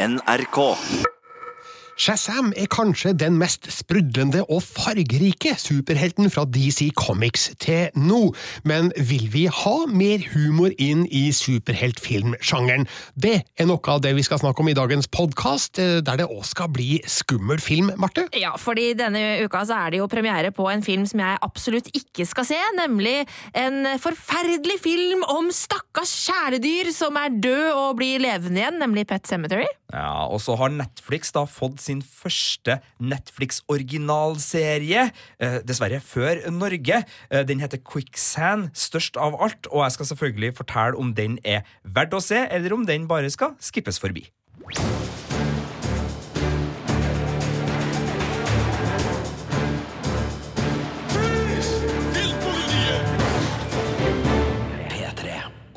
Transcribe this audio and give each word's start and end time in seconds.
NRK. 0.00 0.78
Shazam 2.00 2.54
er 2.56 2.64
kanskje 2.72 3.10
den 3.12 3.34
mest 3.36 3.66
sprudlende 3.68 4.40
og 4.48 4.62
fargerike 4.64 5.50
superhelten 5.60 6.30
fra 6.32 6.46
DC 6.48 6.86
Comics 6.96 7.50
til 7.60 7.90
nå, 7.92 8.30
men 8.64 8.88
vil 8.96 9.26
vi 9.28 9.42
ha 9.52 9.74
mer 9.84 10.24
humor 10.32 10.72
inn 10.80 11.02
i 11.12 11.26
superheltfilmsjangeren? 11.36 12.86
Det 13.20 13.34
er 13.44 13.68
noe 13.68 13.92
av 13.92 14.00
det 14.00 14.14
vi 14.16 14.24
skal 14.24 14.40
snakke 14.40 14.64
om 14.64 14.70
i 14.72 14.76
dagens 14.78 15.10
podkast, 15.12 15.76
der 15.76 16.22
det 16.22 16.28
òg 16.32 16.46
skal 16.48 16.70
bli 16.72 17.02
skummel 17.04 17.60
film, 17.60 17.92
Marte? 18.00 18.24
Ja, 18.32 18.54
fordi 18.56 18.94
denne 18.96 19.42
uka 19.44 19.66
så 19.68 19.82
er 19.82 19.92
det 19.92 20.00
jo 20.00 20.08
premiere 20.08 20.54
på 20.56 20.70
en 20.72 20.86
film 20.86 21.04
som 21.10 21.20
jeg 21.20 21.36
absolutt 21.44 21.92
ikke 21.92 22.24
skal 22.32 22.48
se, 22.48 22.62
nemlig 22.80 23.26
en 23.52 23.84
forferdelig 24.00 24.78
film 24.86 25.28
om 25.36 25.52
stakkars 25.52 26.16
kjæledyr 26.30 26.94
som 26.96 27.20
er 27.20 27.36
død 27.44 27.68
og 27.74 28.00
blir 28.00 28.24
levende 28.24 28.64
igjen, 28.64 28.80
nemlig 28.80 29.04
Pet 29.12 29.28
Cemetery. 29.28 29.68
Ja, 29.92 30.24
Og 30.30 30.40
så 30.40 30.56
har 30.56 30.72
Netflix 30.72 31.32
da 31.36 31.44
fått 31.44 31.80
sin 31.90 32.02
første 32.06 32.78
Netflix-originalserie. 33.02 35.08
Eh, 35.42 35.58
dessverre 35.66 36.00
før 36.04 36.44
Norge. 36.54 37.02
Eh, 37.30 37.44
den 37.46 37.62
heter 37.62 37.82
Quicksand, 37.82 38.70
størst 38.74 39.18
av 39.20 39.38
alt, 39.42 39.70
og 39.70 39.84
jeg 39.84 39.98
skal 39.98 40.12
selvfølgelig 40.14 40.56
fortelle 40.62 41.00
om 41.00 41.14
den 41.14 41.38
er 41.44 41.66
verdt 41.84 42.16
å 42.16 42.24
se, 42.24 42.46
eller 42.50 42.76
om 42.76 42.86
den 42.86 43.08
bare 43.10 43.30
skal 43.32 43.56
skippes 43.60 44.00
forbi. 44.02 44.28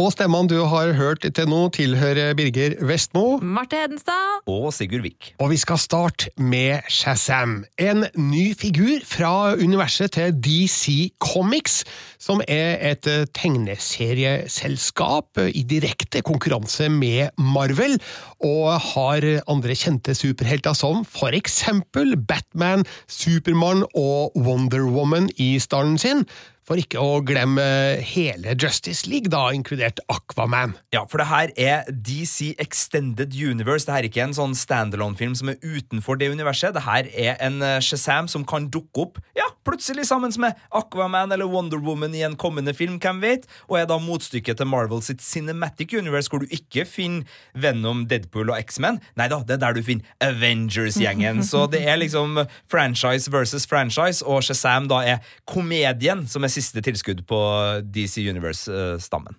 Og 0.01 0.07
stemmene 0.09 0.49
du 0.49 0.55
har 0.65 0.89
hørt 0.97 1.21
til 1.21 1.45
nå, 1.45 1.69
tilhører 1.75 2.33
Birger 2.33 2.73
Vestmo. 2.81 3.37
Marte 3.45 3.77
Hedenstad. 3.77 4.41
Og 4.49 4.73
Sigurd 4.73 5.03
Vik. 5.05 5.35
Og 5.37 5.51
vi 5.51 5.57
skal 5.61 5.77
starte 5.77 6.31
med 6.41 6.81
Shazam, 6.89 7.61
en 7.77 8.01
ny 8.17 8.57
figur 8.57 9.05
fra 9.05 9.53
universet 9.53 10.09
til 10.15 10.33
DC 10.33 11.13
Comics, 11.21 11.83
som 12.17 12.41
er 12.47 12.81
et 12.89 13.05
tegneserieselskap 13.37 15.37
i 15.53 15.61
direkte 15.61 16.25
konkurranse 16.25 16.89
med 16.89 17.29
Marvel, 17.37 18.01
og 18.41 18.81
har 18.95 19.45
andre 19.45 19.77
kjente 19.77 20.17
superhelter 20.17 20.73
som 20.73 21.05
for 21.05 21.29
eksempel 21.37 22.17
Batman, 22.17 22.81
Supermann 23.05 23.85
og 23.93 24.33
Wonder 24.41 24.89
Woman 24.89 25.29
i 25.37 25.61
stallen 25.61 26.01
sin. 26.01 26.25
For 26.63 26.79
ikke 26.79 27.01
å 27.01 27.17
glemme 27.27 27.63
hele 28.07 28.53
Justice 28.55 29.03
League, 29.09 29.27
da, 29.31 29.49
inkludert 29.51 29.99
Aquaman. 30.07 30.77
Ja, 30.95 31.03
for 31.11 31.19
det 31.19 31.27
her 31.27 31.51
er 31.59 31.89
DC 31.91 32.53
Extended 32.63 33.35
Universe. 33.35 33.83
Det 33.83 33.91
her 33.91 34.05
er 34.05 34.07
ikke 34.07 34.23
en 34.23 34.35
sånn 34.37 34.55
standalone-film 34.55 35.35
som 35.35 35.51
er 35.51 35.59
utenfor 35.59 36.21
det 36.21 36.31
universet. 36.31 36.71
Det 36.77 36.85
her 36.85 37.09
er 37.11 37.35
en 37.43 37.59
eh, 37.65 37.81
Shazam 37.83 38.31
som 38.31 38.47
kan 38.47 38.69
dukke 38.71 39.03
opp 39.03 39.19
plutselig 39.65 40.05
sammen 40.07 40.33
med 40.41 40.59
Aquaman 40.71 41.31
eller 41.31 41.49
Wonder 41.49 41.77
Woman 41.83 42.15
i 42.15 42.23
en 42.25 42.35
kommende 42.39 42.73
film, 42.73 42.99
hvem 43.01 43.21
vet, 43.23 43.47
og 43.69 43.79
er 43.79 43.87
da 43.89 43.97
motstykket 44.01 44.59
til 44.59 44.69
Marvel 44.69 45.01
sitt 45.05 45.23
Cinematic 45.23 45.93
Universe, 45.97 46.29
hvor 46.31 46.43
du 46.43 46.47
ikke 46.51 46.85
finner 46.89 47.27
Venom, 47.53 48.05
Deadpool 48.09 48.51
og 48.53 48.59
X-Men. 48.63 48.99
Nei 49.19 49.29
da, 49.31 49.41
det 49.43 49.57
er 49.57 49.63
der 49.65 49.77
du 49.77 49.83
finner 49.85 50.05
Avengers-gjengen. 50.23 51.43
Så 51.47 51.65
det 51.71 51.83
er 51.87 51.99
liksom 52.01 52.43
franchise 52.71 53.31
versus 53.31 53.67
franchise, 53.69 54.25
og 54.25 54.43
Shazam 54.43 54.87
da 54.91 55.01
er 55.15 55.35
komedien 55.49 56.25
som 56.27 56.43
er 56.43 56.53
siste 56.53 56.83
tilskudd 56.83 57.25
på 57.29 57.39
DC 57.83 58.23
Universe-stammen. 58.29 59.37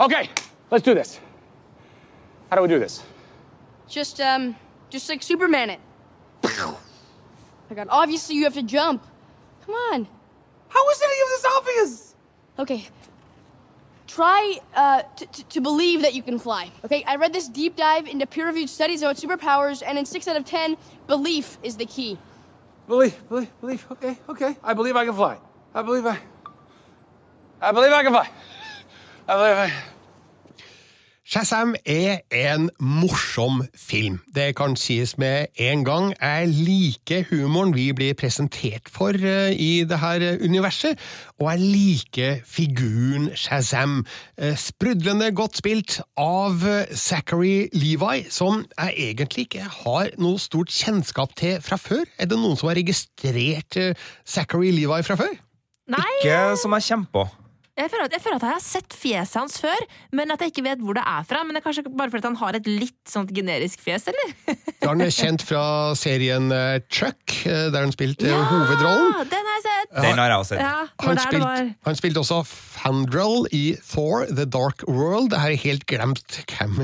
Okay, 0.00 0.30
let's 0.70 0.82
do 0.82 0.94
this. 0.94 1.20
How 2.48 2.56
do 2.56 2.62
we 2.62 2.68
do 2.68 2.78
this? 2.78 3.02
Just, 3.88 4.20
um, 4.20 4.56
just 4.90 5.08
like 5.08 5.22
Superman 5.22 5.70
it. 5.70 5.80
I 7.70 7.74
got, 7.74 7.86
obviously 7.90 8.36
you 8.36 8.44
have 8.44 8.54
to 8.54 8.62
jump. 8.62 9.04
Come 9.70 9.78
on. 9.92 10.08
How 10.68 10.90
is 10.90 11.00
any 11.00 11.22
of 11.22 11.28
this 11.28 11.44
obvious? 11.56 12.14
Okay. 12.58 12.88
Try 14.08 14.58
uh, 14.74 15.02
to 15.48 15.60
believe 15.60 16.02
that 16.02 16.12
you 16.12 16.22
can 16.22 16.40
fly. 16.40 16.72
Okay, 16.84 17.04
I 17.06 17.14
read 17.14 17.32
this 17.32 17.46
deep 17.46 17.76
dive 17.76 18.08
into 18.08 18.26
peer 18.26 18.46
reviewed 18.46 18.68
studies 18.68 19.02
about 19.02 19.14
superpowers, 19.14 19.84
and 19.86 19.96
in 19.96 20.04
6 20.04 20.26
out 20.26 20.36
of 20.36 20.44
10, 20.44 20.76
belief 21.06 21.58
is 21.62 21.76
the 21.76 21.86
key. 21.86 22.18
Believe, 22.88 23.16
believe, 23.28 23.60
believe. 23.60 23.86
Okay, 23.92 24.18
okay. 24.28 24.56
I 24.64 24.74
believe 24.74 24.96
I 24.96 25.04
can 25.04 25.14
fly. 25.14 25.38
I 25.72 25.82
believe 25.82 26.04
I. 26.04 26.18
I 27.60 27.70
believe 27.70 27.92
I 27.92 28.02
can 28.02 28.12
fly. 28.12 28.28
I 29.28 29.36
believe 29.36 29.56
I. 29.56 29.72
Shazam 31.30 31.76
er 31.86 32.24
en 32.34 32.64
morsom 32.82 33.60
film. 33.78 34.16
Det 34.34 34.48
kan 34.58 34.72
sies 34.74 35.12
med 35.14 35.52
en 35.62 35.84
gang. 35.86 36.08
Jeg 36.18 36.48
liker 36.50 37.28
humoren 37.28 37.70
vi 37.70 37.84
blir 37.94 38.16
presentert 38.18 38.90
for 38.90 39.14
uh, 39.14 39.46
i 39.54 39.84
dette 39.86 40.32
universet, 40.42 40.98
og 41.38 41.52
jeg 41.52 41.60
liker 41.60 42.40
figuren 42.42 43.30
Shazam. 43.38 44.00
Uh, 44.42 44.56
sprudlende 44.58 45.30
godt 45.30 45.62
spilt 45.62 46.00
av 46.18 46.66
uh, 46.66 46.90
Zachary 46.98 47.68
Levi, 47.78 48.26
som 48.26 48.64
jeg 48.74 48.94
egentlig 49.12 49.46
ikke 49.46 49.68
har 49.84 50.10
noe 50.18 50.42
stort 50.42 50.74
kjennskap 50.74 51.38
til 51.38 51.60
fra 51.62 51.78
før. 51.78 52.10
Er 52.18 52.26
det 52.26 52.40
noen 52.42 52.58
som 52.58 52.72
har 52.72 52.80
registrert 52.82 53.78
Zachary 54.26 54.74
Levi 54.74 54.98
fra 55.06 55.14
før? 55.22 55.38
Nei, 55.94 56.10
Ikke 56.24 56.58
som 56.58 56.74
jeg 56.74 56.90
kommer 56.90 57.14
på. 57.14 57.30
Jeg 57.80 57.92
føler, 57.92 58.08
at, 58.08 58.16
jeg 58.16 58.24
føler 58.24 58.38
at 58.40 58.46
jeg 58.48 58.56
har 58.56 58.64
sett 58.64 58.96
fjeset 59.00 59.40
hans 59.40 59.58
før, 59.62 59.86
men 60.16 60.34
at 60.34 60.44
jeg 60.44 60.52
ikke 60.54 60.66
vet 60.68 60.84
hvor 60.84 60.96
det 60.98 61.04
er 61.06 61.26
fra. 61.28 61.42
Men 61.46 61.56
det 61.56 61.62
er 61.62 61.66
kanskje 61.68 61.84
bare 61.90 62.12
fordi 62.12 62.30
han 62.30 62.38
har 62.40 62.58
et 62.60 62.68
litt 62.70 62.98
sånt 63.10 63.32
generisk 63.36 63.82
fjes, 63.84 64.06
eller? 64.12 64.34
Han 64.86 65.02
er 65.04 65.12
kjent 65.14 65.44
fra 65.46 65.64
serien 65.98 66.50
Chuck, 66.92 67.36
der 67.44 67.78
han 67.80 67.92
spilte 67.94 68.30
hovedrollen. 68.30 69.20
Den 69.30 69.50
har 69.50 69.58
jeg 69.58 69.66
sett! 69.66 69.94
Den 70.00 70.18
har 70.20 70.30
jeg 70.30 70.38
også 70.38 70.54
sett. 70.54 70.60
Ja, 70.62 70.86
Han 71.04 71.18
spilt, 71.18 71.74
han 71.86 71.98
spilte 71.98 72.22
også 72.22 72.40
Fandral 72.46 73.46
i 73.56 73.64
Thor 73.90 74.26
The 74.30 74.44
Dark 74.46 74.84
World. 74.88 75.32
Jeg 75.32 75.40
har 75.40 75.56
helt 75.64 75.86
glemt 75.90 76.40
hvem 76.52 76.78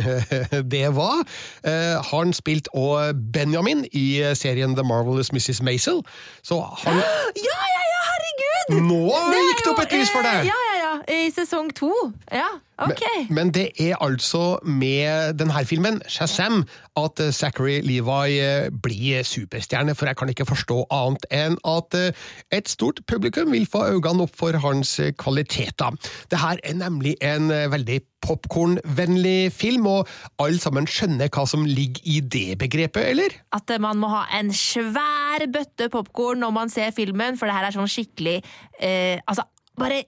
det 0.72 0.84
var. 0.96 1.22
Eh, 1.66 1.96
Han 2.10 2.32
spilte 2.36 2.72
òg 2.76 3.18
Benjamin 3.34 3.84
i 3.92 4.06
serien 4.38 4.76
The 4.76 4.84
Marvelous 4.86 5.32
Mrs. 5.32 5.62
Maisel. 5.62 6.02
Så 6.42 6.60
han 6.84 7.00
Ja, 7.48 7.58
ja, 7.74 7.82
ja, 7.92 8.00
herregud! 8.10 8.80
Nå 8.88 9.02
gikk 9.36 9.64
det 9.64 9.72
opp 9.74 9.84
et 9.86 9.98
lys 10.00 10.10
for 10.14 10.22
eh, 10.24 10.30
deg! 10.30 10.50
Ja, 10.50 10.54
ja, 10.54 10.62
ja. 10.62 10.65
I 11.06 11.30
sesong 11.30 11.70
to. 11.78 11.92
Ja, 12.32 12.48
ok. 12.82 13.02
Men, 13.28 13.34
men 13.36 13.52
det 13.54 13.66
er 13.78 13.94
altså 14.02 14.58
med 14.66 15.38
denne 15.38 15.64
filmen, 15.68 16.00
Shazam, 16.10 16.64
at 16.98 17.20
eh, 17.22 17.32
Zachary 17.32 17.78
Levi 17.84 18.38
eh, 18.40 18.68
blir 18.82 19.22
superstjerne, 19.22 19.94
for 19.94 20.10
jeg 20.10 20.18
kan 20.18 20.32
ikke 20.32 20.48
forstå 20.48 20.80
annet 20.94 21.28
enn 21.30 21.58
at 21.68 21.94
eh, 21.98 22.26
et 22.50 22.68
stort 22.68 23.04
publikum 23.06 23.52
vil 23.54 23.68
få 23.70 23.84
øynene 23.92 24.26
opp 24.26 24.34
for 24.38 24.58
hans 24.64 24.96
kvaliteter. 25.18 25.94
Det 26.30 26.40
her 26.42 26.58
er 26.64 26.78
nemlig 26.80 27.14
en 27.22 27.52
veldig 27.70 28.00
popkornvennlig 28.26 29.52
film, 29.54 29.86
og 29.86 30.10
alle 30.42 30.58
sammen 30.62 30.88
skjønner 30.90 31.30
hva 31.30 31.46
som 31.46 31.62
ligger 31.68 32.02
i 32.02 32.18
det 32.20 32.58
begrepet, 32.58 33.12
eller? 33.12 33.38
At 33.54 33.70
man 33.82 34.02
må 34.02 34.10
ha 34.10 34.24
en 34.40 34.50
svær 34.50 35.46
bøtte 35.52 35.90
popkorn 35.92 36.42
når 36.42 36.58
man 36.58 36.72
ser 36.72 36.90
filmen, 36.96 37.38
for 37.38 37.46
det 37.46 37.58
her 37.58 37.68
er 37.70 37.78
sånn 37.78 37.90
skikkelig 37.90 38.40
eh, 38.82 39.22
Altså, 39.26 39.46
bare 39.78 40.02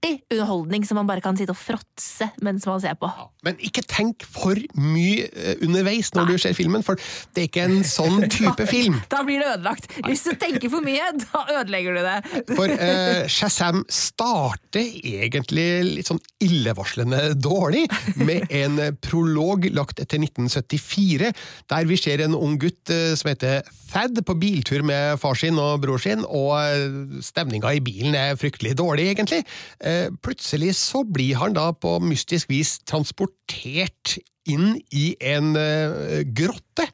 artig 0.00 0.22
underholdning 0.30 0.86
som 0.86 0.96
man 0.96 1.06
bare 1.06 1.20
kan 1.20 1.36
sitte 1.36 1.52
og 1.52 1.58
fråtse 1.58 2.28
mens 2.42 2.66
man 2.66 2.80
ser 2.80 2.94
på. 2.94 3.08
Men 3.44 3.58
ikke 3.60 3.82
tenk 3.88 4.24
for 4.24 4.56
mye 4.74 5.28
eh, 5.28 5.56
underveis 5.62 6.12
når 6.14 6.30
du 6.30 6.38
ser 6.38 6.54
filmen, 6.54 6.82
for 6.82 6.96
det 7.34 7.42
er 7.42 7.48
ikke 7.48 7.66
en 7.68 7.84
sånn 7.84 8.28
type 8.32 8.66
film. 8.66 9.00
Da 9.10 9.22
blir 9.26 9.40
det 9.40 9.50
ødelagt. 9.54 9.90
Hvis 10.06 10.24
du 10.24 10.32
tenker 10.40 10.70
for 10.70 10.84
mye, 10.84 11.10
da 11.24 11.44
ødelegger 11.60 11.96
du 11.96 12.02
det. 12.04 12.54
For 12.54 12.70
uh, 12.70 13.26
Shazam 13.30 13.84
starter 13.88 14.86
egentlig 15.00 15.68
litt 15.88 16.10
sånn 16.10 16.22
illevarslende 16.40 17.34
dårlig, 17.36 17.86
med 18.20 18.48
en 18.54 18.80
prolog 19.02 19.68
lagt 19.74 20.00
til 20.00 20.24
1974, 20.24 21.32
der 21.70 21.88
vi 21.88 22.00
ser 22.00 22.24
en 22.24 22.36
ung 22.36 22.56
gutt 22.60 22.92
uh, 22.92 23.12
som 23.18 23.32
heter 23.32 23.64
Thad 23.90 24.20
på 24.26 24.36
biltur 24.38 24.84
med 24.86 25.18
far 25.20 25.34
sin 25.38 25.58
og 25.58 25.80
bror 25.82 25.98
sin, 25.98 26.22
og 26.22 26.52
eh, 26.62 27.16
stemninga 27.26 27.72
i 27.74 27.82
bilen 27.82 28.14
er 28.14 28.38
fryktelig 28.38 28.76
dårlig, 28.78 29.08
egentlig. 29.10 29.40
Eh, 29.90 30.08
plutselig 30.22 30.74
så 30.78 31.02
blir 31.06 31.38
han 31.40 31.56
da 31.56 31.70
på 31.74 31.96
mystisk 32.04 32.50
vis 32.52 32.78
transportert 32.88 34.18
inn 34.48 34.78
i 34.94 35.12
en 35.20 35.52
eh, 35.58 36.22
grotte 36.24 36.88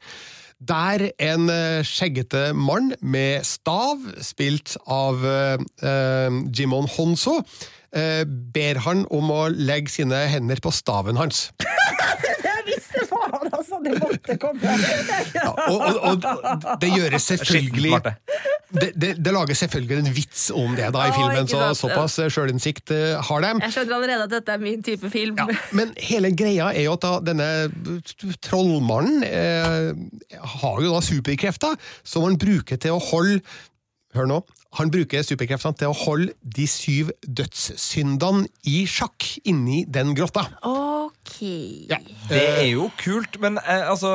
der 0.57 1.11
en 1.21 1.51
eh, 1.53 1.85
skjeggete 1.85 2.49
mann 2.57 2.95
med 3.05 3.45
stav, 3.45 4.01
spilt 4.25 4.73
av 4.89 5.21
Jimon 6.57 6.89
Honso, 6.95 7.43
eh, 7.95 8.23
ber 8.25 8.81
han 8.87 9.05
om 9.13 9.31
å 9.31 9.41
legge 9.53 9.93
sine 9.93 10.25
hender 10.31 10.61
på 10.63 10.73
staven 10.73 11.19
hans. 11.19 11.49
Jeg 12.47 12.65
visste 12.67 13.05
faen, 13.07 13.47
altså! 13.53 13.79
Det 13.83 13.93
måtte 14.01 14.35
komme. 14.41 14.73
Ja, 15.35 15.51
og, 15.69 15.83
og, 16.01 16.25
og 16.25 16.81
det 16.81 16.89
gjøres 16.91 17.29
selvfølgelig. 17.31 17.93
Det, 18.69 18.91
det, 18.99 19.13
det 19.23 19.31
lages 19.31 19.61
selvfølgelig 19.63 19.97
en 20.01 20.09
vits 20.15 20.47
om 20.51 20.73
det 20.75 20.89
da 20.95 21.05
i 21.07 21.13
filmen, 21.15 21.47
så 21.47 21.69
såpass 21.77 22.17
eh, 22.19 22.31
sjølinnsikt 22.33 22.91
eh, 22.91 23.15
har 23.29 23.45
de. 23.45 23.53
Jeg 23.63 23.75
skjønner 23.77 23.95
allerede 23.95 24.27
at 24.27 24.33
dette 24.35 24.57
er 24.57 24.63
min 24.63 24.83
type 24.83 25.11
film. 25.13 25.39
Ja, 25.39 25.47
men 25.77 25.93
hele 26.03 26.33
greia 26.35 26.73
er 26.73 26.87
jo 26.87 26.97
at 26.97 27.05
da 27.05 27.13
denne 27.29 27.47
trollmannen 28.43 29.23
eh, 29.27 29.93
har 30.57 30.83
jo 30.83 30.91
da 30.91 31.01
superkrefter 31.05 31.79
som 32.03 32.27
han 32.27 32.37
bruker 32.41 32.79
til 32.81 32.97
å 32.97 33.01
holde 33.11 33.41
Hør 34.15 34.25
nå. 34.25 34.37
Han 34.79 34.89
bruker 34.89 35.21
superkreftene 35.21 35.77
til 35.77 35.91
å 35.91 35.97
holde 35.99 36.31
de 36.41 36.63
syv 36.69 37.11
dødssyndene 37.27 38.47
i 38.65 38.79
sjakk 38.89 39.27
inni 39.45 39.83
den 39.93 40.15
grotta. 40.17 40.47
Ok. 41.27 41.41
Ja. 41.91 41.97
Det 42.29 42.39
er 42.39 42.69
jo 42.71 42.87
kult, 42.99 43.37
men 43.43 43.59
eh, 43.59 43.83
altså 43.87 44.11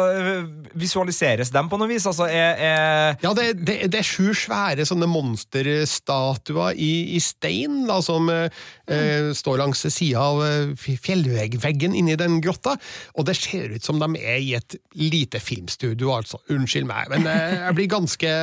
Visualiseres 0.78 1.52
dem 1.52 1.68
på 1.68 1.78
noe 1.80 1.90
vis? 1.90 2.06
Altså, 2.08 2.26
er, 2.28 2.56
er 2.56 3.20
Ja, 3.22 3.32
det, 3.36 3.46
det, 3.60 3.76
det 3.92 4.00
er 4.00 4.08
sju 4.08 4.32
svære 4.36 4.86
sånne 4.88 5.08
monsterstatuer 5.10 6.76
i, 6.76 6.92
i 7.16 7.20
stein 7.22 7.84
da, 7.88 8.00
som 8.04 8.28
eh, 8.32 8.48
eh, 8.88 9.30
står 9.36 9.60
langs 9.60 9.84
sida 9.92 10.24
av 10.24 10.42
eh, 10.46 10.74
fjellveggen 10.76 11.96
inni 11.98 12.16
den 12.20 12.40
grotta. 12.44 12.76
Og 13.16 13.28
det 13.28 13.36
ser 13.40 13.76
ut 13.76 13.84
som 13.84 14.00
de 14.00 14.10
er 14.20 14.40
i 14.40 14.54
et 14.58 14.76
lite 14.98 15.40
filmstudio, 15.42 16.12
altså. 16.16 16.40
Unnskyld 16.52 16.88
meg, 16.88 17.12
men 17.12 17.28
eh, 17.28 17.58
jeg 17.66 17.78
blir 17.78 17.92
ganske 17.92 18.36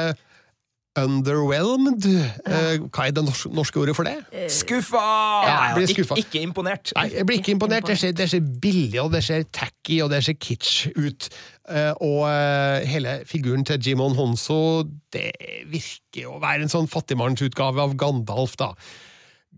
underwhelmed. 0.98 2.06
Eh, 2.48 2.80
hva 2.90 3.06
er 3.08 3.14
det 3.16 3.24
norske, 3.26 3.52
norske 3.54 3.80
ordet 3.82 3.96
for 3.98 4.08
det? 4.08 4.16
skuffa! 4.52 5.04
Ja, 5.46 5.54
jeg 5.54 5.76
blir 5.76 5.88
ikke, 5.88 6.04
skuffa. 6.04 6.18
ikke 6.24 6.42
imponert. 6.42 6.94
Nei, 6.98 7.06
jeg 7.14 7.28
blir 7.30 7.40
ikke 7.42 7.54
imponert. 7.56 7.88
Det 7.88 7.98
ser, 8.02 8.16
det 8.18 8.30
ser 8.32 8.50
billig 8.62 9.02
og 9.02 9.14
det 9.14 9.24
ser 9.26 9.46
tacky 9.54 10.02
og 10.04 10.12
det 10.14 10.24
ser 10.26 10.38
kitsch 10.42 10.90
ut. 10.98 11.30
Eh, 11.70 11.94
og 12.02 12.26
eh, 12.32 12.88
hele 12.90 13.20
figuren 13.30 13.66
til 13.68 13.82
Jimon 13.86 14.18
Honso 14.18 14.84
det 15.14 15.32
virker 15.70 16.30
å 16.30 16.40
være 16.42 16.66
en 16.66 16.74
sånn 16.74 16.90
fattigmannsutgave 16.90 17.86
av 17.86 17.96
Gandalf, 18.00 18.58
da. 18.60 18.74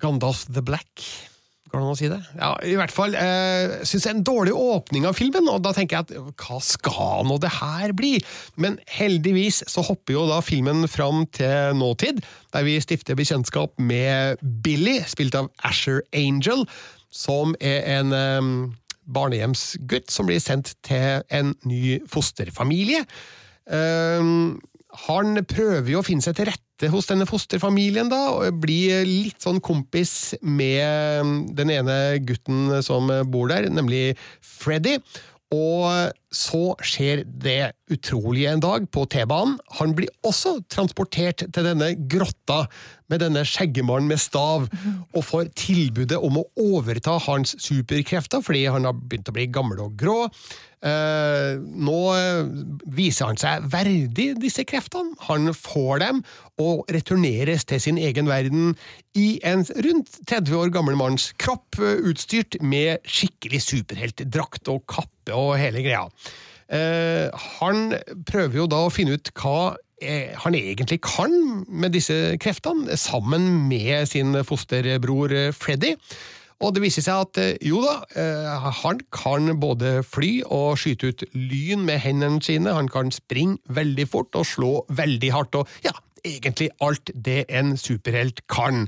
Gandalf 0.02 0.46
the 0.52 0.64
Black. 0.66 1.08
Går 1.72 1.80
det 1.80 1.86
an 1.86 1.94
å 1.94 1.96
si 1.96 2.10
det? 2.12 2.20
Ja, 2.36 2.50
i 2.68 2.74
hvert 2.76 2.92
fall. 2.92 3.14
Eh, 3.16 3.78
Syns 3.88 4.04
er 4.04 4.18
en 4.18 4.26
dårlig 4.28 4.52
åpning 4.52 5.06
av 5.08 5.16
filmen, 5.16 5.48
og 5.48 5.62
da 5.64 5.72
tenker 5.76 6.02
jeg 6.02 6.04
at 6.04 6.34
hva 6.44 6.58
skal 6.60 7.24
nå 7.30 7.38
det 7.40 7.54
her 7.62 7.94
bli? 7.96 8.18
Men 8.60 8.76
heldigvis 8.92 9.62
så 9.72 9.84
hopper 9.88 10.18
jo 10.18 10.26
da 10.28 10.42
filmen 10.44 10.84
fram 10.92 11.24
til 11.32 11.78
nåtid, 11.80 12.20
der 12.52 12.68
vi 12.68 12.76
stifter 12.84 13.16
bekjentskap 13.16 13.80
med 13.80 14.44
Billy, 14.66 14.98
spilt 15.08 15.38
av 15.40 15.48
Asher 15.64 16.04
Angel, 16.12 16.66
som 17.08 17.56
er 17.64 17.88
en 17.96 18.12
eh, 18.18 18.52
barnehjemsgutt 19.08 20.12
som 20.12 20.28
blir 20.28 20.44
sendt 20.44 20.74
til 20.84 21.24
en 21.32 21.56
ny 21.64 22.02
fosterfamilie. 22.12 23.06
Eh, 23.72 24.34
han 25.08 25.44
prøver 25.48 25.88
jo 25.94 26.04
å 26.04 26.06
finne 26.06 26.26
seg 26.26 26.36
til 26.36 26.52
rette 26.52 26.71
hos 26.90 27.10
denne 27.10 27.28
fosterfamilien, 27.30 28.10
da, 28.10 28.22
og 28.34 28.62
blir 28.64 29.04
litt 29.06 29.44
sånn 29.44 29.62
kompis 29.62 30.34
med 30.42 31.52
den 31.58 31.74
ene 31.74 31.98
gutten 32.26 32.80
som 32.86 33.12
bor 33.30 33.52
der, 33.52 33.70
nemlig 33.70 34.16
Freddy. 34.42 34.98
Og 35.52 36.14
så 36.32 36.62
skjer 36.80 37.26
det 37.28 37.74
utrolige 37.92 38.54
en 38.54 38.64
dag 38.64 38.86
på 38.88 39.04
T-banen. 39.12 39.58
Han 39.82 39.92
blir 39.98 40.08
også 40.24 40.62
transportert 40.72 41.44
til 41.44 41.68
denne 41.68 41.92
grotta 42.08 42.64
med 43.12 43.24
denne 43.24 43.46
skjeggemannen 43.48 44.10
med 44.12 44.22
stav, 44.22 44.68
og 45.12 45.28
får 45.28 45.52
tilbudet 45.60 46.20
om 46.20 46.42
å 46.42 46.48
overta 46.62 47.18
hans 47.28 47.56
superkrefter 47.62 48.44
fordi 48.46 48.66
han 48.72 48.88
har 48.88 48.98
begynt 48.98 49.30
å 49.30 49.36
bli 49.36 49.50
gammel 49.52 49.84
og 49.86 49.98
grå. 50.00 50.20
Eh, 50.82 51.60
nå 51.62 51.98
eh, 52.18 52.48
viser 52.90 53.30
han 53.30 53.38
seg 53.38 53.68
verdig 53.70 54.32
disse 54.42 54.66
kreftene. 54.66 55.14
Han 55.28 55.52
får 55.54 56.02
dem 56.02 56.24
og 56.62 56.90
returneres 56.90 57.68
til 57.70 57.84
sin 57.84 58.00
egen 58.02 58.30
verden 58.30 58.74
i 59.14 59.36
en 59.46 59.62
rundt 59.86 60.18
30 60.26 60.58
år 60.58 60.74
gammel 60.74 60.98
manns 60.98 61.30
kropp, 61.42 61.78
eh, 61.78 62.02
utstyrt 62.10 62.58
med 62.66 63.06
skikkelig 63.06 63.62
superheltdrakt 63.68 64.74
og 64.74 64.88
kappe 64.90 65.38
og 65.38 65.54
hele 65.62 65.86
greia. 65.86 66.08
Eh, 66.72 67.30
han 67.60 67.94
prøver 68.26 68.64
jo 68.64 68.70
da 68.72 68.86
å 68.88 68.94
finne 68.94 69.20
ut 69.20 69.34
hva 69.38 69.76
han 70.44 70.56
egentlig 70.58 71.02
kan 71.06 71.34
med 71.68 71.94
disse 71.94 72.38
kreftene, 72.42 72.98
sammen 72.98 73.68
med 73.70 74.08
sin 74.10 74.36
fosterbror 74.48 75.34
eh, 75.36 75.52
Freddy. 75.54 75.96
Og 76.62 76.76
det 76.76 76.84
viser 76.84 77.06
seg 77.06 77.26
at 77.26 77.40
eh, 77.42 77.56
jo 77.66 77.82
da, 77.84 77.96
eh, 78.18 78.70
han 78.84 79.02
kan 79.14 79.56
både 79.62 80.02
fly 80.06 80.32
og 80.46 80.78
skyte 80.82 81.12
ut 81.12 81.26
lyn 81.34 81.86
med 81.88 82.02
hendene 82.04 82.42
sine, 82.46 82.74
han 82.78 82.90
kan 82.92 83.12
springe 83.14 83.58
veldig 83.74 84.08
fort 84.10 84.38
og 84.38 84.46
slå 84.46 84.72
veldig 84.94 85.32
hardt, 85.34 85.58
og 85.58 85.70
ja, 85.86 85.96
egentlig 86.26 86.70
alt 86.82 87.14
det 87.16 87.46
en 87.50 87.74
superhelt 87.78 88.44
kan. 88.52 88.86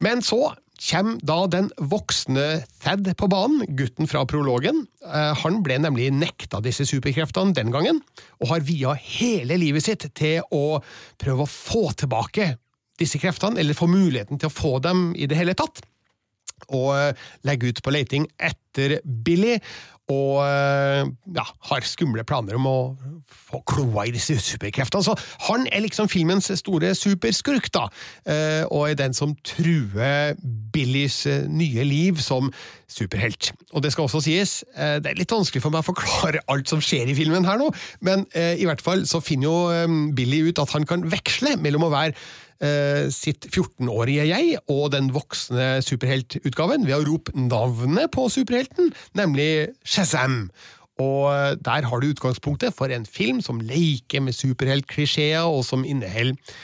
Men 0.00 0.24
så 0.24 0.52
kommer 0.80 1.20
da 1.26 1.38
den 1.52 1.68
voksne 1.76 2.64
Thad 2.80 3.10
på 3.20 3.28
banen, 3.30 3.66
gutten 3.76 4.08
fra 4.08 4.24
prologen. 4.28 4.86
Eh, 5.04 5.34
Han 5.42 5.60
ble 5.66 5.78
nemlig 5.78 6.10
nekta 6.14 6.62
disse 6.64 6.86
superkreftene 6.88 7.54
den 7.56 7.70
gangen, 7.74 8.00
og 8.40 8.54
har 8.54 8.64
via 8.64 8.96
hele 8.96 9.60
livet 9.60 9.84
sitt 9.84 10.08
til 10.14 10.40
å 10.50 10.80
prøve 11.20 11.44
å 11.44 11.50
få 11.50 11.90
tilbake 11.92 12.54
disse 13.00 13.20
kreftene, 13.20 13.58
eller 13.60 13.76
få 13.76 13.88
muligheten 13.88 14.40
til 14.40 14.50
å 14.50 14.54
få 14.54 14.78
dem 14.84 15.10
i 15.16 15.28
det 15.28 15.38
hele 15.38 15.56
tatt 15.56 15.80
og 16.68 16.92
legge 16.92 17.48
legger 17.48 17.72
ut 17.72 17.82
på 17.82 17.92
leiting 17.94 18.26
etter 18.36 18.98
Billy, 19.04 19.58
og 20.10 20.40
eh, 20.44 21.04
ja, 21.36 21.44
har 21.70 21.86
skumle 21.86 22.24
planer 22.26 22.58
om 22.58 22.66
å 22.68 22.78
få 23.30 23.60
kloa 23.68 24.06
i 24.08 24.14
disse 24.14 24.36
superkreftene. 24.42 25.04
Så 25.06 25.14
han 25.46 25.66
er 25.70 25.84
liksom 25.84 26.10
filmens 26.10 26.50
store 26.60 26.92
superskurk, 26.98 27.70
da, 27.74 27.86
eh, 28.26 28.64
og 28.68 28.90
er 28.90 28.98
den 28.98 29.16
som 29.16 29.36
truer 29.46 30.36
Billys 30.74 31.22
eh, 31.30 31.46
nye 31.50 31.86
liv 31.86 32.20
som 32.22 32.50
superhelt. 32.90 33.52
Og 33.70 33.84
det 33.84 33.92
skal 33.94 34.08
også 34.08 34.22
sies, 34.24 34.60
det 34.74 35.06
er 35.06 35.18
litt 35.18 35.30
vanskelig 35.30 35.62
for 35.62 35.70
meg 35.70 35.84
å 35.84 35.90
forklare 35.92 36.42
alt 36.50 36.70
som 36.70 36.82
skjer 36.82 37.12
i 37.12 37.14
filmen 37.14 37.46
her 37.46 37.60
nå, 37.60 37.68
men 38.02 38.24
i 38.34 38.66
hvert 38.66 38.82
fall 38.82 39.04
så 39.06 39.20
finner 39.22 39.46
jo 39.46 39.90
Billy 40.18 40.40
ut 40.48 40.58
at 40.58 40.72
han 40.74 40.88
kan 40.90 41.04
veksle 41.06 41.54
mellom 41.62 41.86
å 41.86 41.92
være 41.92 42.16
sitt 43.14 43.46
14-årige 43.48 44.26
jeg 44.28 44.58
og 44.68 44.90
den 44.92 45.06
voksne 45.14 45.78
superheltutgaven 45.80 46.84
ved 46.84 46.98
å 46.98 47.04
rope 47.06 47.32
navnet 47.32 48.12
på 48.12 48.26
superhelten, 48.28 48.90
nemlig 49.16 49.70
Shazam. 49.80 50.50
Og 51.00 51.30
eh, 51.32 51.54
der 51.64 51.88
har 51.88 52.00
du 52.00 52.10
utgangspunktet 52.12 52.76
for 52.76 52.92
en 52.92 53.06
film 53.06 53.40
som 53.44 53.60
leker 53.60 54.24
med 54.24 54.36
superheltklisjeer, 54.36 55.46
og 55.48 55.64
som 55.64 55.84
inneholder 55.86 56.36
eh, 56.36 56.60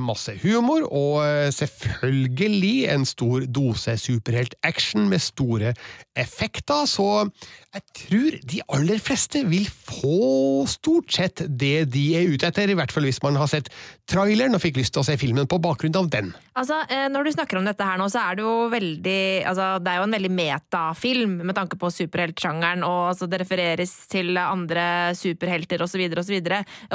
masse 0.00 0.34
humor, 0.42 0.84
og 0.90 1.22
eh, 1.24 1.50
selvfølgelig 1.54 2.88
en 2.94 3.06
stor 3.08 3.46
dose 3.46 3.96
superheltaction 4.00 5.08
med 5.10 5.22
store 5.22 5.74
effekter, 6.18 6.86
så 6.90 7.28
jeg 7.74 7.84
tror 8.00 8.36
de 8.50 8.60
aller 8.74 9.00
fleste 9.02 9.44
vil 9.46 9.68
få 9.68 10.64
stort 10.70 11.12
sett 11.14 11.44
det 11.46 11.90
de 11.92 12.04
er 12.18 12.32
ute 12.32 12.48
etter, 12.48 12.70
i 12.72 12.76
hvert 12.78 12.92
fall 12.94 13.06
hvis 13.06 13.20
man 13.22 13.36
har 13.38 13.50
sett 13.50 13.68
traileren 14.08 14.56
og 14.56 14.62
fikk 14.62 14.80
lyst 14.80 14.94
til 14.96 15.02
å 15.02 15.06
se 15.06 15.18
filmen 15.20 15.48
på 15.48 15.60
bakgrunn 15.62 15.96
av 16.00 16.08
den. 16.10 16.32
Altså, 16.58 16.80
eh, 16.88 17.06
Når 17.12 17.28
du 17.28 17.32
snakker 17.36 17.60
om 17.60 17.68
dette 17.68 17.84
her 17.84 18.00
nå, 18.00 18.08
så 18.10 18.22
er 18.24 18.38
det 18.38 18.42
jo 18.42 18.54
veldig 18.72 19.20
altså, 19.46 19.66
Det 19.78 19.92
er 19.92 20.00
jo 20.00 20.06
en 20.08 20.16
veldig 20.16 20.30
metafilm 20.32 21.36
med 21.44 21.54
tanke 21.54 21.78
på 21.78 21.90
superheltsjangeren, 21.92 22.82
og 22.86 23.12
altså, 23.12 23.28
det 23.30 23.42
refereres 23.44 23.94
til 24.10 24.36
andre 24.40 25.14
superhelter 25.14 25.84
osv. 25.84 26.02
Og, 26.08 26.24
så 26.24 26.40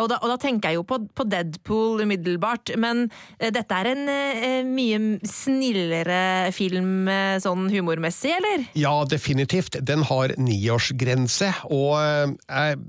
og, 0.02 0.18
og 0.20 0.28
da 0.34 0.38
tenker 0.42 0.74
jeg 0.74 0.82
jo 0.82 0.88
på, 0.90 1.00
på 1.16 1.28
Deadpool 1.30 2.04
umiddelbart, 2.04 2.73
men 2.80 3.06
eh, 3.38 3.52
dette 3.54 3.78
er 3.80 3.92
en 3.92 4.10
eh, 4.12 4.64
mye 4.68 5.00
snillere 5.28 6.52
film 6.56 7.08
eh, 7.12 7.38
sånn 7.44 7.70
humormessig, 7.74 8.34
eller? 8.38 8.66
Ja, 8.80 8.96
definitivt. 9.10 9.80
Den 9.86 10.06
har 10.10 10.36
niårsgrense, 10.40 11.52
og 11.74 11.98
jeg 12.00 12.82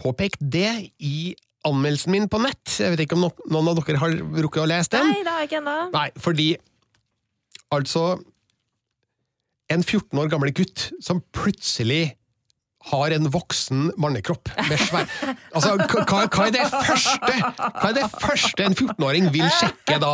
påpekte 0.00 0.48
det 0.58 0.72
i 0.98 1.34
anmeldelsen 1.68 2.14
min 2.14 2.28
på 2.30 2.40
nett. 2.42 2.78
Jeg 2.78 2.94
vet 2.94 3.04
ikke 3.04 3.18
om 3.18 3.28
noen 3.50 3.70
av 3.70 3.80
dere 3.80 4.02
har 4.02 4.16
rukket 4.16 4.64
å 4.64 4.68
lese 4.70 4.94
den? 4.94 5.12
Nei, 5.12 5.22
det 5.24 5.32
har 5.32 5.44
jeg 5.44 5.50
ikke 5.50 5.62
ennå. 5.62 5.78
Nei, 5.94 6.08
fordi 6.18 6.50
altså 7.74 8.08
En 9.68 9.82
14 9.84 10.16
år 10.16 10.30
gammel 10.32 10.48
gutt 10.56 10.86
som 11.04 11.18
plutselig 11.36 12.14
har 12.90 13.14
en 13.16 13.28
voksen 13.34 13.88
mannekropp 14.00 14.50
med 14.68 14.78
svær 14.80 15.06
Altså, 15.54 15.74
hva, 15.76 16.24
hva- 16.28 16.46
er 16.46 16.54
det 16.54 16.66
første 16.72 17.34
Hva 17.38 17.88
er 17.90 17.96
det 17.98 18.06
første 18.14 18.64
en 18.68 18.76
14-åring 18.78 19.28
vil 19.34 19.48
sjekke 19.58 19.98
da? 20.02 20.12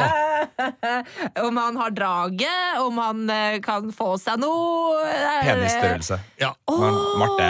Om 1.45 1.57
han 1.57 1.77
har 1.81 1.91
draget, 1.97 2.79
om 2.83 2.99
han 3.01 3.23
eh, 3.33 3.59
kan 3.65 3.89
få 3.95 4.15
seg 4.21 4.39
noe 4.43 5.01
eh, 5.09 5.41
Penisstørrelse. 5.47 6.19
Ja, 6.41 6.51
Oh, 6.69 7.19
Marte. 7.21 7.47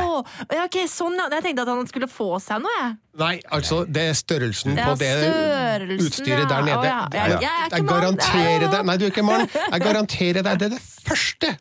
Ok, 0.65 0.77
sånn. 0.91 1.17
Jeg 1.19 1.43
tenkte 1.47 1.65
at 1.65 1.71
han 1.73 1.87
skulle 1.91 2.09
få 2.11 2.29
seg 2.43 2.63
noe, 2.65 2.75
jeg. 2.81 2.95
Nei, 3.21 3.35
altså, 3.55 3.83
det 3.87 4.09
er 4.11 4.17
størrelsen 4.19 4.75
på 4.79 4.95
det 5.01 5.11
størrelsen, 5.23 6.07
utstyret 6.09 6.49
der 6.51 6.65
nede. 6.67 6.95
Jeg 7.15 7.69
er 7.71 7.85
garanterer 7.87 8.67
deg 8.73 8.89
Nei, 8.89 8.97
du 8.99 9.07
er 9.07 9.13
ikke 9.15 9.25
mann. 9.27 9.47
Jeg 9.55 9.85
garanterer 9.85 10.43
deg, 10.47 10.59
det 10.63 10.67
er 10.71 10.75
det 10.77 10.83
første 11.07 11.55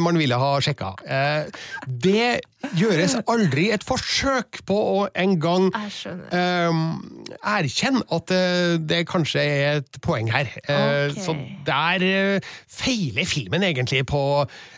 man 0.00 0.18
ville 0.20 0.36
ha 0.38 0.52
sjekka. 0.62 0.94
Eh, 1.06 1.46
Det 1.88 2.40
gjøres 2.78 3.18
aldri 3.28 3.66
et 3.74 3.82
forsøk 3.84 4.62
på 4.64 4.72
å 4.74 5.00
en 5.20 5.34
gang 5.42 5.66
Jeg 5.74 5.90
skjønner. 5.98 6.30
eh, 6.32 7.34
erkjenne 7.44 8.00
at 8.14 8.30
eh, 8.32 8.76
det 8.80 9.02
kanskje 9.10 9.42
er 9.44 9.80
et 9.82 9.98
poeng 10.04 10.30
her. 10.32 10.48
Okay. 10.62 11.10
Ok. 11.10 11.18
Så 11.26 11.34
der 11.66 12.04
eh, 12.06 12.48
feiler 12.70 13.26
filmen 13.28 13.66
egentlig 13.66 14.04
på 14.08 14.22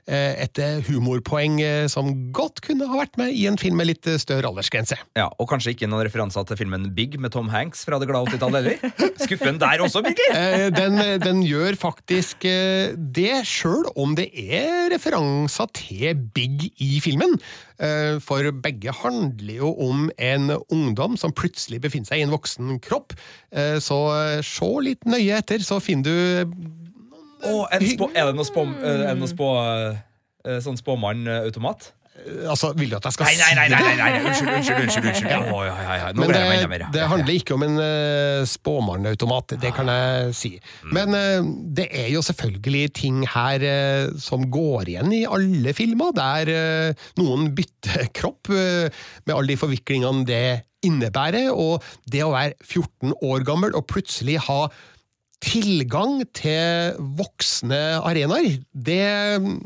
eh, 0.09 0.35
et 0.47 0.59
eh, 0.59 0.81
humorpoeng 0.89 1.61
eh, 1.63 1.87
som 1.93 2.11
godt 2.35 2.61
kunne 2.67 2.89
ha 2.91 2.99
vært 3.05 3.17
med 3.21 3.35
i 3.37 3.47
en 3.51 3.59
film 3.61 3.79
med 3.79 3.91
litt 3.93 4.07
eh, 4.11 4.19
større 4.23 4.51
aldersgrense. 4.51 4.99
Ja, 5.19 5.29
Og 5.39 5.49
kanskje 5.53 5.75
ikke 5.77 5.87
noen 5.91 6.07
referanser 6.09 6.47
til 6.49 6.59
filmen 6.65 6.89
Big 6.97 7.15
med 7.23 7.33
Tom 7.37 7.51
Hanks 7.55 7.85
fra 7.87 8.01
det 8.03 8.09
glade 8.11 8.33
80-tallet 8.35 8.67
heller? 8.73 9.13
Skuffen 9.23 9.61
der 9.63 9.85
også, 9.87 10.03
Birger! 10.07 10.35
Eh, 10.35 10.67
Den, 10.77 10.99
den 11.23 11.43
gjør 11.47 11.77
faktisk 11.79 12.45
eh, 12.49 12.97
det, 12.97 13.45
sjøl 13.47 13.87
om 13.95 14.17
det 14.19 14.29
er 14.35 14.86
referanser 14.93 15.69
til 15.77 16.17
Big 16.37 16.69
i 16.83 17.01
filmen. 17.05 17.37
Eh, 17.81 18.17
For 18.25 18.51
begge 18.53 18.95
handler 19.03 19.61
jo 19.61 19.73
om 19.89 20.09
en 20.19 20.57
ungdom 20.73 21.17
som 21.21 21.35
plutselig 21.37 21.83
befinner 21.85 22.11
seg 22.11 22.23
i 22.23 22.27
en 22.27 22.35
voksen 22.35 22.81
kropp. 22.85 23.17
Eh, 23.53 23.79
Så 23.83 24.01
eh, 24.15 24.43
se 24.47 24.71
litt 24.83 25.05
nøye 25.09 25.39
etter, 25.39 25.63
så 25.65 25.81
finner 25.83 26.05
du 26.05 26.73
spå, 27.97 28.11
er 28.15 28.31
det 28.31 28.37
noe 28.39 28.49
spå... 28.49 28.65
Er 28.81 29.13
det 29.13 29.21
noe 29.21 29.31
spå 29.31 29.51
eh, 30.47 30.61
sånn 30.63 30.79
spåmann-automat? 30.81 31.93
Altså, 32.51 32.73
Vil 32.77 32.91
du 32.91 32.97
at 32.99 33.07
jeg 33.07 33.15
skal 33.15 33.29
si 33.31 33.39
nei, 33.39 33.53
nei, 33.55 33.67
nei, 33.71 33.81
nei, 33.85 33.97
nei, 34.01 34.21
unnskyld, 34.25 34.51
unnskyld, 34.57 34.81
unnskyld, 34.83 35.09
unnskyld. 35.11 35.31
Ja, 35.31 35.41
ja, 35.67 35.75
ja, 35.85 35.97
ja. 36.01 36.13
Men 36.17 36.33
det, 36.33 36.89
det 36.95 37.09
handler 37.11 37.33
ikke 37.37 37.55
om 37.55 37.65
en 37.67 37.77
uh, 37.79 38.47
spåmannautomat, 38.51 39.57
det 39.63 39.73
kan 39.77 39.91
jeg 39.93 40.35
si. 40.39 40.53
Men 40.97 41.15
uh, 41.15 41.47
det 41.77 41.87
er 41.91 42.09
jo 42.15 42.25
selvfølgelig 42.27 42.85
ting 42.99 43.23
her 43.31 43.63
uh, 43.63 44.17
som 44.23 44.49
går 44.51 44.91
igjen 44.95 45.15
i 45.15 45.23
alle 45.29 45.75
filmer, 45.77 46.15
der 46.17 46.51
uh, 46.51 47.07
noen 47.21 47.53
bytter 47.57 48.09
kropp, 48.17 48.51
eh, 48.51 48.91
med 49.27 49.35
alle 49.35 49.55
de 49.55 49.61
forviklingene 49.61 50.27
det 50.29 50.45
innebærer. 50.87 51.53
Og 51.55 51.85
det 52.11 52.25
å 52.27 52.35
være 52.35 52.57
14 52.65 53.17
år 53.23 53.47
gammel 53.47 53.77
og 53.77 53.87
plutselig 53.91 54.41
ha 54.49 54.67
tilgang 55.45 56.23
til 56.35 56.97
voksne 57.19 57.81
arenaer, 58.01 58.57
det 58.73 59.05
mm, 59.43 59.59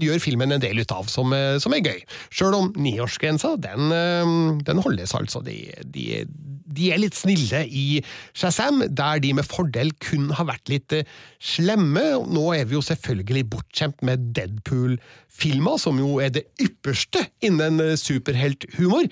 gjør 0.00 0.20
filmen 0.22 0.54
en 0.54 0.62
del 0.62 0.80
ut 0.82 0.94
av, 0.94 1.08
som, 1.10 1.32
eh, 1.32 1.58
som 1.62 1.74
er 1.74 1.84
gøy. 1.84 2.00
Sjøl 2.32 2.56
om 2.56 2.70
niårsgrensa, 2.76 3.56
den, 3.60 3.92
eh, 3.92 4.32
den 4.64 4.82
holdes 4.82 5.14
altså. 5.14 5.42
De, 5.44 5.56
de, 5.84 6.24
de 6.72 6.92
er 6.92 7.02
litt 7.02 7.18
snille 7.18 7.64
i 7.68 8.02
Shazam, 8.32 8.82
der 8.88 9.20
de 9.22 9.32
med 9.34 9.48
fordel 9.48 9.92
kun 10.02 10.30
har 10.38 10.48
vært 10.48 10.72
litt 10.72 10.96
eh, 10.96 11.04
slemme. 11.40 12.04
Nå 12.32 12.46
er 12.56 12.64
vi 12.68 12.78
jo 12.78 12.84
selvfølgelig 12.84 13.48
bortskjemt 13.52 14.02
med 14.06 14.32
Deadpool-filmer, 14.36 15.78
som 15.82 16.00
jo 16.00 16.16
er 16.22 16.32
det 16.34 16.46
ypperste 16.62 17.26
innen 17.44 17.80
superhelthumor. 17.98 19.08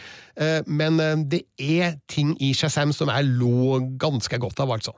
Men 0.66 0.96
det 1.28 1.42
er 1.60 1.98
ting 2.08 2.32
i 2.40 2.54
Shazam 2.56 2.94
som 2.96 3.10
jeg 3.12 3.28
lo 3.36 3.80
ganske 4.00 4.38
godt 4.40 4.62
av, 4.62 4.72
altså. 4.78 4.94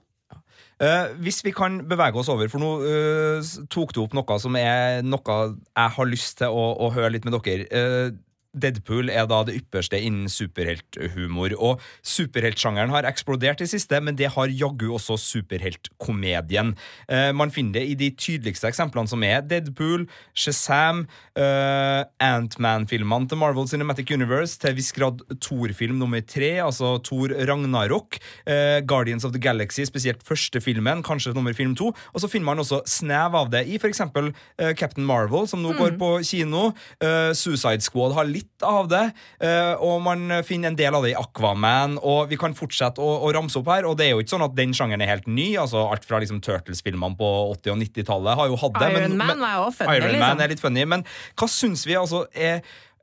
Eh, 0.83 1.13
hvis 1.23 1.45
vi 1.47 1.53
kan 1.55 1.79
bevege 1.87 2.19
oss 2.19 2.31
over, 2.33 2.49
for 2.51 2.63
nå 2.63 2.71
uh, 2.83 3.51
tok 3.71 3.95
du 3.95 4.03
opp 4.03 4.17
noe 4.19 4.39
som 4.43 4.57
er 4.59 5.05
noe 5.07 5.37
jeg 5.55 5.95
har 5.97 6.09
lyst 6.11 6.41
til 6.41 6.51
å, 6.51 6.65
å 6.83 6.91
høre 6.95 7.13
litt 7.15 7.29
med 7.29 7.37
dere. 7.39 7.69
Eh, 7.71 8.09
Deadpool 8.53 9.11
er 9.13 9.29
da 9.31 9.43
det 9.47 9.57
ypperste 9.61 10.01
innen 10.01 10.31
superhelthumor. 10.33 11.55
Og 11.59 11.83
superheltsjangeren 12.05 12.93
har 12.95 13.07
eksplodert 13.09 13.63
i 13.63 13.69
siste, 13.71 14.01
men 14.03 14.19
det 14.19 14.33
har 14.35 14.51
jaggu 14.51 14.89
også 14.97 15.19
superheltkomedien. 15.21 16.75
Eh, 17.09 17.31
man 17.37 17.53
finner 17.55 17.81
det 17.81 17.85
i 17.93 17.99
de 17.99 18.11
tydeligste 18.17 18.69
eksemplene, 18.71 19.11
som 19.11 19.23
er 19.27 19.45
Deadpool, 19.47 20.09
Shazam, 20.35 21.07
eh, 21.37 22.03
Ant-Man-filmene 22.23 23.29
til 23.31 23.41
Marvel 23.41 23.69
Cinematic 23.71 24.11
Universe, 24.11 24.59
til 24.59 24.75
viss 24.77 24.93
grad 24.97 25.23
Thor-film 25.41 25.99
nummer 26.01 26.21
tre, 26.27 26.57
altså 26.65 26.97
Thor 27.05 27.35
Ragnarok, 27.47 28.19
eh, 28.47 28.81
Guardians 28.81 29.25
of 29.25 29.33
the 29.33 29.41
Galaxy, 29.43 29.85
spesielt 29.85 30.23
første 30.27 30.61
filmen, 30.61 31.03
kanskje 31.03 31.35
nummer 31.35 31.55
film 31.55 31.77
to, 31.77 31.93
og 31.93 32.21
så 32.21 32.29
finner 32.29 32.51
man 32.51 32.59
også 32.59 32.83
snev 32.89 33.37
av 33.39 33.51
det 33.53 33.67
i 33.69 33.79
eksempel 33.93 34.33
eh, 34.59 34.73
Captain 34.75 35.07
Marvel, 35.07 35.47
som 35.49 35.63
nå 35.63 35.75
går 35.79 35.97
på 36.01 36.11
kino. 36.27 36.73
Eh, 37.03 37.33
Suicide 37.37 37.85
Squad 37.85 38.17
har 38.17 38.29
litt 38.29 38.42
av 38.67 38.91
det, 38.91 39.03
eh, 39.43 39.73
og 39.83 40.03
man 40.05 40.43
finner 40.47 40.73
en 40.73 40.79
del 40.79 40.95
av 40.95 41.07
det 41.07 41.15
i 41.15 41.19
Aquaman, 41.19 41.99
og 41.99 42.31
vi 42.31 42.39
kan 42.41 42.57
fortsette 42.59 43.03
å, 43.03 43.11
å 43.27 43.33
ramse 43.35 43.59
opp 43.61 43.73
her, 43.73 43.89
og 43.89 43.99
det 43.99 44.09
er 44.09 44.15
jo 44.15 44.23
ikke 44.25 44.35
sånn 44.35 44.47
at 44.47 44.57
den 44.59 44.77
sjangeren 44.77 45.05
er 45.05 45.13
helt 45.15 45.29
ny, 45.31 45.53
altså 45.61 45.87
alt 45.89 46.07
fra 46.09 46.23
liksom 46.23 46.43
Turtles-filmene 46.45 47.19
på 47.19 47.33
80- 47.57 47.75
og 47.75 47.83
90-tallet 47.83 48.41
har 48.43 48.53
jo 48.53 48.63
hatt 48.63 48.81
det. 48.81 48.93
Iron 48.97 49.19
Man 49.21 49.43
var 49.43 49.59
jo 49.59 49.69
funny, 49.75 49.99
Iron 49.99 50.15
liksom. 50.15 50.29
Man 50.29 50.47
er 50.47 50.55
litt 50.55 50.65
funny, 50.65 50.87
men 50.95 51.07
hva 51.39 51.51
syns 51.51 51.87
vi, 51.89 51.99
altså, 51.99 52.25
er 52.33 52.63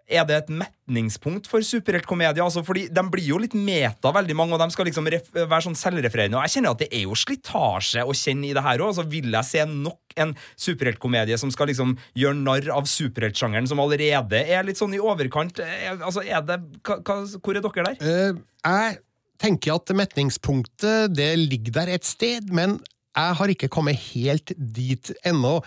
er 0.10 0.25
det 0.28 0.38
et 0.39 0.51
metningspunkt 0.51 1.48
for 1.50 1.63
superheltkomedie? 1.66 2.42
Altså, 2.44 2.63
fordi 2.66 2.88
De 2.94 3.04
blir 3.13 3.28
jo 3.30 3.39
litt 3.42 3.56
meta, 3.58 4.12
veldig 4.16 4.36
mange, 4.38 4.56
og 4.58 4.63
de 4.63 4.74
skal 4.74 4.89
liksom 4.89 5.08
være 5.10 5.62
sånn 5.68 5.78
selvrefererende. 5.78 6.39
Og 6.39 6.48
jeg 6.48 6.58
kjenner 6.58 6.75
at 6.75 6.84
det 6.84 6.89
er 6.89 7.06
jo 7.06 7.18
slitasje 7.18 8.06
å 8.06 8.16
kjenne 8.18 8.50
i 8.50 8.54
det 8.58 8.66
her 8.66 8.82
òg. 8.82 8.92
Altså, 8.92 9.06
vil 9.10 9.30
jeg 9.38 9.50
se 9.50 9.66
nok 9.70 10.18
en 10.20 10.36
superheltkomedie 10.60 11.38
som 11.39 11.54
skal 11.54 11.70
liksom 11.72 11.96
gjøre 12.18 12.39
narr 12.42 12.72
av 12.75 12.89
superheltsjangeren, 12.89 13.70
som 13.70 13.82
allerede 13.84 14.42
er 14.42 14.66
litt 14.68 14.82
sånn 14.82 14.98
i 14.98 15.01
overkant? 15.04 15.62
Er, 15.63 16.00
altså, 16.00 16.25
er 16.25 16.46
det, 16.46 16.62
hvor 16.84 17.56
er 17.56 17.66
dere 17.66 17.92
der? 17.92 18.00
Uh, 18.01 18.42
jeg 18.66 19.01
tenker 19.39 19.78
at 19.78 19.94
metningspunktet 19.96 21.13
det 21.16 21.34
ligger 21.39 21.82
der 21.82 21.94
et 21.96 22.08
sted, 22.08 22.50
men 22.51 22.80
jeg 23.18 23.38
har 23.39 23.51
ikke 23.51 23.72
kommet 23.72 24.00
helt 24.13 24.54
dit 24.58 25.12
ennå. 25.28 25.60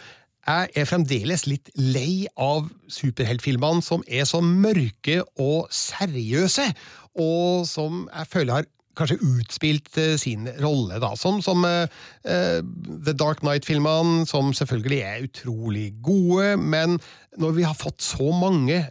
Jeg 0.43 0.73
er 0.75 0.87
fremdeles 0.91 1.45
litt 1.47 1.71
lei 1.79 2.27
av 2.35 2.67
superheltfilmene 2.91 3.85
som 3.85 4.03
er 4.11 4.27
så 4.27 4.41
mørke 4.43 5.21
og 5.39 5.69
seriøse, 5.71 6.65
og 7.23 7.67
som 7.69 8.07
jeg 8.09 8.31
føler 8.33 8.57
har 8.57 8.71
kanskje 8.99 9.21
utspilt 9.25 9.99
eh, 10.01 10.17
sin 10.21 10.49
rolle, 10.61 10.99
da. 11.03 11.13
Som, 11.17 11.41
som 11.45 11.65
uh, 11.65 11.87
The 12.25 13.15
Dark 13.17 13.45
Knight-filmene, 13.45 14.27
som 14.29 14.53
selvfølgelig 14.57 14.99
er 15.07 15.29
utrolig 15.29 15.87
gode, 16.05 16.57
men 16.61 16.99
når 17.41 17.57
vi 17.57 17.69
har 17.69 17.79
fått 17.79 18.03
så 18.05 18.33
mange 18.37 18.83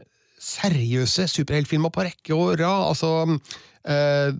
seriøse 0.41 1.27
superheltfilmer 1.29 1.93
på 1.93 2.07
rekke 2.07 2.33
og 2.33 2.55
rad, 2.63 2.87
altså 2.87 3.11
uh, 3.27 4.31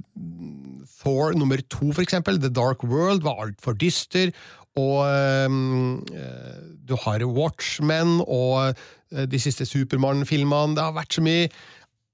Thor 1.01 1.38
nummer 1.38 1.62
to, 1.70 1.91
for 1.91 2.01
eksempel, 2.01 2.39
The 2.41 2.50
Dark 2.53 2.84
World, 2.84 3.24
var 3.25 3.44
altfor 3.46 3.77
dyster. 3.77 4.34
Og 4.79 5.01
eh, 5.03 5.59
du 6.87 6.95
har 7.03 7.23
Watchmen 7.27 8.21
og 8.23 8.71
eh, 9.11 9.25
de 9.27 9.39
siste 9.41 9.65
Supermann-filmene. 9.67 10.75
Det 10.77 10.83
har 10.85 10.95
vært 10.95 11.17
så 11.17 11.23
mye 11.25 11.49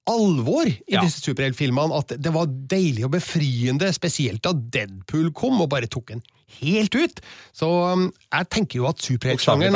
alvor 0.07 0.65
i 0.69 0.75
Ja. 0.95 1.01
disse 1.03 1.19
superheltfilmene 1.19 1.93
at 1.97 2.13
det 2.23 2.31
var 2.33 2.47
deilig 2.47 3.03
og 3.05 3.11
befriende, 3.17 3.89
spesielt 3.93 4.41
da 4.47 4.53
Deadpool 4.55 5.33
kom 5.35 5.59
og 5.61 5.69
bare 5.73 5.89
tok 5.91 6.11
en 6.15 6.23
helt 6.61 6.95
ut. 6.95 7.19
Så 7.51 7.67
um, 7.67 8.05
jeg 8.31 8.49
tenker 8.49 8.79
jo 8.79 8.87
at 8.87 9.03
superheltsjangeren. 9.03 9.75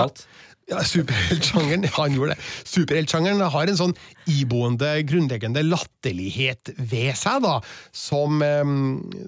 Ja, 0.69 0.83
Superheltsjangeren 0.85 1.87
ja, 1.87 1.93
han 1.99 2.15
gjorde 2.15 2.35
det. 2.35 2.45
Superheltsjangeren 2.69 3.41
har 3.55 3.71
en 3.71 3.79
sånn 3.79 3.95
iboende, 4.29 4.93
grunnleggende 5.09 5.63
latterlighet 5.65 6.73
ved 6.77 7.17
seg, 7.19 7.41
da, 7.45 7.57
som, 7.95 8.43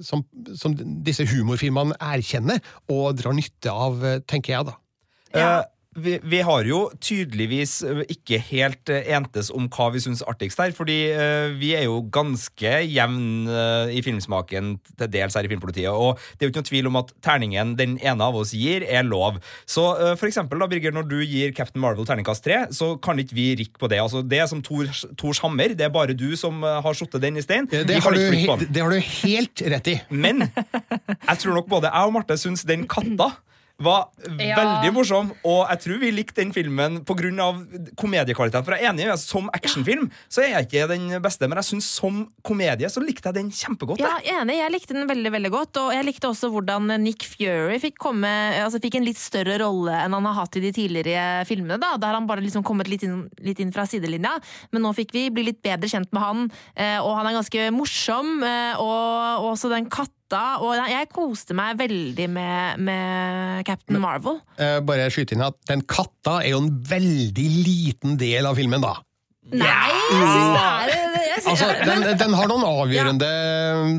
som, 0.06 0.24
som 0.60 0.78
disse 1.06 1.26
humorfilmene 1.32 1.98
erkjenner 2.14 2.62
og 2.94 3.18
drar 3.20 3.36
nytte 3.38 3.74
av, 3.74 4.04
tenker 4.30 4.58
jeg, 4.58 4.72
da. 4.72 4.80
Eh, 5.34 5.62
vi, 5.96 6.16
vi 6.24 6.40
har 6.46 6.66
jo 6.68 6.80
tydeligvis 7.04 7.76
eh, 7.88 8.02
ikke 8.16 8.40
helt 8.50 8.90
eh, 8.94 9.06
entes 9.16 9.50
om 9.54 9.68
hva 9.74 9.90
vi 9.94 10.02
syns 10.04 10.24
artigst 10.28 10.60
her, 10.62 10.72
fordi 10.76 10.98
eh, 11.14 11.54
vi 11.60 11.74
er 11.78 11.86
jo 11.88 12.00
ganske 12.14 12.74
jevn 12.90 13.50
eh, 13.52 13.94
i 13.98 14.02
filmsmaken 14.06 14.74
til 15.00 15.12
dels 15.14 15.38
her 15.38 15.46
i 15.48 15.52
Filmpolitiet, 15.52 15.92
og 15.94 16.18
det 16.38 16.46
er 16.46 16.50
jo 16.50 16.54
ikke 16.54 16.64
noe 16.64 16.70
tvil 16.72 16.90
om 16.92 17.00
at 17.02 17.14
terningen 17.26 17.76
den 17.80 17.96
ene 18.02 18.26
av 18.28 18.38
oss 18.42 18.56
gir, 18.58 18.86
er 18.88 19.06
lov. 19.08 19.38
Så 19.70 19.86
for 20.20 20.28
eksempel 20.30 20.62
da, 20.62 20.68
Birger, 20.72 20.94
når 20.96 21.08
du 21.12 21.18
gir 21.22 21.54
Captain 21.58 21.82
Marvel 21.84 22.08
terningkast 22.10 22.46
3, 22.48 22.60
så 22.74 22.94
kan 23.04 23.20
ikke 23.22 23.38
vi 23.38 23.48
rikke 23.64 23.80
på 23.82 23.90
det. 23.92 24.02
Altså, 24.04 24.22
det 24.26 24.42
er 24.44 24.50
som 24.52 24.62
Tors, 24.66 25.04
Tors 25.20 25.42
hammer, 25.44 25.74
det 25.78 25.86
er 25.88 25.94
bare 25.94 26.16
du 26.18 26.30
som 26.40 26.62
har 26.64 26.98
satt 26.98 27.18
den 27.24 27.38
i 27.40 27.46
stein. 27.46 27.68
Eh, 27.72 27.86
Det 27.88 28.02
har, 28.04 28.16
du, 28.16 28.66
det 28.70 28.82
har 28.84 28.90
du 28.94 29.00
helt 29.24 29.64
rett 29.76 29.90
i. 29.94 29.98
Men 30.10 30.46
jeg 30.50 31.40
tror 31.44 31.58
nok 31.60 31.70
både 31.72 31.92
jeg 31.94 32.10
og 32.10 32.16
Marte 32.16 32.38
syns 32.40 32.66
den 32.68 32.88
katta 32.90 33.32
var 33.80 34.10
Ja. 34.40 34.56
veldig 34.56 34.94
morsom, 34.94 35.32
og 35.44 35.68
jeg 35.70 35.80
tror 35.82 36.00
vi 36.00 36.12
likte 36.12 36.36
den 36.36 36.54
filmen 36.54 37.04
pga. 37.04 37.16
komediekvaliteten. 37.98 38.64
For 38.64 38.76
jeg 38.76 38.84
er 38.86 38.94
enig, 38.94 39.18
som 39.20 39.50
actionfilm 39.54 40.10
så 40.30 40.44
er 40.44 40.50
jeg 40.54 40.68
ikke 40.68 40.88
den 40.88 41.22
beste, 41.22 41.48
men 41.50 41.58
jeg 41.58 41.66
synes 41.66 41.84
som 41.86 42.32
komedie 42.46 42.88
så 42.90 43.02
likte 43.04 43.26
jeg 43.32 43.34
den 43.34 43.50
kjempegodt. 43.52 44.00
Ja, 44.00 44.18
jeg. 44.24 44.36
enig. 44.42 44.58
Jeg 44.58 44.72
likte 44.72 44.94
den 44.94 45.08
veldig 45.10 45.32
veldig 45.32 45.52
godt. 45.52 45.78
Og 45.78 45.92
jeg 45.94 46.06
likte 46.06 46.30
også 46.30 46.50
hvordan 46.54 46.88
Nick 47.04 47.24
Fury 47.24 47.80
fikk, 47.80 47.98
komme, 47.98 48.30
altså 48.64 48.80
fikk 48.82 48.96
en 48.96 49.06
litt 49.06 49.18
større 49.18 49.58
rolle 49.60 49.92
enn 49.92 50.14
han 50.14 50.26
har 50.26 50.34
hatt 50.46 50.56
i 50.58 50.60
de 50.64 50.72
tidligere 50.72 51.46
filmene. 51.50 51.80
da, 51.80 51.98
Der 51.98 52.14
han 52.14 52.28
bare 52.28 52.42
liksom 52.42 52.64
kommet 52.64 52.88
litt 52.88 53.04
inn, 53.04 53.30
litt 53.42 53.60
inn 53.60 53.72
fra 53.72 53.84
sidelinja. 53.86 54.38
Men 54.72 54.82
nå 54.84 54.94
fikk 54.96 55.12
vi 55.12 55.30
bli 55.30 55.44
litt 55.46 55.62
bedre 55.64 55.90
kjent 55.90 56.12
med 56.14 56.22
han, 56.24 56.52
eh, 56.78 57.00
og 57.00 57.18
han 57.18 57.28
er 57.28 57.42
ganske 57.42 57.72
morsom. 57.74 58.44
eh, 58.44 58.74
Og, 58.74 59.44
og 59.44 59.54
også 59.58 59.70
den 59.70 59.86
katta. 59.90 60.12
Og 60.34 60.74
jeg 60.90 61.10
koste 61.14 61.56
meg 61.58 61.78
veldig 61.78 62.28
med, 62.32 62.84
med 62.84 63.64
Captain 63.68 64.00
Marvel. 64.02 64.40
Uh, 64.58 64.80
bare 64.86 65.10
skyte 65.14 65.36
inn 65.36 65.46
at 65.46 65.58
den 65.70 65.84
katta 65.86 66.40
er 66.42 66.54
jo 66.56 66.64
en 66.64 66.72
veldig 66.90 67.50
liten 67.68 68.18
del 68.22 68.50
av 68.50 68.58
filmen, 68.58 68.82
da. 68.84 68.96
Nei, 69.54 69.68
jeg 69.68 70.24
syns 70.24 70.54
det 70.56 70.64
er 70.64 70.94
jeg 71.34 71.42
synes, 71.44 71.62
Altså, 71.64 71.86
den, 71.86 72.06
den 72.20 72.36
har 72.38 72.50
noen 72.50 72.64
avgjørende 72.68 73.30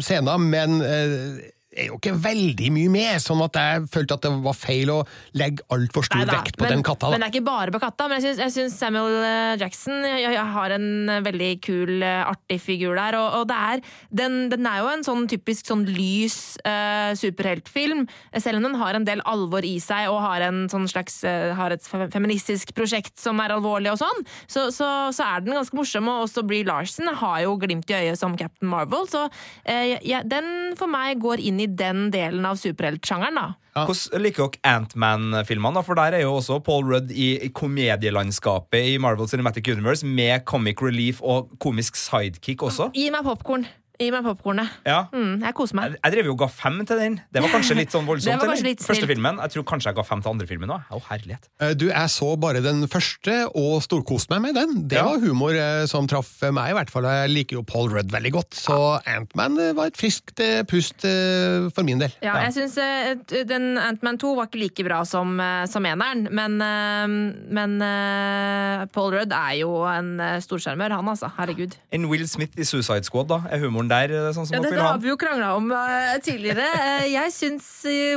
scener, 0.04 0.38
men 0.40 0.78
eh, 0.86 1.50
er 1.74 1.90
jo 1.90 1.98
ikke 1.98 2.14
veldig 2.24 2.70
mye 2.74 2.90
med, 2.92 3.22
sånn 3.22 3.42
at 3.44 3.58
jeg 3.58 3.84
følte 3.92 4.16
at 4.16 4.26
det 4.26 4.32
var 4.44 4.56
feil 4.56 4.92
å 4.94 4.98
legge 5.38 5.64
altfor 5.74 6.06
stor 6.06 6.22
Neida, 6.22 6.38
vekt 6.38 6.58
på 6.58 6.66
men, 6.66 6.76
den 6.76 6.84
katta. 6.86 7.10
Men 7.12 7.22
det 7.22 7.28
er 7.28 7.34
ikke 7.34 7.46
bare 7.48 7.74
på 7.74 7.80
katta. 7.82 8.08
Men 8.10 8.24
jeg 8.24 8.52
syns, 8.54 8.76
Samuel 8.78 9.18
eh, 9.20 9.54
Jackson 9.60 10.04
jeg, 10.06 10.22
jeg 10.36 10.46
har 10.56 10.74
en 10.76 10.88
eh, 11.10 11.22
veldig 11.24 11.50
kul, 11.64 11.94
eh, 12.00 12.22
artig 12.24 12.60
figur 12.62 12.94
der. 12.98 13.18
Og, 13.18 13.40
og 13.40 13.48
det 13.50 13.58
er, 13.74 13.84
den, 14.22 14.38
den 14.52 14.68
er 14.70 14.82
jo 14.82 14.92
en 14.92 15.06
sånn 15.06 15.28
typisk 15.30 15.70
sånn 15.70 15.84
lys 15.88 16.38
uh, 16.64 17.12
superheltfilm, 17.18 18.04
selv 18.36 18.60
om 18.60 18.68
den 18.68 18.78
har 18.80 18.96
en 18.96 19.06
del 19.06 19.22
alvor 19.28 19.64
i 19.66 19.76
seg 19.82 20.10
og 20.12 20.20
har, 20.24 20.44
en 20.46 20.64
sånn 20.72 20.86
slags, 20.90 21.20
uh, 21.26 21.52
har 21.58 21.74
et 21.74 21.84
feministisk 22.12 22.74
prosjekt 22.76 23.16
som 23.20 23.40
er 23.42 23.54
alvorlig 23.54 23.92
og 23.92 24.00
sånn, 24.00 24.24
så, 24.46 24.68
så, 24.74 24.88
så 25.14 25.26
er 25.26 25.44
den 25.44 25.56
ganske 25.56 25.76
morsom. 25.76 26.10
Og 26.10 26.26
også 26.28 26.44
Bree 26.46 26.66
Larsen 26.66 27.10
har 27.22 27.42
jo 27.44 27.56
glimt 27.60 27.90
i 27.90 27.98
øyet 27.98 28.20
som 28.20 28.36
Captain 28.38 28.70
Marvel, 28.70 29.08
så 29.10 29.26
uh, 29.28 29.96
ja, 30.04 30.22
den 30.26 30.76
for 30.78 30.90
meg 30.90 31.22
går 31.24 31.42
inn 31.42 31.62
i 31.62 31.63
den 31.66 32.08
delen 32.14 32.46
av 32.48 32.58
superheltsjangeren, 32.60 33.38
da. 33.40 33.46
Hvordan 33.74 34.22
liker 34.22 34.52
dere 34.52 34.74
Ant-Man-filmene? 34.76 35.82
For 35.82 35.98
der 35.98 36.18
er 36.18 36.22
jo 36.22 36.36
også 36.38 36.60
Paul 36.62 36.86
Rudd 36.92 37.10
i 37.10 37.32
i 37.42 37.50
komedielandskapet 37.50 38.92
i 38.92 38.98
Marvel 39.02 39.28
Cinematic 39.30 39.68
Universe 39.72 40.06
med 40.06 40.44
comic 40.46 40.82
relief 40.82 41.22
og 41.22 41.50
komisk 41.58 41.98
sidekick 41.98 42.62
også. 42.62 42.92
Gi 42.94 43.08
meg 43.10 43.26
popkorn. 43.26 43.66
Gi 43.94 44.08
meg 44.10 44.24
popkornet. 44.26 44.72
Ja. 44.82 45.04
Mm, 45.14 45.36
jeg 45.44 45.54
koser 45.54 45.76
meg. 45.78 45.92
Jeg, 45.92 46.00
jeg 46.02 46.12
drev 46.16 46.26
jo 46.26 46.32
og 46.34 46.40
ga 46.40 46.48
fem 46.50 46.80
til 46.82 46.98
den. 46.98 47.18
Det 47.30 47.42
var 47.44 47.52
kanskje 47.52 47.76
litt 47.78 47.92
sånn 47.94 48.08
voldsomt. 48.08 48.26
Det 48.34 48.40
var 48.42 48.50
kanskje 48.50 48.66
litt 48.66 48.82
Første 48.82 49.06
filmen. 49.06 49.36
Jeg 49.44 49.52
tror 49.54 49.64
kanskje 49.70 49.92
jeg 49.92 49.98
ga 50.00 50.04
fem 50.08 50.22
til 50.24 50.32
andre 50.32 50.46
filmen 50.50 50.72
òg. 50.74 50.88
Å, 50.90 50.98
herlighet. 51.12 51.46
Eh, 51.62 51.74
Du, 51.78 51.84
jeg 51.92 52.10
så 52.10 52.32
bare 52.42 52.58
den 52.64 52.82
første 52.90 53.36
og 53.54 53.76
storkoste 53.86 54.34
meg 54.34 54.42
med 54.48 54.58
den. 54.58 54.72
Det 54.90 54.98
Ja. 54.98 55.04
var 55.06 55.22
humor 55.22 55.54
eh, 55.54 55.84
som 55.90 56.08
traff 56.10 56.32
meg, 56.42 56.72
i 56.72 56.74
hvert 56.80 56.90
fall. 56.90 57.06
Jeg 57.06 57.30
liker 57.30 57.60
jo 57.60 57.62
Paul 57.62 57.92
Rudd 57.94 58.10
veldig 58.10 58.32
godt, 58.34 58.58
så 58.58 58.78
Ant-Man 59.06 59.60
eh, 59.62 59.70
var 59.78 59.92
et 59.92 59.96
friskt 60.00 60.42
pust 60.72 61.06
for 61.06 61.86
min 61.86 62.02
del. 62.02 62.10
Ja, 62.24 62.34
jeg 62.48 62.56
synes 62.58 62.74
eh, 62.82 63.14
den 63.46 63.78
Ant-Man 63.78 64.18
2 64.18 64.34
var 64.40 64.50
ikke 64.50 64.62
like 64.64 64.86
bra 64.88 65.04
som, 65.06 65.38
som 65.70 65.86
eneren, 65.86 66.26
men, 66.34 66.58
men 67.54 67.78
Paul 68.94 69.14
Rudd 69.14 69.32
er 69.34 69.54
jo 69.62 69.70
en 69.90 70.12
storsjarmør, 70.42 70.98
han 70.98 71.14
altså. 71.14 71.30
Herregud. 71.38 71.78
En 71.94 72.08
Will 72.10 72.26
Smith 72.30 72.58
i 72.58 72.66
Suicide 72.66 73.06
Squad, 73.06 73.30
da. 73.30 73.40
Er 73.54 73.62
humoren 73.62 73.83
der 73.90 74.12
eh, 74.14 74.30
sånn 74.36 74.48
som 74.48 74.56
Ja, 74.56 74.62
dette 74.64 74.82
har 74.82 75.00
vi 75.02 75.10
jo 75.10 75.16
krangla 75.20 75.52
om 75.58 75.70
uh, 75.72 76.14
tidligere. 76.24 76.66
Uh, 76.74 77.06
jeg 77.10 77.32
syns 77.34 77.68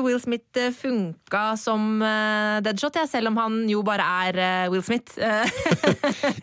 Will 0.04 0.20
Smith 0.24 0.62
funka 0.78 1.44
som 1.60 2.02
uh, 2.04 2.60
Deadshot, 2.66 2.98
jeg, 3.02 3.10
selv 3.12 3.32
om 3.32 3.40
han 3.42 3.60
jo 3.70 3.84
bare 3.86 4.06
er 4.28 4.72
Will 4.74 4.86
Smith. 4.86 5.18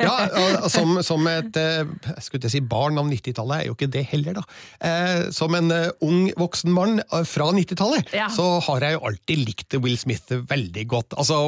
Ja, 0.05 0.15
og 0.37 0.67
som, 0.73 0.97
som 1.07 1.25
et 1.31 1.57
jeg 1.57 2.23
skulle 2.25 2.51
si 2.51 2.61
barn 2.65 2.99
av 3.01 3.07
90-tallet, 3.09 3.63
er 3.63 3.69
jo 3.69 3.75
ikke 3.77 3.89
det 3.93 4.05
heller, 4.11 4.39
da. 4.39 4.43
Eh, 4.85 5.31
Som 5.35 5.55
en 5.57 5.71
ung 6.05 6.29
voksen 6.39 6.73
mann 6.75 7.01
fra 7.29 7.49
90-tallet, 7.55 8.13
Ja. 8.17 8.29
så 8.33 8.59
har 8.67 8.85
jeg 8.85 8.97
jo 8.97 9.03
alltid 9.09 9.43
likt 9.49 9.77
Will 9.85 9.97
Smith 10.01 10.33
veldig 10.51 10.87
godt. 10.91 11.17
Altså, 11.19 11.39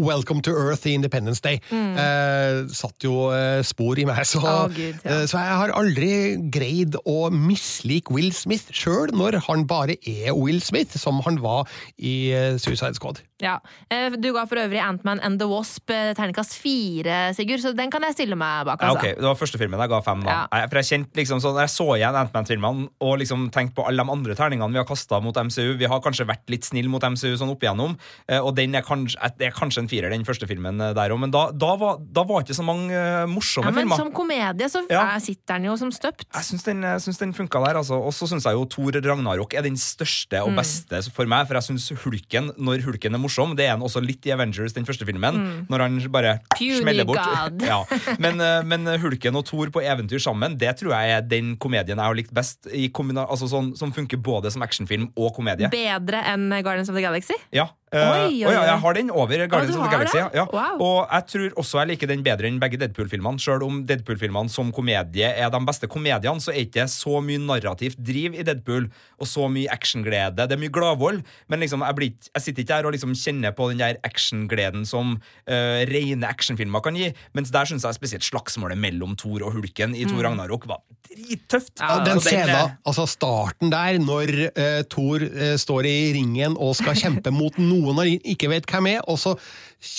Welcome 0.00 0.42
to 0.46 0.54
Earth 0.54 0.88
i 0.88 0.94
Independence 0.96 1.42
Day 1.44 1.60
eh, 1.70 2.66
satt 2.72 3.04
jo 3.04 3.30
spor 3.66 3.98
i 4.00 4.06
meg, 4.08 4.22
så, 4.28 4.40
oh, 4.42 4.66
Gud, 4.72 5.00
ja. 5.04 5.20
så 5.30 5.40
jeg 5.40 5.58
har 5.62 5.74
aldri 5.76 6.10
greid 6.52 6.96
å 7.08 7.19
mislike 7.28 8.10
Will 8.14 8.32
Smith 8.32 8.72
sjøl, 8.72 9.12
når 9.12 9.40
han 9.46 9.66
bare 9.68 9.98
er 10.08 10.32
Will 10.32 10.62
Smith, 10.64 10.96
som 10.98 11.20
han 11.26 11.42
var 11.44 11.68
i 11.98 12.32
eh, 12.32 12.56
Suicide 12.56 12.96
Squad. 12.96 13.20
Ja. 13.40 13.58
Eh, 13.90 14.10
Du 14.20 14.32
ga 14.32 14.44
for 14.46 14.56
øvrig 14.56 14.80
Ant-Man 14.82 15.20
and 15.20 15.38
the 15.40 15.46
Wasp 15.48 15.90
eh, 15.90 16.12
terningkast 16.14 16.54
fire, 16.60 17.32
Sigurd, 17.34 17.60
så 17.62 17.74
den 17.76 17.90
kan 17.90 18.02
jeg 18.02 18.14
stille 18.18 18.36
meg 18.36 18.66
bak. 18.66 18.80
Ja, 18.82 18.90
Altså. 18.90 18.98
ok, 18.98 19.16
Det 19.16 19.22
var 19.28 19.34
første 19.38 19.58
filmen 19.58 19.80
jeg 19.80 19.88
ga 19.88 20.00
fem. 20.00 20.20
da 20.24 20.30
Ja. 20.30 20.46
jeg, 20.60 20.70
For 20.70 20.76
jeg 20.80 20.84
kjente 20.90 21.14
liksom 21.16 21.40
sånn, 21.40 21.58
jeg 21.60 21.68
så 21.68 21.86
igjen 21.98 22.14
Ant-Man-filmene 22.20 22.88
og 23.00 23.18
liksom 23.18 23.50
tenkte 23.50 23.74
på 23.74 23.86
alle 23.88 24.02
de 24.04 24.10
andre 24.10 24.34
terningene 24.34 24.70
vi 24.72 24.78
har 24.78 24.84
kasta 24.84 25.20
mot 25.22 25.34
MCU 25.36 25.76
Vi 25.78 25.86
har 25.86 26.00
kanskje 26.00 26.26
vært 26.26 26.48
litt 26.48 26.64
snill 26.64 26.88
mot 26.88 27.02
MCU 27.02 27.34
sånn 27.36 27.50
opp 27.50 27.60
igjennom, 27.62 27.96
eh, 28.28 28.38
og 28.38 28.54
den 28.56 28.74
er 28.74 28.82
kanskje, 28.82 29.16
det 29.38 29.46
er 29.48 29.52
kanskje 29.52 29.78
en 29.78 29.88
firer, 29.88 30.10
den 30.10 30.24
første 30.24 30.46
filmen 30.46 30.78
der 30.78 31.10
òg. 31.10 31.18
Men 31.20 31.30
da, 31.30 31.50
da, 31.52 31.76
var, 31.76 31.98
da 32.12 32.22
var 32.24 32.42
ikke 32.42 32.54
så 32.56 32.64
mange 32.64 32.90
morsomme 33.28 33.64
Ja, 33.66 33.70
men 33.70 33.88
filmer. 33.88 33.96
som 33.96 34.12
komedie 34.12 34.68
så 34.68 34.84
Ja. 34.90 35.14
er- 35.16 35.20
sitter 35.20 35.54
den 35.54 35.64
jo 35.64 35.76
som 35.76 35.90
støpt. 35.90 36.26
Jeg 36.34 36.42
syns 36.42 36.62
den, 36.64 36.82
jeg 36.82 37.00
syns 37.00 37.18
den 37.18 37.32
funka 37.32 37.64
der. 37.64 37.74
altså. 37.76 37.94
Og 38.04 38.12
så 38.12 38.26
syns 38.28 38.44
jeg 38.44 38.52
jo 38.54 38.64
Thor 38.66 38.90
Ragnarok 38.92 39.54
er 39.54 39.62
den 39.62 39.74
største 39.76 40.36
Mm. 40.40 40.46
og 40.48 40.56
beste 40.56 41.10
for 41.12 41.24
meg. 41.26 41.46
For 41.46 41.54
jeg 41.54 41.62
syns 41.62 41.88
Hulken, 42.04 42.52
når 42.58 42.82
Hulken 42.82 43.14
er 43.14 43.18
morsom, 43.18 43.29
det 43.58 43.66
er 43.68 43.74
han 43.76 43.84
også 43.86 44.02
litt 44.04 44.26
i 44.28 44.34
Avengers, 44.34 44.74
den 44.76 44.86
første 44.88 45.06
filmen. 45.08 45.40
Når 45.70 45.86
han 45.86 45.98
bare 46.12 46.36
Mm. 46.40 46.46
Puny 46.56 46.80
smeller 46.80 47.04
bort. 47.08 47.18
Ja. 47.70 47.84
men, 48.18 48.40
eh, 48.40 48.62
men 48.66 48.86
Hulken 49.00 49.36
og 49.38 49.46
Thor 49.48 49.70
på 49.72 49.82
eventyr 49.82 50.20
sammen, 50.22 50.56
det 50.60 50.76
tror 50.80 50.94
jeg 50.96 51.16
er 51.16 51.26
den 51.26 51.54
komedien 51.60 51.96
jeg 51.98 52.04
har 52.06 52.16
likt 52.18 52.32
best. 52.34 52.66
I 52.72 52.88
altså 52.90 53.48
sånn, 53.48 53.72
som 53.76 53.92
funker 53.92 54.20
både 54.20 54.50
som 54.52 54.62
actionfilm 54.62 55.10
og 55.16 55.34
komedie. 55.36 55.70
Bedre 55.72 56.22
enn 56.26 56.48
Guardians 56.62 56.88
of 56.90 56.94
the 56.96 57.02
Galaxy? 57.02 57.34
Ja. 57.52 57.68
Eh, 57.92 58.00
Oi, 58.00 58.40
oi, 58.40 58.48
å 58.48 58.54
ja, 58.54 58.62
jeg 58.70 58.82
har 58.84 58.96
den 58.96 59.12
over 59.12 59.44
Guardians 59.44 59.76
of 59.76 59.84
the 59.84 59.92
Galaxy. 59.92 60.18
Ja. 60.18 60.46
Wow. 60.50 60.80
Og 60.80 60.98
jeg 61.04 61.26
tror 61.32 61.58
også 61.62 61.80
jeg 61.82 61.90
liker 61.92 62.10
den 62.10 62.24
bedre 62.26 62.48
enn 62.50 62.60
begge 62.62 62.80
Deadpool-filmene. 62.80 63.42
Selv 63.42 63.66
om 63.66 63.82
Deadpool-filmene 63.88 64.52
som 64.52 64.72
komedie 64.74 65.30
er 65.30 65.52
de 65.52 65.60
beste 65.68 65.90
komediene, 65.90 66.42
så 66.42 66.54
er 66.54 66.64
ikke 66.64 66.86
så 66.90 67.20
mye 67.24 67.42
narrativt 67.44 68.00
driv 68.00 68.38
i 68.38 68.46
Deadpool, 68.46 68.88
og 69.20 69.28
så 69.28 69.46
mye 69.52 69.70
actionglede. 69.72 70.48
Det 70.48 70.56
er 70.56 70.62
mye 70.62 70.74
gladvold, 70.74 71.22
men 71.52 71.64
liksom, 71.64 71.84
jeg, 71.86 71.98
blir, 71.98 72.30
jeg 72.30 72.46
sitter 72.46 72.64
ikke 72.64 72.80
her 72.80 72.88
og 72.90 72.96
liksom 72.96 73.16
kjenner 73.18 73.54
på 73.56 73.70
den 73.72 73.82
der 73.82 74.00
actiongleden 74.06 74.86
som 74.88 75.16
uh, 75.20 75.80
rene 75.90 76.30
actionfilmer 76.30 76.84
kan 76.84 76.98
gi, 76.98 77.12
mens 77.36 77.52
der 77.54 77.68
syns 77.68 77.86
jeg 77.86 77.98
spesielt 77.98 78.26
slagsmålet 78.26 78.80
mellom 78.80 79.16
Thor 79.20 79.44
og 79.44 79.58
Hulken 79.58 79.94
i 79.98 80.06
Thor 80.08 80.24
Ragnarok 80.26 80.66
var 80.70 80.82
drittøft. 81.10 81.74
Ja, 81.80 81.90
Ja, 81.90 82.04
den 82.06 82.20
Så 82.20 82.30
eh, 82.30 82.44
scenen, 82.44 82.76
altså 82.86 83.06
starten 83.08 83.72
der, 83.72 83.98
når 83.98 84.30
uh, 84.54 84.82
Thor 84.90 85.22
uh, 85.24 85.56
står 85.58 85.88
i 85.88 85.96
ringen 86.16 86.56
og 86.56 86.76
skal 86.78 86.96
kjempe 86.98 87.32
mot 87.34 87.56
noen 87.58 87.79
han 87.88 88.20
ikke 88.24 88.50
vet 88.52 88.68
hvem 88.70 88.86
er, 88.92 89.00
og 89.08 89.18
så 89.18 89.34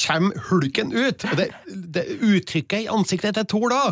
kommer 0.05 0.37
hulken 0.49 0.93
ut! 0.93 1.25
Og 1.31 1.37
det, 1.37 1.49
det 1.95 2.05
uttrykket 2.21 2.85
i 2.85 2.91
ansiktet 2.91 3.37
til 3.37 3.47
Thor 3.49 3.71
da 3.73 3.83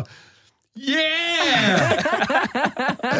Yeah! 0.78 1.90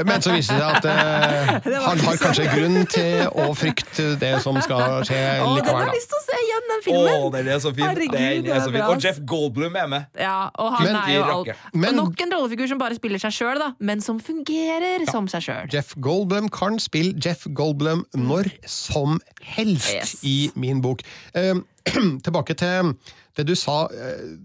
Men 0.06 0.22
så 0.22 0.30
viser 0.32 0.54
det 0.54 0.62
seg 0.62 0.76
at 0.78 0.84
eh, 0.86 1.72
han 1.86 1.98
har 2.04 2.18
kanskje 2.20 2.44
grunn 2.52 2.84
til 2.90 3.24
å 3.42 3.48
frykte 3.58 4.04
det 4.20 4.30
som 4.44 4.56
skal 4.62 5.00
skje 5.08 5.18
Å, 5.18 5.34
den 5.34 5.42
har 5.42 5.56
likevel. 5.58 5.80
jeg 5.82 5.90
Da. 5.90 5.96
lyst 5.96 6.12
til 6.12 6.18
å 6.20 6.22
se 6.28 6.38
igjen, 6.44 6.68
den 6.70 6.78
Å, 6.78 6.84
filmen! 6.86 7.26
den 7.34 7.50
er 7.54 7.62
så 7.64 7.72
fin! 7.74 7.84
Herregud, 7.88 8.14
den 8.14 8.44
det 8.46 8.52
er 8.54 8.60
er 8.60 8.64
så 8.64 8.72
fin. 8.74 8.84
Og. 8.86 9.02
Jeff 9.04 9.18
Goldblum 9.32 9.76
er 9.82 9.88
med. 9.90 10.06
Ja, 10.22 10.36
og 10.62 10.76
han 10.78 10.86
Men- 10.86 11.00
er 11.02 11.14
jo 11.16 11.24
alt. 11.34 11.50
Men- 11.74 11.88
og 11.90 11.98
nok 12.04 12.24
en 12.26 12.34
rollefigur 12.36 12.70
som 12.70 12.78
bare 12.80 12.98
spiller 13.00 13.18
seg 13.22 13.34
sjøl, 13.40 13.64
men 13.80 14.00
som 14.04 14.20
fungerer 14.22 15.04
som 15.10 15.26
seg 15.28 15.42
sjøl. 15.48 15.66
Jeff 15.74 15.94
Goldblum 16.00 16.48
kan 16.54 16.78
spille 16.82 17.18
Jeff 17.18 17.46
Goldblum 17.50 18.04
når 18.16 18.52
som 18.70 19.18
helst 19.56 19.90
Yes. 19.94 20.16
i 20.22 20.50
min 20.54 20.80
bok. 20.84 21.02
Eh, 21.34 21.54
tilbake 22.24 22.54
til 22.60 22.94
det 23.36 23.46
du 23.48 23.54
sa. 23.58 23.84
eh, 23.90 24.38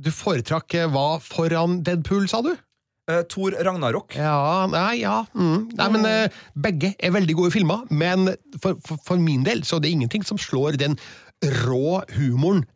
du 0.00 0.10
foretrakk 0.14 0.76
eh, 0.78 0.88
hva 0.90 1.20
foran 1.22 1.80
Deadpool, 1.86 2.26
sa 2.30 2.42
du? 2.44 2.52
Uh, 3.10 3.22
Thor 3.26 3.56
Ragnarok. 3.66 4.14
Ja, 4.14 4.66
nei, 4.70 5.00
ja 5.02 5.24
mm. 5.34 5.70
Nei, 5.74 5.88
men 5.96 6.04
eh, 6.06 6.42
Begge 6.54 6.92
er 7.00 7.14
veldig 7.16 7.34
gode 7.38 7.54
filmer, 7.54 7.86
men 7.90 8.28
for, 8.60 8.78
for, 8.86 9.00
for 9.06 9.22
min 9.22 9.42
del 9.46 9.64
så 9.66 9.78
er 9.78 9.86
det 9.86 9.94
ingenting 9.96 10.26
som 10.26 10.38
slår 10.38 10.78
den 10.80 10.98
rå 11.64 12.02
humoren 12.14 12.66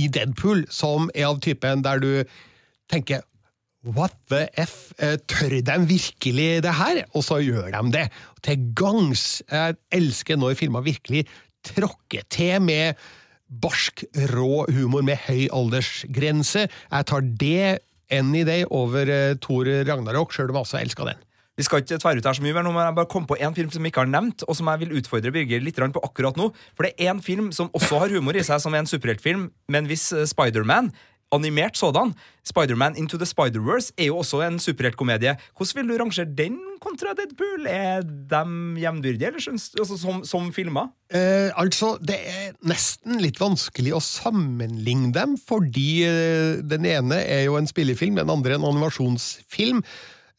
i 0.00 0.08
Deadpool, 0.10 0.64
som 0.72 1.06
er 1.14 1.28
av 1.28 1.38
typen 1.44 1.84
der 1.84 2.02
du 2.02 2.10
tenker 2.90 3.22
What 3.84 4.16
the 4.32 4.46
F? 4.56 4.94
Eh, 4.96 5.18
Tør 5.28 5.58
de 5.60 5.74
virkelig 5.86 6.62
det 6.64 6.72
her? 6.72 7.02
Og 7.12 7.24
så 7.26 7.38
gjør 7.44 7.68
de 7.68 7.82
det. 7.92 8.06
Til 8.42 8.70
gangs. 8.76 9.42
Jeg 9.44 9.76
elsker 9.92 10.40
når 10.40 10.56
filmer 10.56 10.84
virkelig 10.86 11.26
tråkker 11.68 12.24
til 12.32 12.62
med 12.64 12.96
barsk, 13.62 14.06
rå 14.32 14.64
humor 14.72 15.04
med 15.06 15.20
høy 15.26 15.46
aldersgrense. 15.54 16.66
Jeg 16.68 17.10
tar 17.10 17.28
det 17.40 17.78
any 18.12 18.42
day 18.46 18.66
over 18.70 19.08
uh, 19.08 19.36
Thor 19.42 19.68
Ragnarok, 19.88 20.34
sjøl 20.34 20.52
om 20.52 20.60
jeg 20.60 20.68
også 20.68 20.82
elska 20.82 21.08
den. 21.10 21.22
Vi 21.54 21.62
skal 21.62 21.84
ikke 21.84 22.00
tvære 22.02 22.18
ut 22.18 22.26
her 22.26 22.34
så 22.34 22.42
mye, 22.42 22.54
men 22.56 22.66
nå 22.66 22.72
men 22.74 22.82
jeg 22.82 22.96
bare 22.96 23.10
kom 23.10 23.26
på 23.30 23.36
en 23.38 23.54
film 23.54 23.70
som 23.70 23.84
vi 23.84 23.92
ikke 23.92 24.02
har 24.02 24.10
nevnt, 24.10 24.42
og 24.48 24.56
som 24.58 24.66
jeg 24.72 24.80
vil 24.82 24.96
utfordre 24.98 25.30
Birger 25.34 25.62
litt 25.62 25.78
på 25.78 26.02
akkurat 26.02 26.38
nå. 26.38 26.48
For 26.74 26.88
det 26.88 26.96
er 26.98 27.12
en 27.12 27.22
film 27.22 27.52
som 27.54 27.70
også 27.70 28.00
har 28.02 28.14
humor 28.14 28.34
i 28.34 28.42
seg, 28.42 28.58
som 28.62 28.74
er 28.74 28.82
en 28.82 28.90
superheltfilm, 28.90 29.46
men 29.70 29.86
hvis 29.86 30.10
eh, 30.12 30.26
Spiderman. 30.26 30.90
Animert 31.34 31.78
sådan. 31.78 32.14
Spiderman 32.44 32.96
Into 33.00 33.18
the 33.20 33.26
Spider-Verse 33.28 33.94
er 33.98 34.10
jo 34.10 34.20
også 34.20 34.42
en 34.44 34.58
superheltkomedie. 34.60 35.36
Hvordan 35.56 35.80
vil 35.80 35.90
du 35.90 36.02
rangere 36.02 36.28
den 36.38 36.58
kontra 36.80 37.14
Deadpool? 37.16 37.66
Er 37.68 38.02
de 38.04 38.42
jevnbyrdige, 38.82 39.26
eller 39.32 39.52
altså, 39.80 39.96
som, 39.98 40.24
som 40.24 40.52
filmer? 40.52 40.90
Eh, 41.10 41.50
altså, 41.56 41.94
det 42.00 42.18
er 42.20 42.50
nesten 42.68 43.20
litt 43.22 43.40
vanskelig 43.40 43.94
å 43.96 44.02
sammenligne 44.04 45.12
dem, 45.16 45.38
fordi 45.40 46.04
eh, 46.08 46.58
den 46.64 46.88
ene 46.88 47.22
er 47.22 47.46
jo 47.48 47.56
en 47.60 47.70
spillefilm, 47.70 48.20
den 48.20 48.32
andre 48.32 48.58
en 48.58 48.68
animasjonsfilm. 48.72 49.84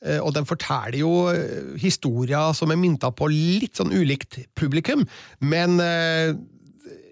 Eh, 0.05 0.19
og 0.21 0.36
den 0.36 0.45
forteller 0.45 0.99
jo 0.99 1.13
eh, 1.31 1.73
historier 1.81 2.53
som 2.58 2.71
er 2.71 2.79
mynta 2.79 3.10
på 3.15 3.29
litt 3.31 3.79
sånn 3.79 3.93
ulikt 3.95 4.43
publikum. 4.58 5.05
Men 5.41 5.79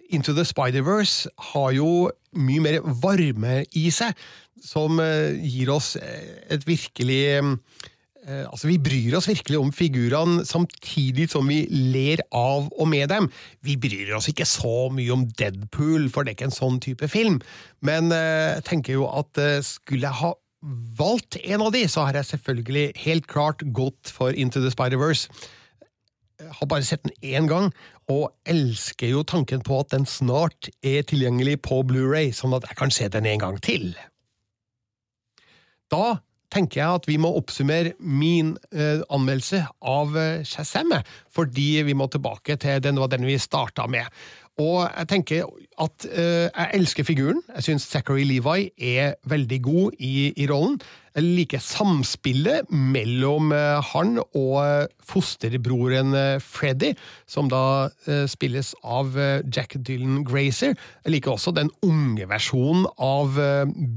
Into 0.09 0.33
the 0.33 0.45
Spider-Verse 0.45 1.29
har 1.53 1.71
jo 1.75 2.09
mye 2.35 2.63
mer 2.63 2.81
varme 3.03 3.61
i 3.77 3.87
seg, 3.93 4.17
som 4.63 4.99
eh, 5.03 5.35
gir 5.43 5.71
oss 5.73 5.95
eh, 5.99 6.43
et 6.53 6.67
virkelig 6.67 7.21
eh, 7.37 7.55
Altså, 8.23 8.69
Vi 8.69 8.77
bryr 8.79 9.17
oss 9.17 9.25
virkelig 9.27 9.57
om 9.59 9.71
figurene, 9.75 10.45
samtidig 10.47 11.25
som 11.27 11.49
vi 11.51 11.65
ler 11.67 12.21
av 12.31 12.69
og 12.71 12.87
med 12.87 13.09
dem. 13.11 13.25
Vi 13.67 13.75
bryr 13.75 14.13
oss 14.15 14.29
ikke 14.31 14.47
så 14.47 14.87
mye 14.95 15.11
om 15.11 15.25
Deadpool, 15.27 16.05
for 16.07 16.23
det 16.23 16.31
er 16.31 16.37
ikke 16.37 16.47
en 16.47 16.55
sånn 16.55 16.77
type 16.79 17.09
film. 17.11 17.41
Men 17.83 18.15
jeg 18.15 18.63
tenker 18.63 18.95
jo 18.95 19.09
at 19.11 19.41
skulle 19.67 20.07
jeg 20.07 20.21
ha 20.21 20.31
valgt 20.95 21.35
en 21.43 21.65
av 21.67 21.73
de, 21.75 21.83
så 21.91 22.07
har 22.07 22.21
jeg 22.21 22.29
selvfølgelig 22.29 22.85
helt 23.03 23.27
klart 23.27 23.67
gått 23.75 24.15
for 24.15 24.31
Into 24.31 24.63
the 24.63 24.71
Spider-Verse 24.71 25.27
har 26.51 26.69
bare 26.69 26.85
sett 26.87 27.03
den 27.05 27.15
én 27.21 27.47
gang, 27.49 27.71
og 28.11 28.33
elsker 28.49 29.13
jo 29.13 29.23
tanken 29.27 29.63
på 29.63 29.79
at 29.79 29.93
den 29.93 30.05
snart 30.09 30.69
er 30.83 31.05
tilgjengelig 31.07 31.61
på 31.67 31.81
Blu-ray, 31.87 32.33
sånn 32.35 32.55
at 32.57 32.67
jeg 32.69 32.79
kan 32.79 32.93
se 32.93 33.09
den 33.11 33.29
en 33.29 33.43
gang 33.43 33.59
til. 33.63 33.93
Da 35.91 36.19
tenker 36.53 36.81
jeg 36.81 36.99
at 36.99 37.09
vi 37.09 37.17
må 37.21 37.31
oppsummere 37.37 37.95
min 37.99 38.53
eh, 38.75 39.01
anmeldelse 39.13 39.63
av 39.89 40.15
eh, 40.19 40.45
Shazam, 40.47 40.93
fordi 41.33 41.83
vi 41.87 41.95
må 41.97 42.07
tilbake 42.11 42.57
til 42.61 42.81
den 42.83 43.01
var 43.01 43.11
den 43.13 43.25
vi 43.27 43.39
starta 43.41 43.87
med. 43.89 44.09
Og 44.61 44.83
jeg 44.85 45.09
tenker 45.09 45.47
at 45.81 46.05
eh, 46.11 46.49
jeg 46.49 46.69
elsker 46.77 47.07
figuren. 47.07 47.41
Jeg 47.55 47.67
syns 47.69 47.87
Zachary 47.89 48.25
Levi 48.29 48.69
er 48.77 49.15
veldig 49.29 49.59
god 49.65 49.97
i, 49.97 50.29
i 50.37 50.47
rollen. 50.49 50.77
Jeg 51.13 51.29
liker 51.37 51.61
samspillet 51.61 52.71
mellom 52.73 53.51
eh, 53.53 53.91
han 53.91 54.15
og 54.23 54.55
eh, 54.63 54.87
fosterbroren 55.05 56.15
eh, 56.17 56.39
Freddy, 56.41 56.93
som 57.29 57.49
da 57.51 57.89
spilles 58.29 58.71
av 58.85 59.15
Jack 59.53 59.75
Dylan 59.85 60.23
Grazer. 60.27 60.73
Jeg 61.03 61.11
liker 61.13 61.33
også 61.33 61.53
den 61.55 61.69
unge 61.85 62.25
versjonen 62.29 62.85
av 63.01 63.37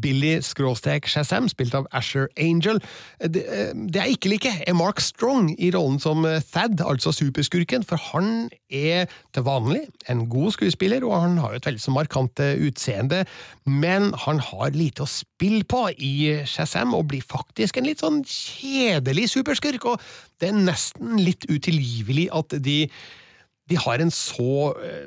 Billy 0.02 0.36
Skråstek 0.44 1.08
Shazam, 1.10 1.48
spilt 1.50 1.74
av 1.76 1.88
Asher 1.96 2.28
Angel. 2.40 2.80
Det, 3.20 3.42
det 3.74 4.00
jeg 4.00 4.16
ikke 4.16 4.32
liker, 4.32 4.60
er 4.66 4.78
Mark 4.78 5.02
Strong 5.04 5.52
i 5.58 5.70
rollen 5.74 6.00
som 6.02 6.24
Thad, 6.24 6.80
altså 6.84 7.12
superskurken, 7.14 7.84
for 7.86 8.00
han 8.12 8.48
er 8.72 9.10
til 9.36 9.46
vanlig 9.46 9.84
en 10.10 10.24
god 10.32 10.56
skuespiller, 10.56 11.04
og 11.06 11.20
han 11.26 11.38
har 11.42 11.54
jo 11.54 11.60
et 11.62 11.68
veldig 11.70 11.84
så 11.86 11.94
markant 11.94 12.42
utseende, 12.56 13.24
men 13.68 14.12
han 14.26 14.42
har 14.50 14.74
lite 14.76 15.04
å 15.04 15.10
spille 15.10 15.66
på 15.68 15.86
i 15.96 16.16
Shazam, 16.48 16.96
og 16.96 17.05
blir 17.10 17.24
faktisk 17.24 17.78
en 17.78 17.88
litt 17.88 18.02
sånn 18.02 18.22
kjedelig 18.26 19.30
superskurk, 19.34 19.86
og 19.92 20.02
det 20.40 20.50
er 20.50 20.58
nesten 20.58 21.20
litt 21.20 21.46
utilgivelig 21.50 22.28
at 22.36 22.58
de, 22.62 22.80
de 23.70 23.78
har 23.86 24.02
en 24.02 24.12
så 24.14 24.72
eh, 24.84 25.06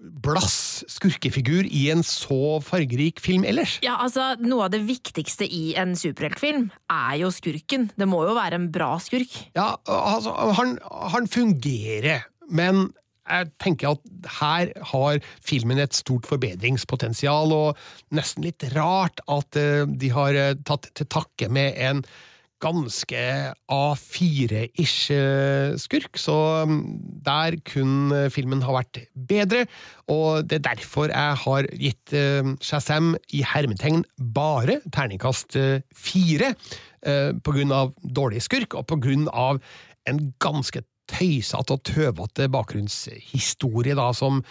blass 0.00 0.84
skurkefigur 0.90 1.66
i 1.68 1.86
en 1.92 2.02
så 2.06 2.58
fargerik 2.64 3.20
film 3.22 3.44
ellers. 3.48 3.78
Ja, 3.84 3.98
altså, 4.00 4.32
Noe 4.40 4.66
av 4.68 4.74
det 4.74 4.82
viktigste 4.88 5.44
i 5.44 5.74
en 5.80 5.92
superheltfilm 5.98 6.70
er 6.92 7.18
jo 7.20 7.32
skurken. 7.34 7.90
Det 7.96 8.08
må 8.08 8.22
jo 8.28 8.36
være 8.38 8.60
en 8.60 8.70
bra 8.72 8.94
skurk. 9.02 9.34
Ja, 9.56 9.74
altså, 9.84 10.34
han, 10.56 10.78
han 11.14 11.28
fungerer, 11.30 12.26
men 12.48 12.88
jeg 13.30 13.50
tenker 13.62 13.94
at 13.94 14.32
her 14.40 14.72
har 14.92 15.20
filmen 15.44 15.80
et 15.82 15.96
stort 15.96 16.28
forbedringspotensial, 16.30 17.54
og 17.54 18.16
nesten 18.16 18.46
litt 18.46 18.66
rart 18.74 19.22
at 19.30 19.60
eh, 19.60 19.86
de 19.86 20.10
har 20.14 20.36
eh, 20.38 20.58
tatt 20.66 20.90
til 20.96 21.08
takke 21.10 21.50
med 21.52 21.78
en 21.80 22.02
ganske 22.60 23.20
A4-ish 23.72 25.14
eh, 25.14 25.78
skurk, 25.80 26.18
så 26.20 26.36
mm, 26.68 26.82
der 27.24 27.56
kunne 27.64 28.26
filmen 28.34 28.60
ha 28.66 28.74
vært 28.76 29.00
bedre, 29.14 29.64
og 30.12 30.44
det 30.50 30.58
er 30.60 30.66
derfor 30.68 31.08
jeg 31.08 31.40
har 31.46 31.70
gitt 31.80 32.14
Shazam 32.60 33.14
i 33.32 33.40
hermetegn 33.46 34.04
bare 34.36 34.80
terningkast 34.92 35.56
fire, 35.96 36.54
på 37.00 37.52
grunn 37.54 37.70
av 37.72 37.94
dårlig 38.04 38.42
skurk, 38.44 38.74
og 38.76 38.84
på 38.90 38.98
grunn 39.00 39.22
av 39.32 39.62
en 40.10 40.18
ganske 40.42 40.82
tøysete 41.10 41.76
og 41.76 41.82
tøvete 41.86 42.50
bakgrunnshistorie, 42.52 43.96
da, 43.98 44.10
som 44.16 44.44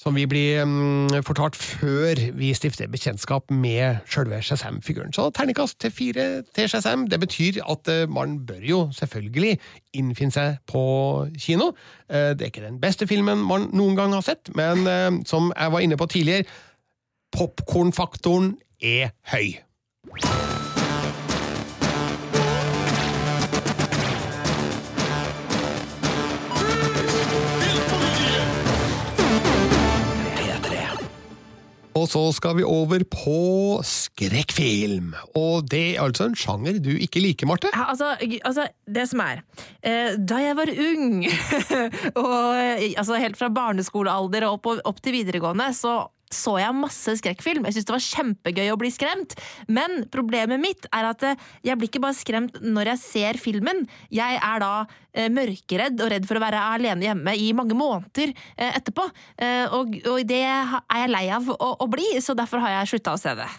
som 0.00 0.16
vi 0.16 0.24
blir 0.28 0.62
um, 0.64 1.10
fortalt 1.26 1.56
før 1.56 2.20
vi 2.38 2.54
stifter 2.56 2.88
bekjentskap 2.88 3.50
med 3.52 4.00
sjølve 4.08 4.38
Shazam-figuren. 4.42 5.12
Så 5.12 5.26
terningkast 5.36 5.76
til 5.80 5.92
fire 5.92 6.26
til 6.56 6.70
Shazam. 6.72 7.04
Det 7.10 7.20
betyr 7.20 7.60
at 7.68 7.90
uh, 7.92 8.08
man 8.08 8.38
bør 8.46 8.64
jo 8.64 8.80
selvfølgelig 8.96 9.58
innfinne 9.92 10.32
seg 10.32 10.56
på 10.70 10.82
kino. 11.36 11.74
Uh, 12.08 12.32
det 12.32 12.46
er 12.46 12.52
ikke 12.52 12.64
den 12.64 12.80
beste 12.80 13.06
filmen 13.10 13.44
man 13.44 13.68
noen 13.76 13.98
gang 13.98 14.16
har 14.16 14.24
sett, 14.24 14.48
men 14.56 14.88
uh, 14.88 15.20
som 15.28 15.52
jeg 15.52 15.76
var 15.76 15.84
inne 15.84 16.00
på 16.00 16.08
tidligere, 16.08 16.48
popkornfaktoren 17.36 18.54
er 18.80 19.12
høy. 19.34 19.60
Og 32.00 32.08
så 32.08 32.22
skal 32.32 32.56
vi 32.56 32.64
over 32.64 33.02
på 33.12 33.80
skrekkfilm. 33.84 35.12
Og 35.36 35.66
det 35.68 35.82
er 35.94 36.04
altså 36.04 36.30
en 36.30 36.38
sjanger 36.38 36.78
du 36.80 36.92
ikke 36.96 37.20
liker, 37.20 37.48
Marte? 37.50 37.72
Ja, 37.74 37.90
altså, 37.92 38.14
altså, 38.46 38.68
det 38.88 39.06
som 39.10 39.20
er 39.24 39.42
eh, 39.82 40.16
Da 40.16 40.40
jeg 40.40 40.56
var 40.56 40.70
ung, 40.70 41.26
og 42.24 42.46
eh, 42.56 42.86
altså 42.96 43.20
helt 43.20 43.36
fra 43.40 43.50
barneskolealder 43.52 44.48
og 44.48 44.56
opp, 44.58 44.72
opp 44.88 45.04
til 45.04 45.20
videregående, 45.20 45.68
så 45.76 45.98
så 46.30 46.56
jeg 46.60 46.76
masse 46.78 47.16
skrekkfilm. 47.18 47.64
Jeg 47.66 47.76
syntes 47.76 47.88
det 47.88 47.94
var 47.96 48.04
kjempegøy 48.06 48.72
å 48.72 48.78
bli 48.80 48.90
skremt. 48.94 49.34
Men 49.66 50.04
problemet 50.14 50.62
mitt 50.62 50.86
er 50.94 51.08
at 51.10 51.24
eh, 51.26 51.46
jeg 51.66 51.78
blir 51.78 51.90
ikke 51.90 52.02
bare 52.04 52.18
skremt 52.18 52.60
når 52.62 52.92
jeg 52.92 53.02
ser 53.02 53.40
filmen. 53.42 53.82
Jeg 54.14 54.38
er 54.38 54.62
da 54.62 54.72
eh, 55.12 55.30
mørkeredd 55.32 55.98
og 56.04 56.12
redd 56.14 56.28
for 56.30 56.38
å 56.38 56.44
være 56.44 56.62
alene 56.76 57.08
hjemme 57.08 57.34
i 57.34 57.50
mange 57.56 57.78
måneder 57.78 58.30
eh, 58.30 58.70
etterpå. 58.78 59.08
Eh, 59.42 59.66
og, 59.74 59.98
og 60.06 60.22
det 60.28 60.44
er 60.46 60.76
jeg 61.02 61.10
lei 61.10 61.26
av 61.34 61.50
å, 61.50 61.72
å 61.82 61.90
bli, 61.90 62.12
så 62.22 62.38
derfor 62.38 62.62
har 62.62 62.78
jeg 62.78 62.94
slutta 62.94 63.16
å 63.16 63.20
se 63.20 63.34
det. 63.42 63.50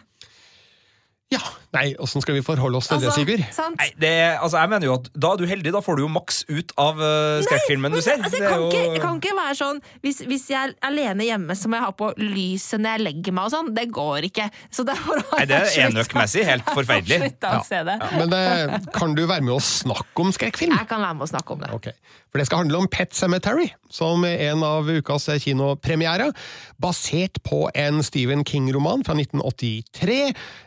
Ja. 1.35 1.43
Nei, 1.71 1.93
åssen 2.03 2.19
skal 2.19 2.35
vi 2.35 2.41
forholde 2.43 2.75
oss 2.81 2.89
til 2.91 2.99
det, 2.99 3.13
Sigurd? 3.15 3.39
Altså, 3.45 3.55
sant? 3.63 3.77
Nei, 3.79 3.85
det, 4.01 4.11
altså 4.43 4.59
jeg 4.59 4.71
mener 4.73 4.89
jo 4.89 4.95
at 4.97 5.05
Da 5.15 5.29
er 5.31 5.39
du 5.39 5.45
heldig, 5.47 5.71
da 5.71 5.79
får 5.85 5.95
du 5.95 6.01
jo 6.03 6.09
maks 6.11 6.41
ut 6.49 6.73
av 6.83 6.99
uh, 6.99 7.39
skrekkfilmen 7.45 7.95
du 7.95 8.01
ser. 8.03 8.19
Altså, 8.19 8.41
jeg, 8.41 8.41
Det 8.41 8.43
er 8.43 8.51
kan 8.51 8.59
jo- 8.59 8.67
ikke, 8.67 8.81
jeg 8.97 9.01
kan 9.05 9.21
ikke 9.21 9.35
være 9.39 9.55
sånn 9.61 9.79
hvis, 10.03 10.19
hvis 10.27 10.45
jeg 10.51 10.59
er 10.67 10.75
alene 10.89 11.23
hjemme, 11.29 11.55
så 11.55 11.71
må 11.71 11.79
jeg 11.79 11.85
ha 11.87 11.91
på 11.95 12.11
lyset 12.19 12.83
når 12.83 12.97
jeg 12.97 13.05
legger 13.07 13.37
meg 13.39 13.47
og 13.47 13.53
sånn. 13.55 13.71
Det 13.77 13.87
går 13.95 14.27
ikke. 14.31 14.49
Så 14.69 14.83
derfor 14.91 15.23
har 15.31 15.39
Nei, 15.39 15.47
det 15.53 15.61
er 15.61 15.87
enøkmessig 15.87 16.43
helt 16.51 16.73
forferdelig. 16.77 17.21
Ja. 17.41 17.53
å 17.61 17.63
se 17.67 17.79
det. 17.87 17.97
Men 18.19 18.35
eh, 18.35 18.75
kan 18.97 19.15
du 19.15 19.23
være 19.23 19.41
med 19.47 19.55
å 19.55 19.61
snakke 19.63 20.25
om 20.27 20.35
skrekkfilm? 20.35 20.75
Jeg 20.75 20.91
kan 20.91 20.99
være 21.07 21.15
med 21.21 21.29
å 21.29 21.31
snakke 21.31 21.55
om 21.55 21.63
det. 21.63 21.71
Okay. 21.79 21.95
For 22.31 22.39
det 22.39 22.45
skal 22.47 22.61
handle 22.61 22.79
om 22.79 22.87
Pet 22.87 23.11
Cemetery, 23.15 23.65
som 23.91 24.23
er 24.23 24.37
en 24.51 24.61
av 24.63 24.87
ukas 24.87 25.25
kinopremierer. 25.43 26.31
Basert 26.79 27.41
på 27.43 27.65
en 27.75 27.99
Stephen 28.07 28.45
King-roman 28.47 29.03
fra 29.03 29.15
1983, 29.19 30.19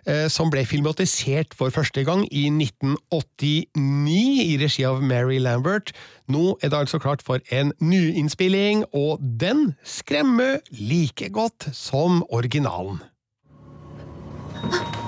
eh, 0.07 0.27
som 0.29 0.51
ble 0.53 0.65
filmatisert 0.95 1.55
for 1.55 1.71
første 1.71 2.05
gang 2.05 2.23
i 2.33 2.47
1989 2.47 4.45
i 4.45 4.59
regi 4.61 4.85
av 4.85 5.03
Mary 5.03 5.39
Lambert. 5.39 5.93
Nå 6.29 6.59
er 6.63 6.69
det 6.71 6.79
altså 6.79 6.99
klart 6.99 7.23
for 7.23 7.39
en 7.51 7.73
nyinnspilling, 7.81 8.85
og 8.95 9.19
den 9.41 9.75
skremmer 9.85 10.59
like 10.71 11.31
godt 11.31 11.69
som 11.73 12.25
originalen. 12.31 13.03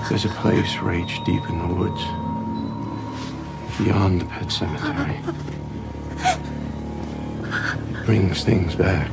There's 0.09 0.25
a 0.25 0.33
place 0.41 0.77
rage 0.81 1.21
deep 1.25 1.43
in 1.49 1.59
the 1.59 1.73
woods, 1.73 2.03
beyond 3.77 4.21
the 4.21 4.27
pet 4.27 4.51
cemetery. 4.51 5.17
Brings 8.05 8.43
things 8.43 8.75
back. 8.75 9.11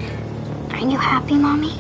Are 0.71 0.91
you 0.91 0.99
happy, 0.99 1.35
Mommy? 1.35 1.73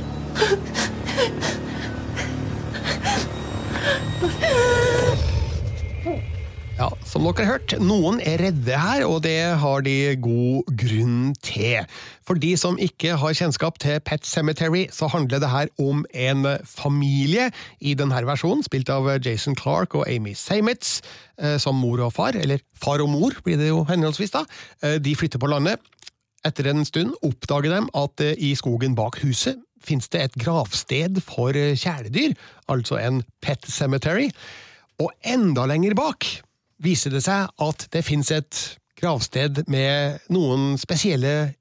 Ja, 6.74 6.88
som 7.06 7.22
dere 7.22 7.44
har 7.46 7.52
hørt, 7.52 7.72
noen 7.78 8.16
er 8.26 8.40
redde 8.42 8.74
her, 8.74 9.04
og 9.06 9.20
det 9.22 9.38
har 9.62 9.84
de 9.86 10.16
god 10.18 10.72
grunn 10.80 11.28
til. 11.46 11.86
For 12.26 12.34
de 12.40 12.50
som 12.58 12.80
ikke 12.82 13.14
har 13.20 13.36
kjennskap 13.38 13.78
til 13.82 14.00
Pet 14.02 14.26
Cemetery, 14.26 14.88
så 14.90 15.06
handler 15.12 15.38
det 15.44 15.52
her 15.52 15.70
om 15.78 16.02
en 16.10 16.48
familie 16.66 17.46
i 17.78 17.94
denne 17.94 18.18
versjonen, 18.26 18.64
spilt 18.66 18.90
av 18.90 19.06
Jason 19.22 19.54
Clark 19.54 19.94
og 19.94 20.08
Amy 20.10 20.34
Seymetz, 20.34 20.98
eh, 21.38 21.60
som 21.62 21.78
mor 21.78 22.02
og 22.02 22.16
far, 22.16 22.34
eller 22.34 22.58
far 22.74 23.04
og 23.04 23.12
mor 23.14 23.38
blir 23.46 23.60
det 23.60 23.70
jo 23.70 23.84
henholdsvis 23.86 24.34
da. 24.34 24.42
Eh, 24.82 24.98
De 24.98 25.14
flytter 25.14 25.38
på 25.38 25.52
landet. 25.54 25.78
Etter 26.44 26.66
en 26.68 26.82
stund 26.84 27.14
oppdager 27.22 27.70
de 27.70 27.84
at 28.02 28.26
eh, 28.26 28.34
i 28.50 28.50
skogen 28.58 28.98
bak 28.98 29.22
huset 29.22 29.62
finnes 29.86 30.10
det 30.12 30.22
et 30.22 30.38
gravsted 30.40 31.20
for 31.24 31.56
eh, 31.56 31.76
kjæledyr, 31.78 32.36
altså 32.68 32.98
en 33.00 33.22
pet 33.44 33.66
cemetery. 33.68 34.30
Og 35.02 35.10
enda 35.26 35.66
lenger 35.70 35.96
bak 35.98 36.28
viser 36.84 37.14
det 37.14 37.24
seg 37.24 37.50
at 37.62 37.86
det 37.92 38.04
finnes 38.06 38.30
et 38.34 38.62
gravsted 39.00 39.64
med 39.70 40.24
noen 40.32 40.74
spesielle 40.80 41.54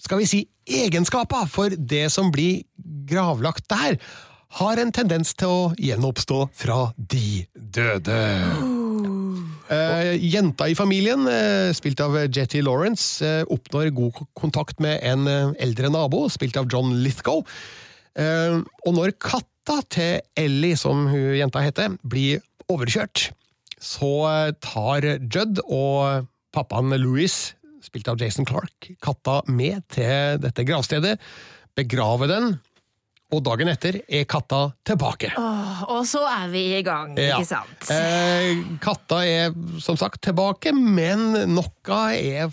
skal 0.00 0.22
vi 0.22 0.28
si, 0.28 0.40
egenskaper 0.64 1.48
for 1.50 1.76
det 1.76 2.06
som 2.12 2.32
blir 2.32 2.64
gravlagt 3.10 3.68
der, 3.68 4.00
har 4.60 4.82
en 4.82 4.92
tendens 4.92 5.34
til 5.38 5.52
å 5.52 5.62
gjenoppstå 5.78 6.42
fra 6.64 6.82
de 6.96 7.44
døde. 7.54 8.79
Eh, 9.70 10.16
jenta 10.18 10.66
i 10.66 10.74
familien, 10.74 11.28
uh, 11.30 11.70
spilt 11.76 12.00
av 12.02 12.16
Jetty 12.26 12.58
Lawrence, 12.66 13.22
uh, 13.22 13.44
oppnår 13.54 13.92
god 13.94 14.16
kontakt 14.34 14.80
med 14.82 14.98
en 15.06 15.28
eldre 15.62 15.92
nabo, 15.94 16.24
spilt 16.32 16.58
av 16.58 16.66
John 16.72 16.96
Lithgow. 17.04 17.44
Og 18.20 18.92
når 18.96 19.12
katta 19.22 19.76
til 19.94 20.16
Ellie, 20.36 20.76
som 20.76 21.04
hun 21.08 21.36
jenta 21.38 21.62
heter, 21.62 21.94
blir 22.02 22.42
overkjørt, 22.68 23.28
så 23.80 24.10
tar 24.60 25.06
Judd 25.30 25.62
og 25.62 26.26
pappaen 26.52 26.90
Louis, 26.98 27.36
spilt 27.86 28.10
av 28.10 28.18
Jason 28.20 28.48
Clark, 28.50 28.90
katta 29.00 29.38
med 29.48 29.86
til 29.94 30.42
dette 30.42 30.66
gravstedet, 30.68 31.14
begraver 31.78 32.28
den, 32.28 32.50
og 33.30 33.42
dagen 33.46 33.70
etter 33.70 34.00
er 34.08 34.24
katta 34.30 34.72
tilbake. 34.86 35.30
Åh, 35.38 35.84
og 35.94 36.02
så 36.08 36.24
er 36.26 36.48
vi 36.52 36.64
i 36.78 36.82
gang, 36.86 37.14
Ja. 37.18 37.38
ikke 37.38 37.46
sant? 37.48 37.90
Eh, 37.94 38.62
katta 38.82 39.22
er 39.26 39.54
som 39.82 39.96
sagt 40.00 40.20
tilbake, 40.26 40.72
men 40.74 41.32
noe 41.54 42.00
er 42.16 42.50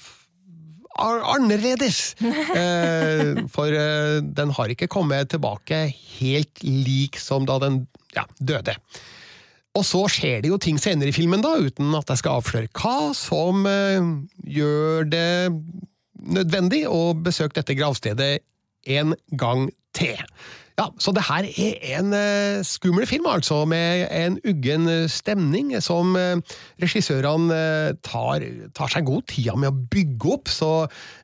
annerledes. 0.98 2.16
Eh, 2.58 3.44
for 3.54 3.70
eh, 3.70 4.18
den 4.24 4.50
har 4.56 4.72
ikke 4.74 4.88
kommet 4.90 5.30
tilbake 5.30 5.84
helt 6.18 6.64
lik 6.64 7.20
som 7.22 7.46
da 7.46 7.60
den 7.62 7.84
ja, 8.16 8.24
døde. 8.40 8.74
Og 9.78 9.86
så 9.86 10.02
skjer 10.10 10.42
det 10.42 10.50
jo 10.50 10.58
ting 10.62 10.80
senere 10.82 11.12
i 11.12 11.14
filmen, 11.16 11.44
da, 11.44 11.52
uten 11.62 11.94
at 11.98 12.10
jeg 12.10 12.22
skal 12.24 12.40
avsløre 12.40 12.72
hva, 12.74 13.12
som 13.18 13.68
eh, 13.70 14.08
gjør 14.58 15.06
det 15.12 15.28
nødvendig 16.18 16.86
å 16.90 17.12
besøke 17.14 17.60
dette 17.60 17.76
gravstedet 17.78 18.32
en 18.98 19.14
gang 19.38 19.68
til. 19.98 20.18
Ja, 20.78 20.92
Så 21.02 21.12
det 21.12 21.24
her 21.26 21.42
er 21.42 21.98
en 21.98 22.14
uh, 22.14 22.64
skummel 22.66 23.08
film, 23.10 23.26
altså, 23.26 23.64
med 23.66 24.06
en 24.14 24.38
uggen 24.46 24.86
eh, 24.88 25.10
stemning 25.10 25.72
som 25.82 26.14
uh, 26.14 26.38
regissørene 26.78 27.50
uh, 27.50 27.96
tar, 28.06 28.46
tar 28.78 28.94
seg 28.94 29.08
god 29.10 29.26
tida 29.32 29.56
med 29.58 29.72
å 29.72 29.88
bygge 29.90 30.34
opp. 30.36 30.52
Så 30.54 30.72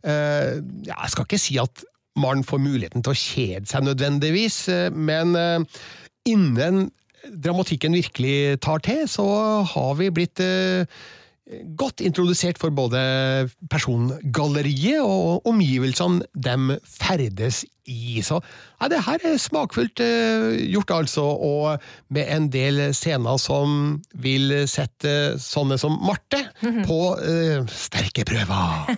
ja, 0.04 0.96
jeg 0.98 1.12
skal 1.13 1.28
ikke 1.28 1.42
si 1.42 1.60
at 1.62 1.86
man 2.20 2.42
får 2.46 2.62
muligheten 2.62 3.06
til 3.06 3.13
å 3.13 3.18
kjede 3.18 3.70
seg 3.70 3.86
nødvendigvis, 3.86 4.58
men 4.94 5.34
innen 6.30 6.88
dramatikken 7.34 7.96
virkelig 7.98 8.60
tar 8.62 8.84
til, 8.86 9.06
så 9.10 9.26
har 9.70 9.96
vi 9.98 10.12
blitt 10.13 10.42
godt 11.80 12.04
introdusert 12.06 12.60
for 12.62 12.74
både 12.76 13.02
persongalleriet 13.72 15.02
og 15.02 15.48
omgivelsene 15.50 16.26
de 16.36 16.78
ferdes 16.86 17.63
i. 17.89 18.22
Så 18.26 18.39
ja, 18.80 18.89
det 18.91 19.04
her 19.06 19.24
er 19.28 19.39
smakfullt 19.41 20.02
eh, 20.04 20.60
gjort, 20.74 20.91
altså, 20.91 21.24
og 21.24 21.84
med 22.13 22.30
en 22.32 22.50
del 22.54 22.82
scener 22.96 23.39
som 23.41 24.00
vil 24.13 24.54
sette 24.69 25.38
sånne 25.41 25.78
som 25.82 25.96
Marte 26.04 26.41
på 26.88 27.00
eh, 27.24 27.63
sterke 27.72 28.26
prøver. 28.28 28.93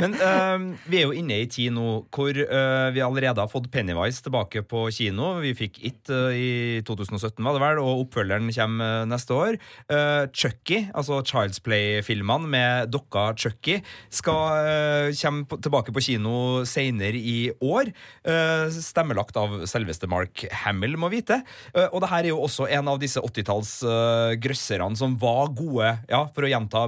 Men 0.00 0.16
eh, 0.16 0.66
vi 0.90 1.00
er 1.00 1.06
jo 1.06 1.16
inne 1.16 1.42
i 1.42 1.48
tid 1.50 1.74
nå 1.74 2.02
hvor 2.12 2.36
eh, 2.36 2.88
vi 2.94 3.02
allerede 3.04 3.42
har 3.42 3.50
fått 3.50 3.70
Pennywise 3.72 4.24
tilbake 4.24 4.64
på 4.68 4.86
kino. 4.94 5.34
Vi 5.42 5.54
fikk 5.58 5.80
It 5.82 6.12
eh, 6.12 6.38
i 6.38 6.50
2017, 6.86 7.42
var 7.42 7.56
det 7.56 7.62
vel, 7.64 7.82
og 7.82 8.06
oppfølgeren 8.06 8.50
kommer 8.54 9.02
eh, 9.02 9.08
neste 9.10 9.36
år. 9.36 9.58
Uh, 9.90 10.28
Chucky, 10.34 10.86
altså 10.94 11.20
Child's 11.26 11.60
Play-filmene 11.64 12.48
med 12.50 12.92
dokka 12.92 13.30
Chucky, 13.38 13.78
skal 14.12 14.66
uh, 14.66 15.08
komme 15.18 15.60
tilbake 15.62 15.94
på 15.94 16.04
kino 16.04 16.34
senere 16.68 17.18
i 17.18 17.52
år. 17.60 17.91
Eh, 18.22 18.66
stemmelagt 18.74 19.36
av 19.38 19.62
selveste 19.70 20.08
Mark 20.10 20.44
Hamill, 20.64 20.96
må 21.00 21.10
vite. 21.12 21.40
Eh, 21.74 21.88
og 21.90 22.02
det 22.04 22.10
her 22.12 22.26
er 22.26 22.32
jo 22.32 22.42
også 22.44 22.68
en 22.72 22.90
av 22.92 23.00
disse 23.02 23.20
80-talls 23.22 23.72
uh, 23.86 24.34
grøsserne 24.42 24.98
som 24.98 25.16
var 25.20 25.50
gode, 25.56 25.88
ja, 26.10 26.22
for 26.34 26.46
å 26.46 26.50
gjenta 26.50 26.84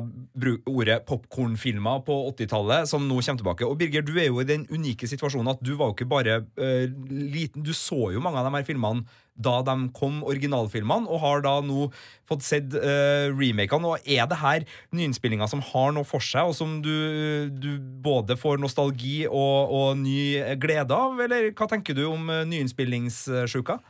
ordet 0.71 1.01
popkornfilmer 1.09 2.05
på 2.07 2.19
80-tallet, 2.33 2.89
som 2.91 3.05
nå 3.09 3.19
kommer 3.21 3.43
tilbake. 3.43 3.69
Og 3.69 3.79
Birger, 3.81 4.05
du 4.07 4.15
er 4.19 4.29
jo 4.29 4.43
i 4.43 4.49
den 4.49 4.67
unike 4.71 5.09
situasjonen 5.11 5.55
at 5.55 5.63
du 5.65 5.75
var 5.79 5.91
jo 5.91 5.97
ikke 5.97 6.11
bare 6.11 6.41
eh, 6.61 6.87
liten, 7.11 7.65
du 7.65 7.73
så 7.77 8.13
jo 8.15 8.23
mange 8.25 8.41
av 8.41 8.49
de 8.49 8.59
her 8.59 8.67
filmene 8.69 9.05
da 9.35 9.59
de 9.67 9.75
kom, 9.97 10.23
originalfilmene, 10.27 11.11
og 11.11 11.23
har 11.25 11.45
da 11.45 11.55
nå 11.65 11.89
fått 12.29 12.47
sett 12.47 12.75
uh, 12.77 13.31
remakene. 13.35 13.95
Og 13.95 14.07
er 14.07 14.29
det 14.31 14.41
her 14.41 14.67
nyinnspillinga 14.95 15.49
som 15.51 15.63
har 15.73 15.95
noe 15.97 16.07
for 16.09 16.25
seg, 16.25 16.51
og 16.51 16.57
som 16.59 16.79
du, 16.85 17.51
du 17.51 17.73
både 18.05 18.39
får 18.41 18.63
nostalgi 18.63 19.25
og, 19.27 19.75
og 19.75 20.03
ny 20.03 20.57
glede 20.63 20.95
av, 20.95 21.19
eller 21.27 21.51
hva 21.53 21.71
tenker 21.71 21.99
du 21.99 22.07
om 22.11 22.31
uh, 22.31 22.45
nyinnspillingssjuka? 22.49 23.81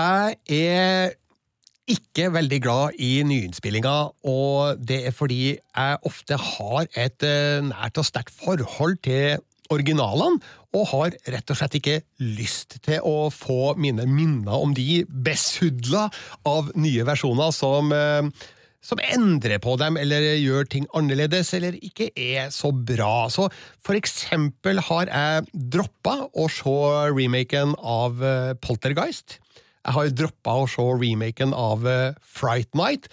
Jeg 0.00 0.38
er 0.54 1.18
ikke 1.90 2.30
veldig 2.32 2.58
glad 2.62 2.98
i 3.02 3.10
nyinnspillinga, 3.26 3.94
og 4.30 4.82
det 4.86 5.02
er 5.08 5.14
fordi 5.14 5.42
jeg 5.56 6.00
ofte 6.06 6.38
har 6.38 6.86
et 6.94 7.26
eh, 7.26 7.58
nært 7.66 7.98
og 7.98 8.06
sterkt 8.06 8.34
forhold 8.34 9.00
til 9.06 9.40
originalene, 9.70 10.40
og 10.76 10.86
har 10.92 11.16
rett 11.34 11.50
og 11.50 11.58
slett 11.58 11.76
ikke 11.80 11.98
lyst 12.22 12.78
til 12.84 13.02
å 13.06 13.28
få 13.34 13.74
mine 13.80 14.06
minner 14.06 14.54
om 14.54 14.74
de 14.76 15.02
besudla 15.08 16.08
av 16.46 16.70
nye 16.78 17.06
versjoner 17.06 17.54
som 17.54 17.94
eh, 17.94 18.30
som 18.80 19.00
endrer 19.04 19.60
på 19.60 19.74
dem, 19.80 19.98
eller 20.00 20.24
gjør 20.40 20.68
ting 20.72 20.86
annerledes, 20.96 21.52
eller 21.56 21.76
ikke 21.84 22.08
er 22.16 22.48
så 22.54 22.72
bra. 22.72 23.28
Så 23.32 23.48
for 23.84 23.98
eksempel 23.98 24.80
har 24.88 25.10
jeg 25.10 25.66
droppa 25.76 26.16
å 26.32 26.46
se 26.52 26.76
remaken 27.12 27.76
av 27.76 28.24
eh, 28.24 28.54
Poltergeist. 28.64 29.36
Jeg 29.84 29.96
har 29.96 30.14
droppa 30.16 30.56
å 30.62 30.70
se 30.70 30.86
remaken 31.02 31.52
av 31.56 31.84
eh, 31.88 32.16
Fright 32.24 32.72
Night. 32.76 33.10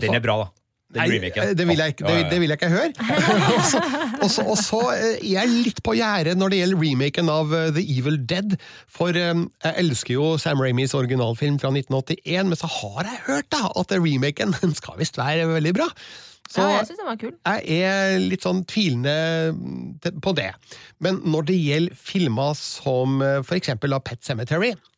Den 0.00 0.16
er 0.16 0.24
bra, 0.24 0.38
da. 0.46 0.59
Nei, 0.90 1.04
det 1.06 1.12
vil 1.14 1.22
jeg, 1.28 1.92
ikke- 1.94 2.06
det, 2.08 2.22
det 2.32 2.38
vil 2.42 2.50
jeg 2.50 2.58
ikke 2.58 2.70
høre. 2.72 2.88
og 3.54 3.60
så, 3.70 3.82
og 4.24 4.30
så, 4.34 4.44
og 4.54 4.56
så 4.58 4.80
eh, 4.96 5.12
er 5.20 5.26
jeg 5.36 5.52
litt 5.68 5.82
på 5.86 5.94
gjerdet 5.94 6.34
når 6.38 6.50
det 6.50 6.58
gjelder 6.62 6.82
remaken 6.82 7.30
av 7.30 7.54
eh, 7.54 7.68
The 7.76 7.84
Evil 7.94 8.18
Dead. 8.26 8.56
For 8.90 9.14
eh, 9.14 9.44
jeg 9.66 9.76
elsker 9.84 10.16
jo 10.16 10.32
Sam 10.42 10.62
Raimis 10.64 10.96
originalfilm 10.98 11.60
fra 11.62 11.70
1981, 11.70 12.50
men 12.50 12.58
så 12.58 12.72
har 12.80 13.06
jeg 13.06 13.22
hørt 13.28 13.50
da 13.54 13.68
at 13.70 13.94
remaken 13.94 14.56
den 14.64 14.74
skal 14.74 14.98
visst 14.98 15.20
være 15.20 15.46
veldig 15.52 15.76
bra. 15.78 15.86
Så 16.50 16.64
ja, 16.66 16.80
jeg 16.80 16.88
syns 16.88 16.98
den 16.98 17.06
var 17.06 17.18
kul. 17.20 17.34
jeg 17.46 17.82
er 17.86 18.16
litt 18.24 18.42
sånn 18.42 18.64
tvilende 18.66 19.12
på 20.24 20.32
det. 20.34 20.48
Men 20.98 21.20
når 21.30 21.46
det 21.52 21.58
gjelder 21.60 22.00
filmer 22.10 22.56
som 22.58 23.20
eh, 23.22 23.38
for 23.46 23.54
eksempel 23.60 23.94
Pet 24.02 24.24
Cemetery, 24.26 24.72
eh, 24.74 24.89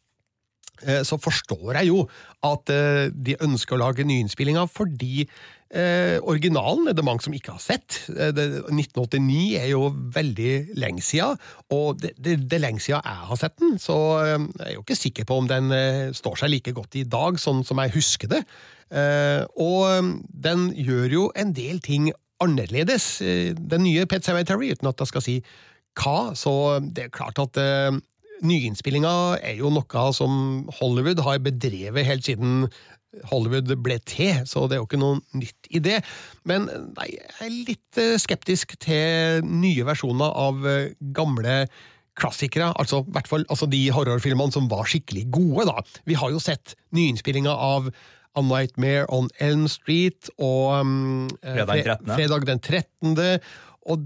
så 1.07 1.19
forstår 1.21 1.79
jeg 1.81 1.91
jo 1.93 2.05
at 2.47 2.73
eh, 2.75 3.09
de 3.13 3.39
ønsker 3.45 3.77
å 3.77 3.83
lage 3.85 4.07
nyinnspillinga 4.07 4.67
fordi 4.71 5.27
eh, 5.73 6.19
originalen 6.21 6.91
er 6.91 6.97
det 6.97 7.05
mange 7.07 7.25
som 7.25 7.35
ikke 7.37 7.55
har 7.57 7.63
sett. 7.63 8.03
Eh, 8.13 8.33
det, 8.35 8.47
1989 8.71 9.59
er 9.61 9.69
jo 9.73 9.89
veldig 10.15 10.53
lenge 10.81 11.05
siden, 11.05 11.41
og 11.75 12.03
det, 12.03 12.15
det, 12.19 12.39
det 12.51 12.59
er 12.59 12.65
lenge 12.67 12.85
siden 12.85 13.01
jeg 13.01 13.29
har 13.31 13.41
sett 13.41 13.57
den, 13.63 13.77
så 13.83 13.99
eh, 14.23 14.37
jeg 14.37 14.69
er 14.69 14.77
jo 14.77 14.85
ikke 14.85 15.01
sikker 15.01 15.29
på 15.29 15.41
om 15.43 15.51
den 15.51 15.73
eh, 15.77 16.13
står 16.17 16.43
seg 16.43 16.55
like 16.55 16.77
godt 16.77 17.01
i 17.01 17.07
dag, 17.09 17.41
sånn 17.41 17.65
som 17.67 17.81
jeg 17.83 17.97
husker 17.97 18.33
det. 18.35 18.43
Eh, 18.93 19.43
og 19.63 19.81
eh, 19.89 20.15
den 20.49 20.71
gjør 20.77 21.19
jo 21.19 21.27
en 21.39 21.55
del 21.57 21.83
ting 21.85 22.13
annerledes, 22.43 23.21
eh, 23.25 23.53
den 23.57 23.87
nye 23.87 24.09
Pet 24.11 24.27
Cemetery, 24.27 24.73
uten 24.75 24.91
at 24.91 25.03
jeg 25.03 25.13
skal 25.13 25.25
si 25.25 25.43
hva, 26.01 26.33
så 26.39 26.81
det 26.81 27.07
er 27.07 27.13
klart 27.15 27.41
at 27.43 27.59
eh, 27.61 27.93
nyinnspillinga 28.43 29.13
er 29.43 29.61
jo 29.61 29.71
noe 29.73 30.09
som 30.17 30.67
Hollywood 30.81 31.23
har 31.27 31.41
bedrevet 31.45 32.09
helt 32.09 32.27
siden 32.27 32.67
Hollywood 33.29 33.69
ble 33.85 33.99
til, 34.09 34.41
så 34.49 34.65
det 34.67 34.77
er 34.77 34.81
jo 34.81 34.89
ikke 34.89 35.01
noe 35.01 35.21
nytt 35.37 35.69
i 35.75 35.83
det. 35.85 35.99
Men 36.49 36.69
nei, 36.97 37.09
jeg 37.13 37.33
er 37.45 37.57
litt 37.69 38.01
eh, 38.01 38.15
skeptisk 38.21 38.77
til 38.81 39.45
nye 39.45 39.85
versjoner 39.89 40.33
av 40.47 40.65
eh, 40.69 40.95
gamle 41.17 41.67
klassikere, 42.19 42.71
altså 42.77 43.03
i 43.07 43.13
hvert 43.15 43.29
fall 43.29 43.45
altså 43.49 43.69
de 43.73 43.87
horrorfilmene 43.93 44.53
som 44.53 44.69
var 44.73 44.89
skikkelig 44.89 45.27
gode, 45.33 45.69
da. 45.69 45.85
Vi 46.09 46.17
har 46.19 46.33
jo 46.33 46.41
sett 46.43 46.75
nyinnspillinga 46.97 47.53
av 47.53 47.89
A 48.33 48.41
Nightmare 48.45 49.05
on 49.13 49.29
Elm 49.45 49.67
Street 49.69 50.31
og 50.41 50.81
um, 50.81 51.29
Fredag 51.45 51.69
den 51.77 51.85
13.. 51.85 52.13
Fredag 52.17 52.47
den 52.49 52.63
13. 52.65 53.15
Og 53.91 54.03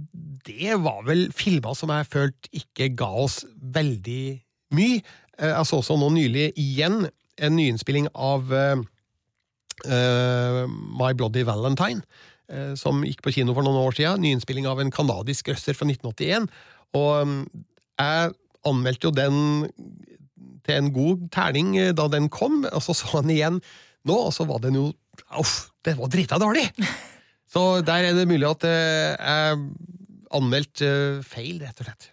det 0.47 0.77
var 0.81 1.03
vel 1.07 1.27
filmer 1.37 1.77
som 1.77 1.93
jeg 1.93 2.09
følte 2.09 2.53
ikke 2.57 2.91
ga 2.97 3.11
oss 3.27 3.43
veldig 3.61 4.25
mye. 4.77 5.03
Eh, 5.39 5.53
Jeg 5.53 5.67
så 5.69 5.81
også 5.83 5.99
nå 6.01 6.11
nylig 6.15 6.53
igjen 6.57 7.07
en 7.37 7.57
nyinnspilling 7.57 8.09
av 8.15 8.49
uh, 8.49 8.81
My 10.97 11.13
Bloody 11.13 11.45
Valentine, 11.45 12.01
uh, 12.49 12.73
som 12.81 13.05
gikk 13.05 13.21
på 13.27 13.35
kino 13.37 13.53
for 13.53 13.67
noen 13.67 13.77
år 13.83 13.93
siden. 13.99 14.23
Nyinnspilling 14.25 14.67
av 14.71 14.81
en 14.81 14.91
kanadisk 14.95 15.53
røsser 15.53 15.77
fra 15.77 15.85
1981. 15.91 16.49
Og 16.97 17.29
mm, 17.29 17.43
jeg 18.01 18.33
anmeldte 18.67 19.11
jo 19.11 19.13
den 19.13 19.69
til 20.65 20.79
en 20.81 20.89
god 20.95 21.29
terning 21.35 21.77
da 21.95 22.09
den 22.11 22.31
kom, 22.33 22.65
og 22.73 22.81
så 22.83 22.97
så 22.97 23.19
han 23.19 23.31
igjen 23.31 23.61
nå, 24.07 24.17
og 24.17 24.33
så 24.35 24.47
var 24.49 24.65
den 24.65 24.81
jo 24.81 24.93
Uff, 25.41 25.73
det 25.83 25.95
var 25.97 26.11
drita 26.13 26.37
dårlig! 26.39 26.67
Så 27.51 27.81
der 27.87 28.11
er 28.11 28.17
det 28.17 28.27
mulig 28.29 28.49
at 28.49 28.67
eh, 28.67 29.15
jeg 29.15 29.55
er 29.55 29.65
anmeldt 30.37 30.83
feil, 31.25 31.63
rett 31.63 31.81
og 31.81 31.89
slett. 31.89 32.11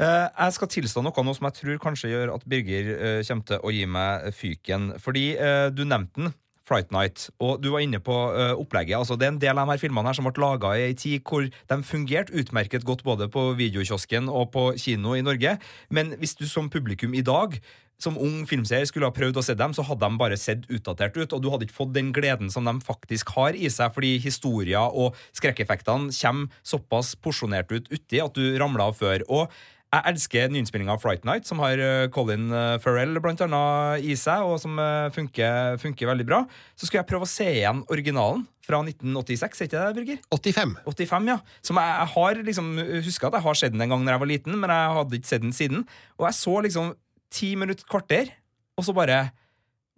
Eh, 0.00 0.26
jeg 0.32 0.56
skal 0.56 0.70
tilstå 0.72 1.02
noe 1.04 1.24
nå 1.26 1.32
som 1.36 1.46
jeg 1.50 1.58
tror 1.58 1.80
kanskje 1.82 2.10
gjør 2.14 2.30
at 2.32 2.44
Birger 2.48 2.86
eh, 2.94 3.18
kommer 3.28 3.48
til 3.50 3.60
å 3.60 3.72
gi 3.74 3.82
meg 3.84 4.30
fyken. 4.36 4.94
Fordi 5.02 5.24
eh, 5.36 5.66
du 5.74 5.84
nevnte 5.84 6.22
den. 6.22 6.32
Fright 6.70 6.92
Night, 6.94 7.26
og 7.42 7.58
du 7.58 7.72
var 7.74 7.82
inne 7.82 7.98
på 7.98 8.14
uh, 8.14 8.54
opplegget. 8.54 9.00
altså 9.00 9.18
Det 9.18 9.26
er 9.26 9.34
en 9.34 9.42
del 9.42 9.58
av 9.58 9.66
de 9.66 9.74
her 9.74 9.82
filmene 9.82 10.06
her 10.06 10.14
som 10.14 10.28
ble 10.28 10.38
laga 10.38 10.76
i 10.78 10.86
ei 10.86 10.94
tid 10.94 11.26
hvor 11.26 11.42
de 11.42 11.82
fungerte 11.82 12.34
utmerket 12.38 12.86
godt 12.86 13.02
både 13.02 13.26
på 13.32 13.50
videokiosken 13.58 14.30
og 14.30 14.52
på 14.54 14.70
kino 14.78 15.16
i 15.18 15.24
Norge. 15.26 15.58
Men 15.90 16.14
hvis 16.22 16.38
du 16.38 16.46
som 16.46 16.70
publikum 16.70 17.16
i 17.18 17.26
dag 17.26 17.58
som 18.00 18.16
ung 18.16 18.46
filmseer 18.48 18.86
skulle 18.88 19.10
ha 19.10 19.14
prøvd 19.14 19.40
å 19.40 19.44
se 19.44 19.56
dem, 19.58 19.74
så 19.76 19.84
hadde 19.84 20.06
de 20.06 20.20
bare 20.20 20.38
sett 20.40 20.64
utdatert 20.72 21.18
ut, 21.18 21.34
og 21.36 21.42
du 21.42 21.50
hadde 21.52 21.66
ikke 21.66 21.76
fått 21.82 21.92
den 21.96 22.14
gleden 22.16 22.52
som 22.52 22.64
de 22.64 22.72
faktisk 22.84 23.34
har 23.36 23.58
i 23.58 23.68
seg, 23.72 23.92
fordi 23.96 24.14
historier 24.24 24.96
og 24.96 25.18
skrekkeffektene 25.36 26.14
kommer 26.14 26.64
såpass 26.64 27.12
porsjonert 27.20 27.72
ut 27.74 27.90
uti 27.92 28.22
at 28.22 28.36
du 28.36 28.56
ramler 28.60 28.88
av 28.88 28.96
før. 28.96 29.26
Og 29.28 29.52
jeg 29.90 30.06
elsker 30.06 30.52
nyinnspillinga 30.54 30.94
av 30.94 31.02
Fright 31.02 31.24
Night, 31.26 31.48
som 31.48 31.58
har 31.64 31.80
eh, 31.82 32.06
Colin 32.14 32.46
eh, 32.54 32.76
Farrell 32.82 33.18
blant 33.22 33.40
annet 33.42 34.04
i 34.06 34.14
seg, 34.18 34.46
og 34.46 34.60
som 34.62 34.78
eh, 34.78 35.08
funker, 35.14 35.80
funker 35.82 36.10
veldig 36.12 36.26
bra. 36.28 36.44
Så 36.78 36.86
skulle 36.86 37.02
jeg 37.02 37.10
prøve 37.10 37.26
å 37.26 37.30
se 37.30 37.48
igjen 37.50 37.82
originalen 37.90 38.44
fra 38.62 38.78
1986, 38.84 39.64
er 39.64 39.66
ikke 39.66 39.80
det, 39.80 39.96
Birger? 39.98 40.20
85. 40.30 40.76
85, 40.86 41.30
ja. 41.32 41.38
Som 41.66 41.80
jeg, 41.82 41.96
jeg 41.96 42.12
har 42.14 42.42
liksom 42.50 42.68
huska 43.08 43.30
at 43.30 43.38
jeg 43.40 43.46
har 43.48 43.58
sett 43.58 43.74
den 43.74 43.82
en 43.86 43.96
gang 43.96 44.06
da 44.06 44.14
jeg 44.14 44.22
var 44.22 44.30
liten, 44.30 44.58
men 44.62 44.74
jeg 44.76 44.94
hadde 45.00 45.18
ikke 45.18 45.32
sett 45.32 45.46
den 45.46 45.56
siden. 45.56 45.82
Og 46.20 46.28
jeg 46.28 46.38
så 46.38 46.54
liksom 46.68 46.94
ti 47.34 47.50
minutter, 47.58 47.88
kvarter, 47.90 48.30
og 48.78 48.86
så 48.86 48.94
bare 48.94 49.24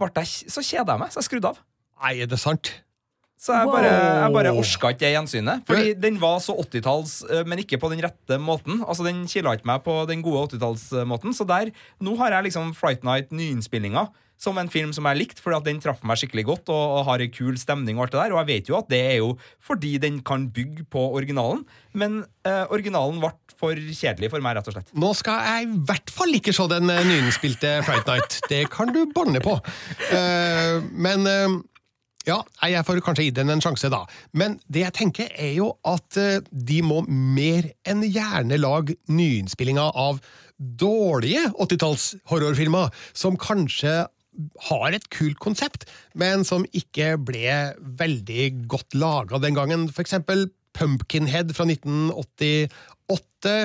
ble 0.00 0.09
jeg, 0.24 0.48
Så 0.50 0.64
kjeda 0.64 0.96
jeg 0.96 1.05
meg, 1.05 1.12
så 1.12 1.20
jeg 1.20 1.28
skrudde 1.28 1.52
av. 1.52 1.61
Nei, 2.00 2.16
er 2.24 2.33
det 2.33 2.40
sant? 2.40 2.72
Så 3.42 3.57
jeg 3.57 3.66
bare, 3.66 3.90
jeg 3.90 4.35
bare 4.37 4.55
orska 4.55 4.92
ikke 4.94 5.02
det 5.02 5.12
gjensynet. 5.16 5.64
Fordi 5.66 5.94
den 5.98 6.20
var 6.22 6.38
så 6.44 6.55
80-talls, 6.62 7.14
eh, 7.26 7.42
men 7.48 7.59
ikke 7.59 7.81
på 7.83 7.90
den 7.90 8.02
rette 8.05 8.38
måten. 8.38 8.85
Altså 8.87 9.02
Den 9.07 9.24
kila 9.31 9.57
ikke 9.59 9.66
meg 9.66 9.83
på 9.83 9.96
den 10.07 10.22
gode 10.22 10.44
80-tallsmåten. 10.52 11.35
Så 11.35 11.46
der, 11.48 11.72
nå 11.98 12.14
har 12.20 12.37
jeg 12.37 12.50
liksom 12.50 12.70
Fright 12.78 13.02
Night 13.07 13.35
nyinnspillinga 13.35 14.07
som 14.42 14.59
en 14.59 14.70
film 14.70 14.90
som 14.94 15.07
jeg 15.07 15.20
likte, 15.20 15.42
fordi 15.42 15.59
at 15.61 15.66
den 15.68 15.81
traff 15.83 16.00
meg 16.07 16.18
skikkelig 16.18 16.44
godt 16.48 16.70
og, 16.74 16.81
og 16.98 17.05
har 17.11 17.22
en 17.22 17.35
kul 17.35 17.59
stemning. 17.61 17.98
Og 17.98 18.07
alt 18.07 18.14
det 18.14 18.22
der 18.24 18.35
Og 18.35 18.40
jeg 18.42 18.50
vet 18.50 18.70
jo 18.70 18.78
at 18.78 18.88
det 18.90 19.00
er 19.12 19.16
jo 19.20 19.33
fordi 19.62 19.92
den 20.02 20.20
kan 20.26 20.48
bygge 20.55 20.87
på 20.90 21.05
originalen, 21.14 21.62
men 21.94 22.22
eh, 22.48 22.64
originalen 22.74 23.20
ble 23.22 23.31
for 23.62 23.78
kjedelig 23.78 24.33
for 24.33 24.42
meg, 24.42 24.57
rett 24.59 24.70
og 24.70 24.74
slett. 24.74 24.94
Nå 24.98 25.12
skal 25.14 25.44
jeg 25.46 25.68
i 25.68 25.83
hvert 25.87 26.11
fall 26.11 26.35
ikke 26.35 26.55
se 26.57 26.66
den 26.72 26.90
eh, 26.90 27.05
nyinnspilte 27.07 27.76
Fright 27.87 28.09
Night. 28.11 28.40
Det 28.50 28.64
kan 28.72 28.90
du 28.94 29.05
banne 29.14 29.42
på. 29.44 29.55
Eh, 30.11 30.81
men 30.90 31.28
eh, 31.31 31.61
ja, 32.29 32.39
jeg 32.71 32.87
får 32.87 33.01
kanskje 33.05 33.27
gi 33.27 33.35
den 33.35 33.51
en 33.53 33.63
sjanse, 33.63 33.91
da. 33.93 34.05
Men 34.37 34.59
det 34.73 34.85
jeg 34.85 34.97
tenker, 34.99 35.33
er 35.35 35.55
jo 35.57 35.73
at 35.89 36.19
eh, 36.21 36.41
de 36.53 36.81
må 36.87 37.03
mer 37.09 37.73
enn 37.89 38.05
gjerne 38.07 38.61
lage 38.61 38.97
nyinnspillinger 39.11 39.97
av 39.99 40.21
dårlige 40.59 41.49
80-talls 41.59 42.13
horrorfilmer, 42.31 42.93
som 43.17 43.39
kanskje 43.41 44.05
har 44.69 44.95
et 44.95 45.09
kult 45.13 45.41
konsept, 45.43 45.85
men 46.19 46.45
som 46.49 46.65
ikke 46.73 47.17
ble 47.21 47.75
veldig 47.99 48.69
godt 48.71 48.97
laga 48.97 49.41
den 49.43 49.59
gangen. 49.59 49.89
For 49.93 50.05
eksempel 50.05 50.49
Pumpkinhead 50.73 51.53
fra 51.57 51.67
1988. 51.69 53.59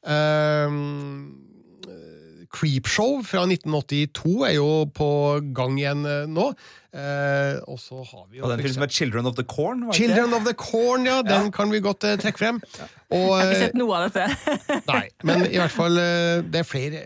Uh, 0.00 0.68
Creepshow 2.50 3.20
fra 3.22 3.44
1982 3.46 4.32
er 4.48 4.54
jo 4.56 4.68
på 4.94 5.08
gang 5.54 5.76
igjen 5.78 6.02
eh, 6.08 6.24
nå. 6.30 6.48
Eh, 6.90 7.60
og 7.70 7.78
så 7.78 8.00
har 8.02 8.24
vi 8.26 8.40
jo 8.40 8.44
Og 8.44 8.50
den 8.50 8.58
filmen 8.58 8.66
film 8.66 8.74
som 8.74 8.86
er 8.88 8.94
Children 8.96 9.30
of 9.30 9.36
the 9.38 9.44
Corn. 9.46 9.84
var 9.86 9.94
det? 9.94 10.00
Children 10.00 10.34
of 10.34 10.48
the 10.48 10.54
Corn, 10.58 11.06
ja. 11.06 11.20
Den 11.22 11.52
kan 11.54 11.70
vi 11.70 11.82
godt 11.84 12.06
eh, 12.08 12.16
trekke 12.18 12.42
frem. 12.42 12.58
Og, 13.14 13.14
Jeg 13.14 13.30
har 13.30 13.44
ikke 13.46 13.54
eh, 13.54 13.62
sett 13.68 13.78
noe 13.78 14.00
av 14.00 14.08
dette. 14.08 14.58
Nei, 14.92 15.04
men 15.22 15.46
i 15.46 15.60
hvert 15.60 15.74
fall 15.74 15.98
eh, 16.02 16.42
det 16.42 16.64
er 16.64 16.66
flere 16.66 17.04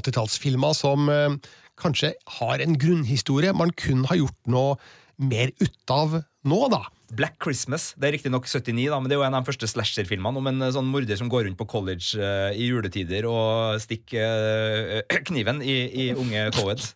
80-tallsfilmer 0.00 0.76
som 0.76 1.10
eh, 1.12 1.36
kanskje 1.76 2.14
har 2.40 2.64
en 2.64 2.78
grunnhistorie 2.80 3.52
man 3.56 3.74
kun 3.76 4.06
har 4.08 4.22
gjort 4.22 4.40
noe 4.48 4.78
mer 5.20 5.52
ut 5.60 5.92
av 5.92 6.22
nå, 6.46 6.60
da. 6.72 6.86
Black 7.14 7.38
Christmas. 7.42 7.92
Det 7.94 8.08
er 8.08 8.16
riktignok 8.16 8.48
79, 8.48 8.88
da, 8.90 8.98
men 8.98 9.10
det 9.10 9.16
er 9.16 9.22
jo 9.22 9.26
en 9.28 9.38
av 9.38 9.44
de 9.44 9.50
første 9.50 9.70
slasher-filmene 9.70 10.42
om 10.42 10.50
en 10.50 10.66
eh, 10.66 10.74
sånn 10.74 10.90
morder 10.90 11.20
som 11.20 11.30
går 11.32 11.46
rundt 11.46 11.60
på 11.60 11.68
college 11.70 12.18
uh, 12.18 12.50
i 12.50 12.70
juletider 12.70 13.28
og 13.30 13.80
stikker 13.84 15.02
uh, 15.06 15.18
kniven 15.30 15.62
i, 15.62 15.78
i 16.06 16.12
unge 16.16 16.48
co-eds. 16.56 16.94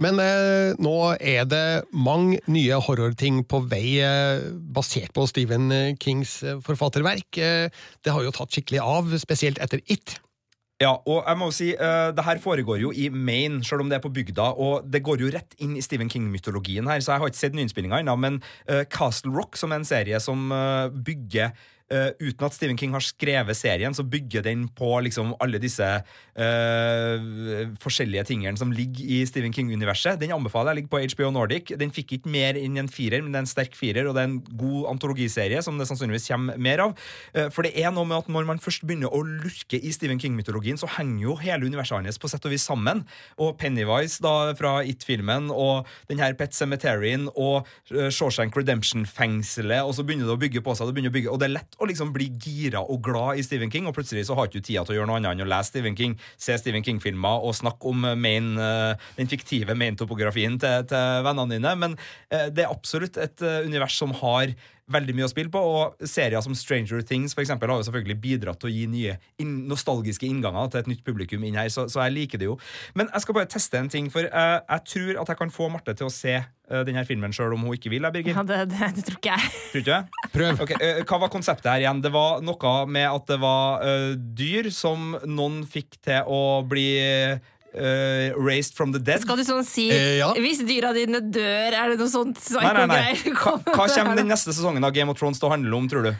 Men 0.00 0.18
eh, 0.22 0.72
nå 0.80 0.94
er 1.20 1.46
det 1.48 1.66
mange 1.92 2.40
nye 2.50 2.80
horrorting 2.82 3.42
på 3.48 3.62
vei 3.70 4.00
eh, 4.02 4.44
basert 4.74 5.12
på 5.16 5.26
Stephen 5.30 5.68
Kings 6.00 6.40
forfatterverk. 6.64 7.38
Eh, 7.38 7.68
det 8.02 8.14
har 8.14 8.24
jo 8.24 8.34
tatt 8.34 8.54
skikkelig 8.54 8.82
av, 8.82 9.12
spesielt 9.22 9.60
etter 9.62 9.82
It. 9.92 10.16
Ja, 10.82 10.96
og 11.06 11.20
jeg 11.22 11.38
må 11.38 11.46
jo 11.50 11.54
si, 11.54 11.68
uh, 11.78 12.10
det 12.16 12.24
her 12.26 12.40
foregår 12.42 12.80
jo 12.82 12.90
i 12.96 13.06
Maine, 13.12 13.60
selv 13.66 13.84
om 13.84 13.90
det 13.90 14.00
er 14.00 14.02
på 14.02 14.10
bygda, 14.14 14.48
og 14.58 14.88
det 14.90 15.02
går 15.06 15.22
jo 15.22 15.30
rett 15.30 15.54
inn 15.62 15.76
i 15.78 15.84
Stephen 15.84 16.10
King-mytologien 16.10 16.88
her, 16.90 17.02
så 17.04 17.14
jeg 17.14 17.22
har 17.22 17.30
ikke 17.30 17.42
sett 17.42 17.58
nyinnspillinga 17.58 18.00
ennå, 18.02 18.16
men 18.18 18.40
uh, 18.66 18.82
Castle 18.90 19.34
Rock, 19.36 19.60
som 19.60 19.70
er 19.70 19.82
en 19.82 19.86
serie 19.86 20.18
som 20.22 20.50
uh, 20.50 20.90
bygger 20.90 21.54
uh, 21.92 22.10
Uten 22.22 22.46
at 22.46 22.56
Stephen 22.56 22.78
King 22.80 22.94
har 22.96 23.04
skrevet 23.04 23.58
serien, 23.58 23.94
så 23.94 24.04
bygger 24.06 24.44
den 24.46 24.66
på 24.72 24.88
liksom 25.04 25.34
alle 25.42 25.60
disse 25.62 25.86
uh, 25.86 27.16
forskjellige 27.82 28.24
tingene 28.32 28.58
som 28.58 28.72
ligger 28.74 29.04
i 29.04 29.20
Stephen 29.28 29.54
King-universet. 29.54 30.20
Den 30.20 30.34
anbefaler 30.34 30.72
jeg 30.72 30.82
ligger 30.82 30.94
på 30.94 31.02
HBO 31.14 31.32
Nordic. 31.36 31.74
Den 31.78 31.94
fikk 31.94 32.16
ikke 32.16 32.32
mer 32.32 32.58
enn 32.58 32.80
en 32.80 32.90
firer, 32.92 33.22
men 33.22 33.34
det 33.34 33.42
er 33.42 33.46
en 33.46 33.52
sterk 33.52 33.76
firer, 33.78 34.08
og 34.08 34.16
det 34.16 34.24
er 34.24 34.30
en 34.30 34.40
god 34.60 34.90
antologiserie 34.94 35.62
som 35.64 35.78
det 35.78 35.88
sannsynligvis 35.90 36.30
kommer 36.32 36.60
mer 36.60 36.84
av. 36.86 36.96
Uh, 37.36 37.48
for 37.52 37.66
det 37.66 37.74
er 37.78 37.92
noe 37.94 38.08
med 38.08 38.22
at 38.22 38.32
når 38.32 38.48
man 38.48 38.62
først 38.62 38.86
begynner 38.88 39.12
å 39.12 39.22
lurke 39.26 39.80
i 39.80 39.92
Stephen 39.94 40.20
King-mytologien, 40.22 40.80
så 40.80 40.90
henger 40.98 41.28
jo 41.28 41.38
hele 41.42 41.68
universet 41.68 42.00
hans 42.00 42.20
på 42.20 42.30
sett 42.30 42.48
og 42.48 42.54
vis 42.54 42.66
sammen. 42.68 43.04
Og 43.40 43.54
Pennywise 43.60 44.22
da 44.24 44.52
fra 44.58 44.78
It-filmen, 44.86 45.50
og 45.52 45.88
den 46.10 46.22
her 46.22 46.36
Pet 46.38 46.56
Cemeterien, 46.56 47.28
og 47.36 47.68
Shawshank 47.90 48.56
Redemption-fengselet, 48.56 49.84
og 49.84 49.94
så 49.96 50.04
begynner 50.06 50.28
det 50.28 50.36
å 50.36 50.40
bygge 50.40 50.64
på 50.64 50.74
seg, 50.76 50.88
det 50.88 50.96
begynner 50.96 51.12
å 51.12 51.16
bygge, 51.18 51.32
og 51.32 51.40
det 51.42 51.48
er 51.48 51.56
lett 51.58 51.78
å 51.82 51.88
liksom 51.90 52.12
bli 52.14 52.28
gira 52.40 52.82
og 52.82 53.02
glad 53.04 53.40
i 53.40 53.44
Stephen 53.46 53.72
King, 53.72 53.88
og 53.90 53.96
plutselig 53.96 54.26
så 54.28 54.36
har 54.38 54.48
ikke 54.48 54.62
tida 54.62 54.84
til 54.86 54.94
å 54.94 54.98
gjøre 55.00 55.10
noe 55.10 55.20
annet 55.20 55.34
enn 55.34 55.46
å 55.46 55.50
lese 55.50 55.72
Stephen 55.72 55.98
King, 55.98 56.16
se 56.40 56.56
Stephen 56.60 56.84
King-filmer 56.86 57.46
og 57.46 57.56
snakke 57.58 57.90
om 57.90 58.06
uh, 58.06 58.14
main, 58.18 58.52
uh, 58.58 58.94
den 59.18 59.30
fiktive 59.30 59.76
main-topografien 59.78 60.58
til, 60.62 60.86
til 60.90 61.26
vennene 61.26 61.58
dine, 61.58 61.74
men 61.82 61.98
uh, 61.98 62.46
det 62.52 62.66
er 62.66 62.70
absolutt 62.72 63.18
et 63.20 63.42
univers 63.66 63.98
som 63.98 64.14
har 64.22 64.54
veldig 64.92 65.16
mye 65.18 65.28
å 65.28 65.32
spille 65.32 65.52
på, 65.52 65.60
og 65.60 66.08
serier 66.08 66.42
som 66.44 66.56
Stranger 66.58 67.02
Things 67.06 67.36
for 67.36 67.44
eksempel, 67.44 67.70
har 67.72 67.80
jo 67.80 67.88
selvfølgelig 67.88 68.18
bidratt 68.22 68.62
til 68.62 68.70
å 68.70 68.74
gi 68.74 68.86
nye 68.90 69.18
nostalgiske 69.72 70.28
innganger 70.28 70.72
til 70.72 70.82
et 70.82 70.90
nytt 70.92 71.04
publikum 71.06 71.44
inn 71.46 71.58
her, 71.58 71.70
så, 71.72 71.88
så 71.90 72.04
jeg 72.06 72.16
liker 72.16 72.42
det 72.42 72.50
jo. 72.50 72.58
Men 72.98 73.10
jeg 73.12 73.24
skal 73.24 73.38
bare 73.38 73.50
teste 73.50 73.80
en 73.80 73.92
ting, 73.92 74.10
for 74.12 74.28
uh, 74.28 74.58
jeg 74.60 74.88
tror 74.94 75.22
at 75.22 75.32
jeg 75.32 75.40
kan 75.42 75.54
få 75.54 75.70
Marte 75.72 75.94
til 75.98 76.08
å 76.08 76.12
se 76.12 76.36
uh, 76.42 76.82
denne 76.86 77.04
filmen 77.08 77.34
sjøl 77.34 77.56
om 77.56 77.66
hun 77.66 77.76
ikke 77.76 77.92
vil, 77.92 78.08
Birgit. 78.12 78.34
Ja, 78.36 78.44
det, 78.46 78.60
det, 78.74 78.92
det 78.98 79.06
tror 79.08 79.20
ikke 79.20 79.36
jeg. 79.36 79.52
Tror 79.72 79.84
ikke? 79.84 80.28
Prøv. 80.32 80.64
Okay, 80.66 80.78
uh, 80.80 81.02
hva 81.08 81.22
var 81.24 81.32
konseptet 81.32 81.70
her 81.72 81.84
igjen? 81.84 82.02
Det 82.04 82.12
var 82.14 82.42
noe 82.44 82.74
med 82.92 83.08
at 83.08 83.28
det 83.28 83.38
var 83.42 83.82
eh, 83.86 84.12
dyr 84.16 84.68
som 84.74 85.14
noen 85.28 85.62
fikk 85.68 85.98
til 86.04 86.28
å 86.30 86.62
bli 86.68 86.86
eh, 87.74 88.32
raised 88.36 88.76
from 88.76 88.92
the 88.92 89.00
dead. 89.02 89.22
Skal 89.24 89.40
du 89.40 89.44
sånn 89.46 89.64
si 89.66 89.88
uh, 89.92 90.18
ja. 90.20 90.30
Hvis 90.38 90.62
dyra 90.68 90.92
dine 90.96 91.22
dør, 91.24 91.76
er 91.76 91.92
det 91.92 91.98
noe 92.00 92.12
sånt 92.12 92.40
Nei, 92.58 92.72
nei, 92.76 92.86
nei. 92.90 93.16
Hva, 93.40 93.56
hva 93.72 93.88
kommer 93.88 94.18
den 94.18 94.30
neste 94.30 94.54
sesongen 94.54 94.84
av 94.84 94.94
Game 94.96 95.12
of 95.12 95.20
Thrones 95.20 95.40
til 95.40 95.50
å 95.50 95.54
handle 95.54 95.76
om, 95.78 95.88
tror 95.90 96.10
du? 96.10 96.12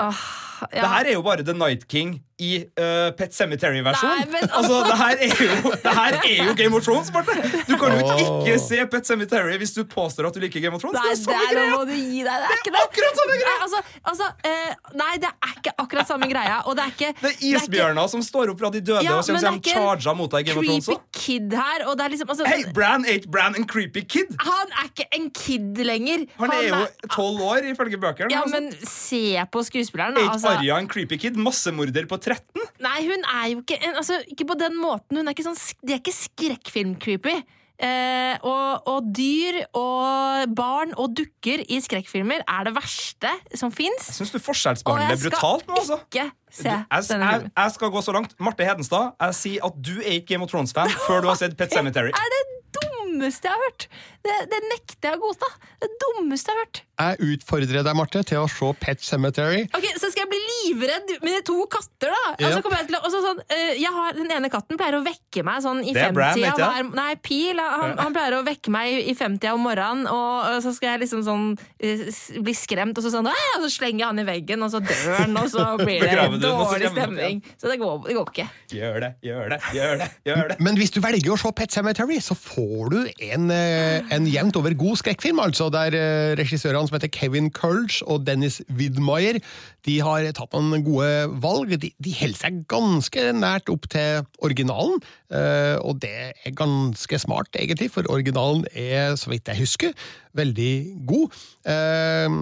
Åh, 0.00 0.24
Det 0.70 0.90
her 0.94 1.08
er 1.10 1.16
jo 1.16 1.24
bare 1.26 1.44
The 1.46 1.56
Night 1.56 1.88
King 1.90 2.20
i 2.40 2.50
uh, 2.64 3.10
Pet 3.18 3.34
Cemetery-versjon. 3.36 4.24
Altså, 4.48 4.80
det 4.88 4.96
her, 5.00 5.22
er 5.26 5.34
jo, 5.44 5.72
det 5.84 5.94
her 6.00 6.18
er 6.18 6.48
jo 6.48 6.54
Game 6.58 6.76
of 6.76 6.84
Thrones, 6.86 7.12
Marte! 7.14 7.36
Du 7.68 7.76
kan 7.80 7.94
jo 7.94 8.16
ikke 8.16 8.56
se 8.62 8.80
Pet 8.90 9.06
Cemetery 9.06 9.58
hvis 9.60 9.74
du 9.76 9.82
påstår 9.88 10.30
at 10.30 10.36
du 10.36 10.42
liker 10.42 10.64
Game 10.64 10.76
of 10.76 10.82
Thrones. 10.82 10.98
Nei, 10.98 11.10
det 11.10 11.12
er 11.12 11.18
det 11.18 11.24
samme 11.24 11.46
er 11.46 11.54
greia! 11.54 11.76
må 11.76 11.86
du 11.88 11.94
gi 11.96 12.24
deg. 12.26 12.46
Det 12.46 12.50
er 12.50 12.62
ikke 12.62 12.74
det. 12.76 12.84
akkurat 12.86 13.20
samme 13.22 13.38
greia! 13.40 13.50
Nei, 13.50 13.66
altså, 13.66 13.82
altså, 14.12 14.30
uh, 14.50 14.94
nei, 15.02 15.12
det 15.22 15.32
er 15.32 15.56
ikke 15.58 15.76
akkurat 15.84 16.12
samme 16.12 16.30
greia. 16.32 16.60
Og 16.66 16.78
det 16.78 16.86
er 16.86 16.94
ikke 16.96 17.12
Det 17.20 17.32
er 17.32 17.46
isbjørner 17.52 18.12
som 18.14 18.24
står 18.24 18.54
opp 18.54 18.64
fra 18.64 18.72
de 18.74 18.82
døde 18.84 19.04
Ja, 19.06 19.18
og 19.18 19.26
det 19.26 19.36
er 19.36 19.40
kommer 19.40 19.60
ikke 19.60 19.76
charga 19.76 20.16
mot 20.16 20.32
deg 20.32 20.46
i 20.46 20.50
Game 20.50 20.64
of 20.64 20.68
Thrones 20.70 20.90
creepy 20.90 21.20
kid 21.20 21.56
her. 21.56 21.84
Og 21.88 21.96
det 21.98 22.06
er 22.06 22.14
liksom 22.14 22.32
altså, 22.32 22.46
Hey, 22.48 22.64
Bran 22.74 23.06
ate 23.08 23.28
Bran 23.30 23.56
and 23.58 23.68
creepy 23.70 24.04
kid! 24.06 24.34
Han 24.40 24.74
er 24.80 24.88
ikke 24.90 25.06
en 25.16 25.28
kid 25.36 25.82
lenger. 25.86 26.26
Han 26.40 26.54
er 26.54 26.66
jo 26.68 26.80
tolv 27.10 27.44
år, 27.50 27.68
ifølge 27.72 28.00
bøkene. 28.00 28.30
Ja, 28.32 28.44
altså. 28.44 28.60
men 28.60 28.72
se 28.80 29.22
på 29.52 29.64
skuespilleren. 29.66 30.16
da, 30.16 30.26
Ate 30.26 30.36
Altså, 30.38 30.54
Arja 30.56 30.78
en 30.80 30.88
creepy 30.90 31.18
kid? 31.20 31.38
Massemorder 31.40 32.08
på 32.10 32.20
13? 32.30 32.66
nei, 32.86 32.98
hun 33.06 33.24
er 33.34 33.46
jo 33.52 33.62
ikke 33.64 33.78
altså, 33.92 34.20
Ikke 34.30 34.46
på 34.48 34.58
den 34.60 34.76
måten. 34.80 35.18
Hun 35.18 35.26
er 35.26 35.36
ikke 35.36 35.48
sånn, 35.48 35.58
de 35.82 35.96
er 35.96 36.02
ikke 36.02 36.16
skrekkfilm-creepy. 36.16 37.40
Eh, 37.80 38.34
og, 38.44 38.88
og 38.92 39.06
dyr 39.16 39.62
og 39.72 40.50
barn 40.52 40.90
og 41.00 41.14
dukker 41.16 41.62
i 41.64 41.78
skrekkfilmer 41.80 42.42
er 42.44 42.66
det 42.68 42.74
verste 42.76 43.30
som 43.56 43.72
fins. 43.72 44.10
Syns 44.18 44.34
du 44.34 44.36
forskjellsbehandler 44.42 45.16
brutalt 45.22 45.64
nå, 45.70 45.78
altså? 45.80 45.96
ikke 46.04 46.26
se 46.52 46.66
Du, 46.66 46.68
jeg, 46.68 47.06
jeg, 47.08 47.48
jeg 47.48 47.74
skal 47.78 47.92
gå 47.94 48.02
så 48.04 48.12
langt. 48.12 48.36
Marte 48.42 48.68
Hedenstad, 48.68 49.14
jeg 49.16 49.38
sier 49.38 49.64
at 49.70 49.80
du 49.80 49.94
er 50.02 50.18
ikke 50.18 50.34
Game 50.34 50.44
of 50.44 50.52
Thrones-fan 50.52 50.92
før 51.06 51.24
du 51.24 51.30
har 51.32 51.40
sett 51.40 51.56
Pet 51.56 51.72
Cemetery. 51.72 52.12
er 52.12 52.34
det 52.36 52.42
dummeste 52.76 53.48
jeg 53.48 53.56
har 53.56 53.64
hørt! 53.70 53.88
Det, 54.20 54.36
det 54.52 54.60
nekter 54.68 55.12
jeg 55.14 55.18
å 55.18 55.22
godta. 55.22 55.48
Det 55.80 55.88
dummeste 56.02 56.52
jeg 56.52 56.58
har 56.58 56.66
hørt. 56.66 56.82
Jeg 57.00 57.30
utfordrer 57.34 57.80
deg, 57.86 57.96
Marte, 57.96 58.20
til 58.28 58.42
å 58.42 58.48
se 58.52 58.68
Pet 58.82 59.00
Cemetery. 59.00 59.62
Ok, 59.72 59.86
Så 59.96 60.10
skal 60.12 60.26
jeg 60.26 60.30
bli 60.34 60.40
livredd 60.50 61.14
mine 61.24 61.40
to 61.46 61.56
katter, 61.72 62.12
da! 62.12 62.34
Og 62.34 62.44
Altså, 62.50 62.60
kommer 62.66 62.82
jeg 62.82 62.90
til 62.90 62.98
å, 62.98 63.00
og 63.06 63.14
så 63.14 63.20
sånn, 63.24 63.40
eh, 63.54 63.70
jeg 63.80 63.92
har, 63.94 64.12
den 64.18 64.32
ene 64.34 64.50
katten 64.52 64.76
pleier 64.80 64.98
å 64.98 65.02
vekke 65.06 65.44
meg 65.46 65.62
sånn 65.64 65.80
i 65.80 65.94
femtida. 65.96 66.50
ikke 66.52 66.84
Nei, 66.98 67.14
Pil. 67.24 67.60
Han, 67.60 67.94
han 68.00 68.16
pleier 68.16 68.36
å 68.36 68.42
vekke 68.44 68.74
meg 68.74 68.92
i, 68.92 68.98
i 69.12 69.14
femtida 69.16 69.54
om 69.56 69.64
morgenen, 69.64 70.04
og, 70.10 70.50
og 70.50 70.58
så 70.66 70.74
skal 70.76 70.94
jeg 70.94 71.04
liksom 71.06 71.24
sånn 71.24 71.46
eh, 71.80 72.04
bli 72.44 72.54
skremt, 72.56 73.00
og 73.00 73.06
så 73.06 73.14
sånn 73.14 73.30
og 73.30 73.64
så 73.64 73.70
slenger 73.72 74.02
jeg 74.02 74.08
han 74.10 74.20
i 74.20 74.26
veggen, 74.28 74.66
og 74.66 74.72
så 74.74 74.82
dør 74.84 75.16
han, 75.22 75.36
og 75.40 75.48
så 75.52 75.64
blir 75.80 76.04
det 76.04 76.28
dårlig 76.44 76.92
stemning. 76.92 77.40
Så 77.56 77.72
det 77.72 77.78
går, 77.80 77.96
det 78.08 78.18
går 78.18 78.32
ikke. 78.34 78.48
Gjør 78.76 79.00
det, 79.06 79.12
gjør 79.24 79.54
det, 79.54 79.60
gjør 79.76 79.96
det. 80.04 80.10
gjør 80.28 80.52
det 80.52 80.58
Men 80.68 80.78
hvis 80.80 80.92
du 80.94 81.00
velger 81.04 81.32
å 81.34 81.40
se 81.40 81.54
Pet 81.56 81.72
Cemetery, 81.80 82.20
så 82.24 82.36
får 82.36 82.92
du 82.92 83.00
en, 83.30 83.48
eh, 83.54 84.09
en 84.10 84.26
jevnt 84.26 84.56
over 84.58 84.74
god 84.78 84.98
skrekkfilm, 84.98 85.38
altså, 85.42 85.68
der 85.72 85.94
eh, 85.94 86.32
regissørene 86.38 86.88
som 86.88 86.96
heter 86.96 87.10
Kevin 87.14 87.50
Culge 87.54 88.02
og 88.10 88.24
Dennis 88.26 88.60
Widmeyer, 88.68 89.38
de 89.86 89.96
har 90.04 90.26
tatt 90.36 90.54
noen 90.56 90.84
gode 90.84 91.10
valg. 91.42 91.74
De, 91.80 91.92
de 91.94 92.14
holder 92.18 92.40
seg 92.40 92.60
ganske 92.70 93.26
nært 93.38 93.70
opp 93.72 93.86
til 93.92 94.24
originalen, 94.44 94.98
eh, 95.32 95.76
og 95.78 96.00
det 96.02 96.14
er 96.32 96.56
ganske 96.58 97.20
smart, 97.22 97.52
egentlig, 97.54 97.90
for 97.94 98.08
originalen 98.10 98.64
er, 98.74 99.14
så 99.20 99.30
vidt 99.32 99.50
jeg 99.50 99.62
husker, 99.62 99.94
veldig 100.38 100.72
god. 101.10 101.38
Eh, 101.66 102.40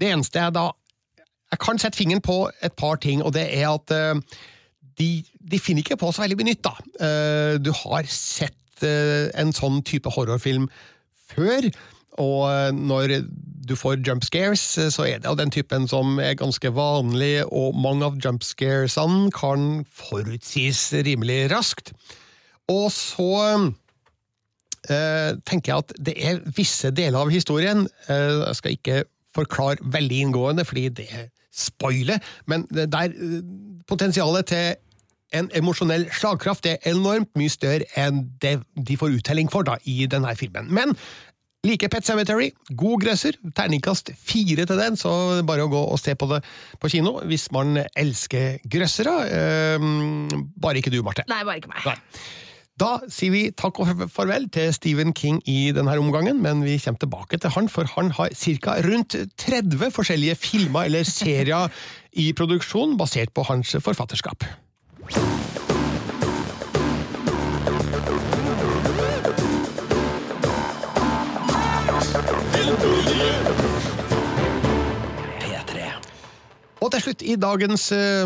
Det 0.00 0.08
eneste 0.08 0.40
jeg 0.40 0.54
da 0.56 0.70
Jeg 1.52 1.60
kan 1.60 1.78
sette 1.78 1.98
fingeren 2.00 2.22
på 2.24 2.46
et 2.64 2.72
par 2.72 2.96
ting, 2.96 3.20
og 3.22 3.34
det 3.36 3.44
er 3.52 3.68
at 3.68 3.92
de, 4.96 5.08
de 5.20 5.58
finner 5.60 5.84
ikke 5.84 5.98
på 6.00 6.08
så 6.08 6.22
veldig 6.24 6.38
mye 6.38 6.48
nytt, 6.48 6.64
da. 6.64 7.58
Du 7.60 7.68
har 7.76 8.08
sett 8.08 8.56
en 8.80 9.52
sånn 9.52 9.82
type 9.84 10.08
horrorfilm 10.14 10.64
før, 11.34 11.68
og 12.20 12.40
eh, 12.50 12.70
når 12.76 13.20
du 13.68 13.76
får 13.78 14.02
jump 14.06 14.24
scares, 14.26 14.64
eh, 14.78 14.90
så 14.92 15.06
er 15.08 15.20
det 15.22 15.30
av 15.30 15.38
den 15.40 15.52
typen 15.54 15.86
som 15.90 16.18
er 16.22 16.38
ganske 16.38 16.72
vanlig, 16.74 17.44
og 17.48 17.78
mange 17.78 18.08
av 18.08 18.18
jump 18.22 18.44
scaresene 18.46 19.30
kan 19.34 19.86
forutsies 19.88 20.90
rimelig 21.06 21.46
raskt. 21.52 21.92
Og 22.70 22.90
så 22.94 23.32
eh, 24.90 25.32
tenker 25.46 25.72
jeg 25.72 25.78
at 25.84 25.96
det 26.10 26.16
er 26.18 26.42
visse 26.56 26.92
deler 26.94 27.24
av 27.24 27.32
historien 27.32 27.86
eh, 28.06 28.38
Jeg 28.46 28.58
skal 28.58 28.76
ikke 28.78 29.02
forklare 29.34 29.92
veldig 29.92 30.20
inngående, 30.26 30.64
fordi 30.68 30.88
det 31.00 31.08
er 31.10 31.28
spoiler, 31.52 32.22
men 32.46 32.66
der 32.70 33.12
eh, 33.12 33.38
potensialet 33.88 34.48
til 34.52 34.74
en 35.36 35.50
emosjonell 35.56 36.08
slagkraft 36.12 36.66
er 36.68 36.80
enormt 36.90 37.30
mye 37.38 37.52
større 37.52 37.88
enn 37.98 38.24
det 38.42 38.58
de 38.76 38.96
får 39.00 39.18
uttelling 39.18 39.50
for 39.52 39.66
da, 39.66 39.78
i 39.88 40.06
denne 40.10 40.34
filmen. 40.38 40.68
Men 40.72 40.96
Like 41.62 41.86
Pet 41.86 42.02
Cemetery, 42.02 42.48
god 42.74 43.04
grøsser, 43.04 43.36
terningkast 43.54 44.10
fire 44.18 44.64
til 44.66 44.80
den, 44.80 44.96
så 44.98 45.12
bare 45.46 45.62
å 45.62 45.70
gå 45.70 45.78
og 45.92 46.00
se 46.02 46.16
på 46.18 46.26
det 46.32 46.40
på 46.82 46.90
kino 46.90 47.20
hvis 47.30 47.52
man 47.54 47.84
elsker 47.86 48.58
grøssere. 48.66 49.12
Eh, 49.30 49.90
bare 50.58 50.82
ikke 50.82 50.90
du, 50.90 50.98
Marte. 51.06 51.22
Nei, 51.30 51.44
bare 51.46 51.62
ikke 51.62 51.70
meg. 51.70 51.86
Nei. 51.86 52.24
Da 52.82 52.96
sier 53.12 53.30
vi 53.30 53.42
takk 53.54 53.78
og 53.84 54.06
farvel 54.10 54.48
til 54.50 54.72
Stephen 54.74 55.12
King 55.14 55.38
i 55.46 55.70
denne 55.76 55.94
omgangen, 56.00 56.40
men 56.42 56.64
vi 56.66 56.78
kommer 56.82 56.98
tilbake 57.04 57.38
til 57.38 57.54
han, 57.54 57.70
for 57.70 57.86
han 57.94 58.10
har 58.16 58.34
ca. 58.34 58.76
rundt 58.82 59.14
30 59.38 59.94
forskjellige 59.94 60.34
filmer 60.40 60.88
eller 60.90 61.06
serier 61.06 61.70
i 62.18 62.32
produksjon 62.34 62.96
basert 62.98 63.30
på 63.36 63.46
hans 63.46 63.76
forfatterskap. 63.84 64.48
Thank 65.14 65.40
you. 65.40 65.41
Og 76.82 76.88
til 76.90 76.98
slutt, 77.04 77.20
i 77.22 77.36
dagens 77.38 77.84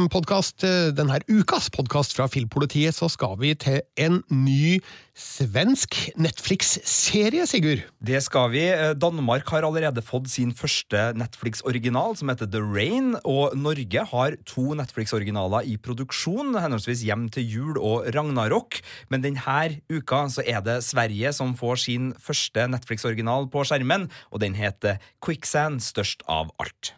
podkast, 0.09 0.65
denne 0.97 1.19
ukas 1.29 1.67
podkast 1.75 2.15
fra 2.17 2.25
Filmpolitiet, 2.33 2.97
så 2.97 3.05
skal 3.13 3.35
vi 3.37 3.51
til 3.53 3.83
en 4.01 4.23
ny 4.33 4.79
svensk 5.13 5.99
Netflix-serie, 6.17 7.45
Sigurd. 7.49 7.85
Det 8.01 8.23
skal 8.25 8.49
vi. 8.55 8.65
Eh, 8.73 8.95
Danmark 8.97 9.53
har 9.53 9.69
allerede 9.69 10.01
fått 10.01 10.31
sin 10.33 10.55
første 10.57 11.13
Netflix-original, 11.21 12.17
som 12.17 12.33
heter 12.33 12.49
The 12.49 12.65
Rain. 12.65 13.15
Og 13.29 13.53
Norge 13.61 14.09
har 14.09 14.41
to 14.49 14.73
Netflix-originaler 14.81 15.69
i 15.69 15.77
produksjon, 15.77 16.57
henholdsvis 16.57 17.05
Hjem 17.05 17.29
til 17.29 17.45
jul 17.45 17.77
og 17.77 18.09
Ragnarok. 18.17 18.81
Men 19.13 19.25
denne 19.25 19.81
uka 19.93 20.27
så 20.33 20.45
er 20.49 20.65
det 20.65 20.83
Sverige 20.89 21.37
som 21.37 21.53
får 21.57 21.85
sin 21.85 22.15
første 22.17 22.69
Netflix-original 22.73 23.53
på 23.53 23.69
skjermen, 23.69 24.09
og 24.33 24.41
den 24.41 24.57
heter 24.57 24.97
Quicksand, 25.21 25.85
størst 25.85 26.25
av 26.25 26.57
alt. 26.57 26.97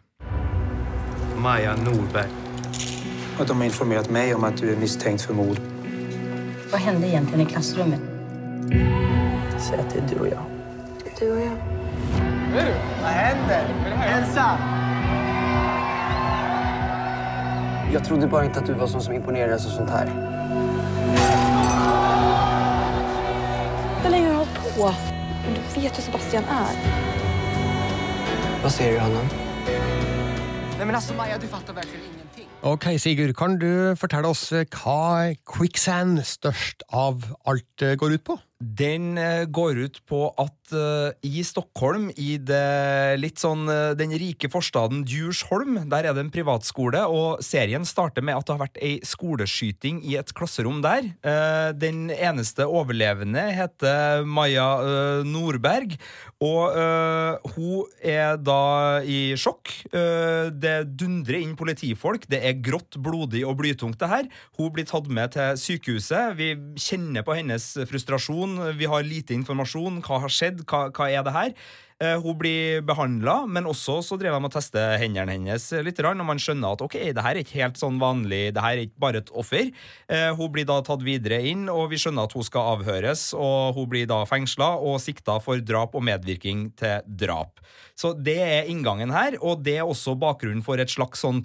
Maja 1.39 1.75
Norberg. 1.75 2.29
Och 3.39 3.45
de 3.45 3.57
har 3.57 3.65
informerat 3.65 4.09
mig 4.09 4.35
om 4.35 4.43
att 4.43 4.57
du 4.57 4.73
är 4.73 4.77
misstänkt 4.77 5.21
för 5.21 5.33
mord. 5.33 5.57
Vad 6.71 6.81
hände 6.81 7.07
egentligen 7.07 7.41
i 7.41 7.45
klassrummet? 7.45 7.99
Säg 9.59 9.79
att 9.79 9.93
det 9.93 9.99
är 9.99 10.09
du 10.09 10.19
och 10.19 10.27
jag. 10.27 10.43
Du 11.19 11.31
och 11.31 11.39
jag. 11.39 11.57
Jag 17.93 18.05
trodde 18.05 18.27
bara 18.27 18.45
inte 18.45 18.59
att 18.59 18.65
du 18.65 18.73
var 18.73 18.87
sån 18.87 19.01
som 19.01 19.13
imponerades 19.13 19.65
av 19.65 19.69
sånt 19.69 19.89
här. 19.89 20.05
Hur 24.03 24.09
länge 24.09 24.27
har 24.27 24.33
du 24.33 24.37
hållit 24.37 24.75
på? 24.77 24.93
Men 25.45 25.53
du 25.53 25.81
vet 25.81 25.97
hur 25.97 26.03
Sebastian 26.03 26.43
är. 26.43 26.99
Vad 28.63 28.71
säger 28.71 28.91
du, 28.91 28.97
Johanna? 28.97 29.19
Nej 30.79 30.87
men 30.87 30.95
altså, 30.95 31.13
Maja, 31.13 31.35
du 31.35 31.47
fatter 31.51 31.73
verkligen 31.75 32.05
ingenting. 32.07 32.45
Ok, 32.63 32.85
Sigurd, 33.03 33.33
kan 33.35 33.57
du 33.59 33.95
fortelle 33.99 34.29
oss 34.31 34.45
eh, 34.55 34.63
hva 34.71 35.33
Quicksand 35.43 36.21
størst 36.23 36.85
av 36.95 37.25
alt 37.43 37.83
eh, 37.83 37.97
går 37.99 38.15
ut 38.15 38.23
på? 38.29 38.37
Den 38.79 39.17
eh, 39.19 39.43
går 39.43 39.81
ut 39.83 39.99
på 40.07 40.21
at 40.39 40.55
eh, 40.75 41.11
i 41.25 41.41
Stockholm, 41.45 42.09
i 42.19 42.37
det 42.37 43.17
litt 43.19 43.41
sånn 43.41 43.65
eh, 43.71 43.95
den 43.97 44.13
rike 44.19 44.49
forstaden 44.51 45.01
Djursholm, 45.09 45.81
der 45.91 46.09
er 46.09 46.15
det 46.15 46.23
en 46.25 46.31
privatskole, 46.33 47.01
og 47.09 47.43
serien 47.45 47.87
starter 47.87 48.25
med 48.25 48.37
at 48.37 48.47
det 48.47 48.55
har 48.55 48.61
vært 48.63 48.79
ei 48.83 48.93
skoleskyting 49.05 50.01
i 50.07 50.17
et 50.19 50.33
klasserom 50.37 50.83
der. 50.85 51.09
Eh, 51.23 51.71
Den 51.79 52.09
eneste 52.13 52.67
overlevende 52.67 53.41
heter 53.55 54.25
Maja 54.27 54.67
Nordberg, 55.25 55.95
og 56.43 56.75
hun 57.53 57.89
er 58.05 58.37
da 58.39 59.01
i 59.03 59.35
sjokk. 59.39 59.71
Det 59.91 60.75
dundrer 60.99 61.41
inn 61.41 61.55
politifolk, 61.59 62.25
det 62.31 62.39
er 62.45 62.59
grått, 62.63 62.97
blodig 62.99 63.43
og 63.47 63.57
blytungt 63.59 63.99
det 63.99 64.09
her. 64.11 64.29
Hun 64.57 64.71
blir 64.75 64.87
tatt 64.89 65.09
med 65.11 65.33
til 65.35 65.59
sykehuset. 65.59 66.37
Vi 66.39 66.51
kjenner 66.79 67.25
på 67.27 67.35
hennes 67.37 67.65
frustrasjon. 67.89 68.57
Vi 68.79 68.89
har 68.89 69.05
lite 69.07 69.35
informasjon. 69.35 70.01
Hva 70.05 70.21
har 70.23 70.33
skjedd? 70.33 70.58
Hva, 70.65 70.89
hva 70.91 71.07
er 71.11 71.23
det 71.25 71.35
her? 71.35 71.53
Eh, 71.99 72.15
Hun 72.23 72.37
blir 72.39 72.79
behandla, 72.87 73.41
men 73.45 73.67
også 73.67 73.97
så 74.05 74.15
drev 74.19 74.37
de 74.37 74.47
og 74.47 74.53
teste 74.53 74.79
hendene 75.01 75.33
hennes 75.35 75.65
litt, 75.83 75.99
og 75.99 76.21
man 76.23 76.39
skjønner 76.39 76.77
at 76.77 76.83
ok, 76.85 76.95
det 77.11 77.25
her 77.25 77.35
er 77.35 77.41
ikke 77.43 77.59
helt 77.59 77.79
sånn 77.79 77.97
vanlig, 77.99 78.53
det 78.55 78.63
her 78.63 78.77
er 78.77 78.85
ikke 78.85 79.03
bare 79.03 79.19
et 79.19 79.31
offer. 79.35 79.71
Eh, 80.07 80.29
Hun 80.31 80.51
blir 80.53 80.67
da 80.69 80.79
tatt 80.81 81.03
videre 81.03 81.41
inn, 81.43 81.67
og 81.67 81.89
vi 81.91 81.99
skjønner 81.99 82.29
at 82.29 82.35
hun 82.37 82.47
skal 82.47 82.77
avhøres, 82.77 83.33
og 83.35 83.75
hun 83.75 83.89
blir 83.91 84.07
da 84.07 84.21
fengsla 84.23 84.77
og 84.79 85.01
sikta 85.03 85.41
for 85.43 85.59
drap 85.59 85.97
og 85.99 86.05
medvirkning 86.07 86.69
til 86.79 87.03
drap. 87.03 87.59
Så 87.99 88.13
det 88.15 88.39
er 88.39 88.71
inngangen 88.71 89.11
her, 89.11 89.35
og 89.43 89.59
det 89.67 89.81
er 89.81 89.83
også 89.83 90.15
bakgrunnen 90.15 90.63
for 90.63 90.79
et 90.79 90.89
slags 90.95 91.19
sånn 91.19 91.43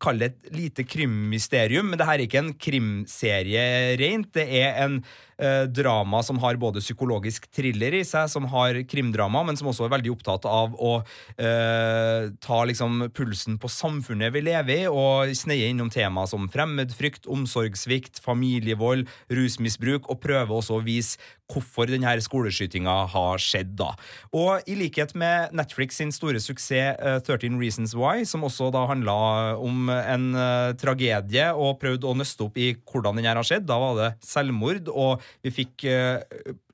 Kall 0.00 0.16
det 0.16 0.30
et 0.30 0.54
lite 0.56 0.84
krimmysterium, 0.88 1.90
men 1.90 2.00
det 2.00 2.06
her 2.08 2.16
er 2.16 2.24
ikke 2.24 2.40
en 2.40 2.54
krimserie 2.56 3.64
rent. 4.00 4.30
Det 4.32 4.46
er 4.62 4.78
en 4.86 4.94
eh, 5.40 5.64
drama 5.66 6.22
som 6.26 6.38
har 6.42 6.58
både 6.60 6.82
psykologisk 6.84 7.48
thriller 7.54 7.96
i 7.98 8.04
seg, 8.06 8.28
som 8.32 8.46
har 8.52 8.78
krimdrama, 8.90 9.42
men 9.46 9.58
som 9.58 9.70
også 9.72 9.86
er 9.86 9.94
veldig 9.96 10.14
opptatt 10.14 10.46
av 10.48 10.76
å 10.76 10.92
eh, 11.40 12.30
ta 12.44 12.60
liksom 12.68 13.08
pulsen 13.16 13.58
på 13.60 13.70
samfunnet 13.72 14.34
vi 14.36 14.44
lever 14.50 14.84
i, 14.84 14.88
og 14.90 15.34
sneie 15.36 15.70
innom 15.72 15.90
tema 15.92 16.26
som 16.30 16.48
fremmedfrykt, 16.52 17.28
omsorgssvikt, 17.30 18.22
familievold, 18.24 19.08
rusmisbruk, 19.32 20.10
og 20.10 20.22
prøve 20.22 20.60
også 20.60 20.78
å 20.78 20.86
vise 20.86 21.18
hvorfor 21.50 21.90
denne 21.90 22.12
skoleskytinga 22.22 22.94
har 23.12 23.42
skjedd. 23.42 23.74
da. 23.78 23.92
Og 24.36 24.66
i 24.70 24.76
likhet 24.78 25.14
med 25.18 25.54
Netflix 25.56 25.98
sin 26.00 26.12
store 26.14 26.40
suksess 26.42 26.70
eh, 26.70 27.18
13 27.18 27.58
Reasons 27.60 27.94
Why, 27.96 28.24
som 28.28 28.44
også 28.46 28.70
da 28.74 28.84
handla 28.90 29.16
om 29.58 29.88
en 29.90 30.26
uh, 30.36 30.70
tragedie 30.78 31.48
og 31.56 31.78
prøvde 31.80 32.08
å 32.08 32.14
nøste 32.16 32.44
opp 32.46 32.58
i 32.60 32.72
hvordan 32.78 33.18
den 33.18 33.26
her 33.28 33.38
har 33.38 33.46
skjedd, 33.46 33.66
da 33.68 33.78
var 33.80 33.96
det 33.98 34.10
selvmord, 34.24 34.90
og 34.92 35.24
vi 35.42 35.52
fikk 35.54 35.84
eh, 35.88 36.20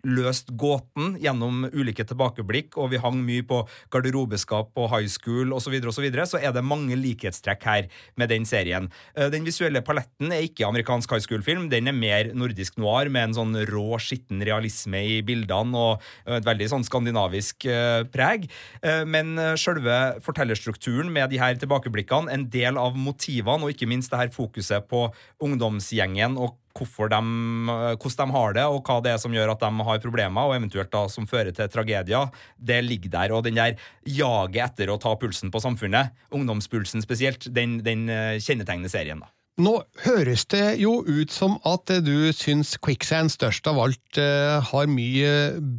løst 0.06 0.52
gåten 0.58 1.16
gjennom 1.22 1.66
ulike 1.74 2.06
tilbakeblikk, 2.06 2.76
og 2.78 2.92
vi 2.92 3.00
hang 3.02 3.18
mye 3.26 3.44
på 3.46 3.62
garderobeskap 3.92 4.72
på 4.76 4.88
high 4.92 5.10
school 5.10 5.54
osv., 5.56 5.66
så, 5.66 5.72
videre, 5.74 5.90
og 5.90 5.96
så, 5.96 6.04
videre, 6.04 6.26
så 6.30 6.38
er 6.38 6.52
det 6.54 6.62
mange 6.64 6.94
likhetstrekk 6.98 7.64
her 7.66 7.88
med 8.14 8.30
den 8.30 8.46
serien. 8.46 8.86
Eh, 9.16 9.30
Den 9.34 9.46
visuelle 9.46 9.82
paletten 9.82 10.30
er 10.32 10.46
ikke 10.46 10.68
amerikansk 10.68 11.10
high 11.10 11.24
school-film, 11.24 11.68
den 11.72 11.90
er 11.90 11.96
mer 11.96 12.30
nordisk 12.34 12.78
noir, 12.78 13.10
med 13.10 13.30
en 13.30 13.36
sånn 13.40 13.58
rå, 13.68 13.98
skitten 14.02 14.44
realisme 14.46 15.02
i 15.02 15.18
bildene 15.26 15.76
og 15.76 16.06
et 16.38 16.46
veldig 16.46 16.70
sånn 16.70 16.86
skandinavisk 16.86 17.66
eh, 17.66 18.04
preg. 18.12 18.46
Eh, 18.82 19.02
Men 19.06 19.34
sjølve 19.58 20.20
fortellerstrukturen 20.24 21.10
med 21.12 21.30
de 21.32 21.40
her 21.40 21.58
tilbakeblikkene, 21.58 22.30
en 22.32 22.46
del 22.52 22.78
av 22.78 22.94
motivene, 22.98 23.66
og 23.66 23.74
ikke 23.74 23.88
minst 23.90 24.12
det 24.12 24.20
her 24.20 24.32
fokuset 24.34 24.86
på 24.90 25.08
ungdomsgjengen 25.42 26.38
og 26.38 26.56
de, 26.76 26.84
eh, 26.84 27.96
hvordan 27.96 28.16
de 28.16 28.32
har 28.32 28.52
det, 28.52 28.64
og 28.64 28.84
hva 28.84 29.02
det 29.02 29.12
er 29.12 29.18
som 29.18 29.32
gjør 29.32 29.52
at 29.54 29.60
de 29.60 29.70
har 29.88 29.95
problemer, 30.02 30.48
og 30.48 30.56
eventuelt 30.58 30.92
da 30.92 31.06
som 31.12 31.28
fører 31.30 31.54
til 31.56 31.70
tragedier, 31.72 32.32
det 32.56 32.82
ligger 32.86 33.14
der. 33.16 33.36
Og 33.36 33.46
den 33.46 33.58
der 33.58 33.78
jaget 34.04 34.62
etter 34.66 34.92
å 34.92 34.98
ta 35.00 35.14
pulsen 35.18 35.52
på 35.54 35.62
samfunnet, 35.62 36.14
ungdomspulsen 36.34 37.04
spesielt, 37.04 37.48
den, 37.54 37.80
den 37.86 38.08
eh, 38.12 38.36
kjennetegner 38.42 38.92
serien. 38.92 39.22
da. 39.22 39.30
Nå 39.56 39.72
høres 40.04 40.42
det 40.52 40.74
jo 40.82 40.98
ut 41.06 41.32
som 41.32 41.54
at 41.64 41.88
du 42.04 42.28
syns 42.36 42.74
Quicksand 42.84 43.32
størst 43.32 43.64
av 43.70 43.78
alt 43.86 44.18
eh, 44.20 44.58
har 44.60 44.90
mye 44.92 45.30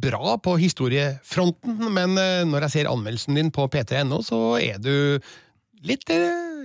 bra 0.02 0.34
på 0.42 0.56
historiefronten, 0.58 1.84
men 1.94 2.18
eh, 2.18 2.42
når 2.48 2.66
jeg 2.66 2.74
ser 2.74 2.90
anmeldelsen 2.90 3.38
din 3.38 3.52
på 3.54 3.68
p3.no, 3.70 4.18
så 4.26 4.58
er 4.58 4.82
du 4.82 5.22
litt, 5.86 6.10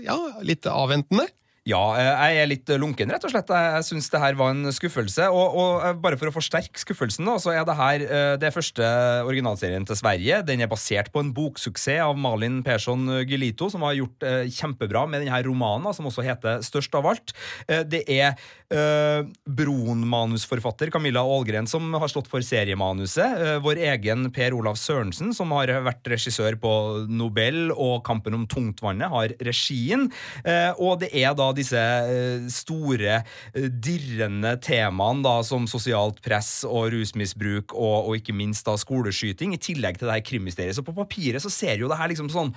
ja, 0.02 0.18
litt 0.42 0.66
avventende. 0.66 1.28
Ja, 1.64 1.80
eh, 1.96 2.10
jeg 2.36 2.40
er 2.42 2.48
litt 2.52 2.72
lunken, 2.76 3.12
rett 3.14 3.24
og 3.24 3.32
slett. 3.32 3.48
Jeg 3.48 3.86
syns 3.88 4.10
det 4.12 4.20
her 4.20 4.36
var 4.36 4.52
en 4.52 4.68
skuffelse. 4.76 5.30
Og, 5.32 5.54
og 5.56 5.86
eh, 5.88 5.94
bare 5.96 6.18
for 6.20 6.28
å 6.28 6.34
forsterke 6.36 6.82
skuffelsen, 6.82 7.24
da, 7.24 7.38
så 7.40 7.54
er 7.54 7.64
det 7.64 7.76
her 7.80 8.04
eh, 8.04 8.32
det 8.42 8.50
første 8.52 8.90
originalserien 9.24 9.88
til 9.88 9.96
Sverige. 9.96 10.42
Den 10.44 10.66
er 10.66 10.72
basert 10.72 11.08
på 11.14 11.24
en 11.24 11.32
boksuksess 11.32 12.02
av 12.04 12.20
Malin 12.20 12.60
Persson 12.66 13.08
Gilito, 13.30 13.70
som 13.72 13.86
har 13.88 13.96
gjort 13.96 14.26
kjempebra 14.52 15.06
med 15.08 15.24
denne 15.24 15.40
romanen, 15.48 15.88
som 15.96 16.10
også 16.10 16.26
heter 16.26 16.60
Størst 16.64 16.96
av 17.00 17.08
alt. 17.14 17.32
Det 17.68 18.02
er 18.12 18.34
eh, 18.34 19.24
Broen-manusforfatter 19.48 20.92
Camilla 20.92 21.24
Aalgren 21.24 21.68
som 21.70 21.88
har 21.96 22.12
stått 22.12 22.28
for 22.32 22.44
seriemanuset. 22.44 23.64
Vår 23.64 23.80
egen 23.88 24.28
Per 24.36 24.58
Olav 24.58 24.76
Sørensen, 24.80 25.32
som 25.36 25.56
har 25.56 25.72
vært 25.88 26.12
regissør 26.12 26.60
på 26.60 26.74
Nobel 27.08 27.72
og 27.72 28.02
Kampen 28.08 28.36
om 28.36 28.46
tungtvannet, 28.52 29.12
har 29.14 29.38
regien. 29.48 30.10
Og 30.84 31.00
det 31.00 31.14
er 31.24 31.32
da 31.38 31.53
disse 31.58 31.80
eh, 31.80 32.46
store, 32.54 33.22
eh, 33.54 33.70
dirrende 33.72 34.56
temaene 34.64 35.26
da, 35.26 35.38
som 35.46 35.68
sosialt 35.70 36.22
press 36.26 36.62
og 36.68 36.92
rusmisbruk 36.96 37.76
og, 37.76 37.98
og 38.10 38.20
ikke 38.20 38.36
minst 38.38 38.68
da 38.68 38.78
skoleskyting, 38.80 39.56
i 39.56 39.62
tillegg 39.62 40.00
til 40.00 40.10
det 40.10 40.20
her 40.20 40.28
krimmysteriet. 40.28 40.78
Så 40.78 40.86
på 40.86 40.96
papiret 40.98 41.44
så 41.44 41.52
ser 41.54 41.82
jo 41.82 41.92
det 41.92 42.00
her 42.00 42.12
liksom 42.14 42.32
sånn 42.34 42.54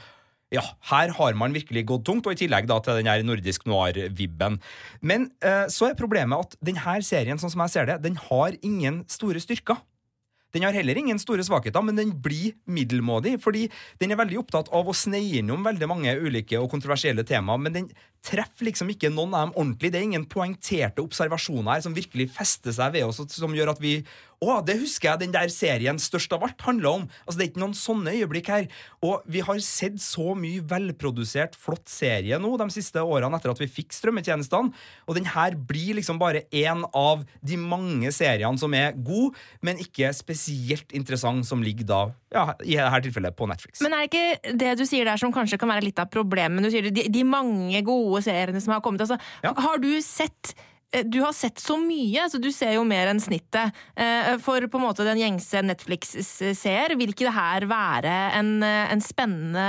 ja, 0.55 0.62
her 0.92 1.11
har 1.16 1.34
man 1.34 1.55
virkelig 1.57 1.82
gått 1.88 2.05
tungt, 2.07 2.26
og 2.28 2.36
i 2.36 2.38
tillegg 2.38 2.68
da 2.70 2.78
til 2.78 3.01
den 3.01 3.11
her 3.11 3.24
nordisk 3.26 3.64
noir-vibben. 3.66 4.61
Men 5.03 5.30
eh, 5.42 5.66
så 5.72 5.88
er 5.90 5.99
problemet 5.99 6.47
at 6.47 6.57
denne 6.62 7.01
serien, 7.03 7.40
sånn 7.40 7.51
som 7.51 7.64
jeg 7.64 7.74
ser 7.74 7.90
det, 7.90 7.99
den 8.05 8.18
har 8.28 8.55
ingen 8.62 9.03
store 9.11 9.42
styrker. 9.42 9.80
Den 10.55 10.64
har 10.64 10.76
heller 10.76 10.97
ingen 10.97 11.18
store 11.20 11.44
svakheter, 11.44 11.82
men 11.84 11.99
den 11.99 12.14
blir 12.22 12.55
middelmådig, 12.70 13.34
fordi 13.42 13.66
den 14.01 14.14
er 14.14 14.20
veldig 14.22 14.38
opptatt 14.40 14.70
av 14.74 14.88
å 14.88 14.94
sneie 14.97 15.42
innom 15.42 15.66
veldig 15.66 15.88
mange 15.90 16.14
ulike 16.16 16.61
og 16.62 16.70
kontroversielle 16.72 17.26
temaer, 17.28 17.61
men 17.61 17.74
den 17.74 17.90
treffer 18.27 18.68
liksom 18.68 18.91
ikke 18.93 19.12
noen 19.12 19.35
av 19.35 19.47
dem 19.47 19.57
ordentlig. 19.57 19.93
Det 19.93 20.01
er 20.01 20.09
ingen 20.09 20.29
poengterte 20.31 21.05
observasjoner 21.05 21.77
her 21.77 21.85
som 21.87 21.97
virkelig 21.97 22.31
fester 22.35 22.74
seg 22.74 22.97
ved 22.97 23.07
oss, 23.07 23.22
som 23.33 23.55
gjør 23.55 23.74
at 23.77 23.83
vi 23.83 24.01
å, 24.45 24.59
det 24.61 24.74
husker 24.83 25.09
jeg 25.09 25.22
den 25.24 25.33
der 25.33 25.49
serien 25.53 25.97
Størst 26.01 26.35
av 26.37 26.45
alt 26.45 26.61
handla 26.66 26.93
om. 26.99 27.05
Altså, 27.24 27.39
Det 27.39 27.45
er 27.45 27.51
ikke 27.51 27.62
noen 27.62 27.77
sånne 27.77 28.12
øyeblikk 28.18 28.51
her. 28.53 28.66
Og 29.07 29.24
vi 29.33 29.41
har 29.45 29.61
sett 29.64 29.97
så 30.03 30.35
mye 30.37 30.64
velprodusert, 30.68 31.57
flott 31.57 31.89
serie 31.89 32.37
nå 32.41 32.51
de 32.61 32.66
siste 32.74 33.01
årene 33.01 33.39
etter 33.39 33.53
at 33.53 33.62
vi 33.62 33.68
fikk 33.70 33.95
strømmetjenestene, 33.97 34.74
og 35.07 35.16
den 35.16 35.29
her 35.33 35.57
blir 35.57 35.97
liksom 35.97 36.20
bare 36.20 36.45
én 36.53 36.85
av 36.97 37.24
de 37.41 37.57
mange 37.61 38.12
seriene 38.14 38.61
som 38.61 38.74
er 38.77 38.97
gode, 38.97 39.35
men 39.64 39.81
ikke 39.81 40.12
spesielt 40.16 40.93
interessant, 40.97 41.47
som 41.47 41.62
ligger 41.64 41.89
da, 41.89 42.01
ja, 42.35 42.45
i 42.64 42.77
dette 42.77 43.03
tilfellet, 43.07 43.37
på 43.37 43.49
Netflix. 43.49 43.81
Men 43.85 43.97
er 43.97 44.05
det 44.05 44.11
ikke 44.11 44.55
det 44.61 44.74
du 44.81 44.85
sier 44.89 45.09
der 45.09 45.20
som 45.20 45.33
kanskje 45.35 45.59
kan 45.61 45.70
være 45.72 45.87
litt 45.87 46.01
av 46.03 46.11
problemet? 46.12 46.64
Du 46.64 46.72
sier 46.72 46.91
de, 46.91 47.07
de 47.12 47.24
mange 47.27 47.81
gode 47.87 48.16
seriene 48.25 48.62
som 48.62 48.77
har 48.77 48.85
kommet. 48.85 49.05
Altså, 49.05 49.19
Har 49.43 49.79
du 49.83 49.93
sett 50.05 50.55
eh, 50.95 51.03
du 51.05 51.19
har 51.21 51.33
sett 51.35 51.59
så 51.59 51.75
mye, 51.81 52.29
så 52.31 52.39
du 52.41 52.49
ser 52.55 52.77
jo 52.77 52.85
mer 52.87 53.11
enn 53.11 53.21
snittet. 53.21 53.75
Eh, 53.99 54.37
For 54.43 54.62
på 54.71 54.79
en 54.79 54.85
måte 54.87 55.05
den 55.07 55.19
gjengse 55.19 55.62
Netflix-seer, 55.67 56.95
vil 56.97 57.11
ikke 57.11 57.27
det 57.27 57.35
her 57.35 57.67
være 57.69 58.14
en, 58.39 58.62
eh, 58.62 58.93
en 58.95 59.03
spennende 59.03 59.67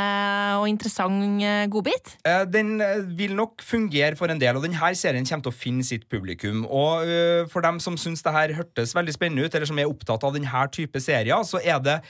og 0.62 0.68
interessant 0.70 1.41
godbit? 1.74 2.14
Den 2.54 2.78
vil 3.18 3.34
nok 3.36 3.66
fungere 3.66 4.16
for 4.16 4.30
en 4.30 4.39
del, 4.39 4.56
og 4.56 4.64
denne 4.64 4.93
serien 4.95 5.26
kommer 5.26 5.50
til 5.50 5.56
å 5.56 5.58
finne 5.58 5.84
sitt 5.84 6.08
publikum. 6.10 6.66
Og 6.70 7.50
for 7.52 7.66
dem 7.66 7.82
som 7.84 7.98
syns 7.98 8.24
det 8.24 8.34
her 8.34 8.54
hørtes 8.54 8.93
veldig 8.95 9.18
spennende 9.18 9.45
ut, 9.45 9.56
eller 9.56 9.70
som 9.70 9.80
er 9.80 9.89
opptatt 9.89 10.24
av 10.24 10.38
denne 10.38 10.68
type 10.72 11.02
serier, 11.02 11.43
så 11.43 11.60
er 11.64 11.82
det 11.82 12.02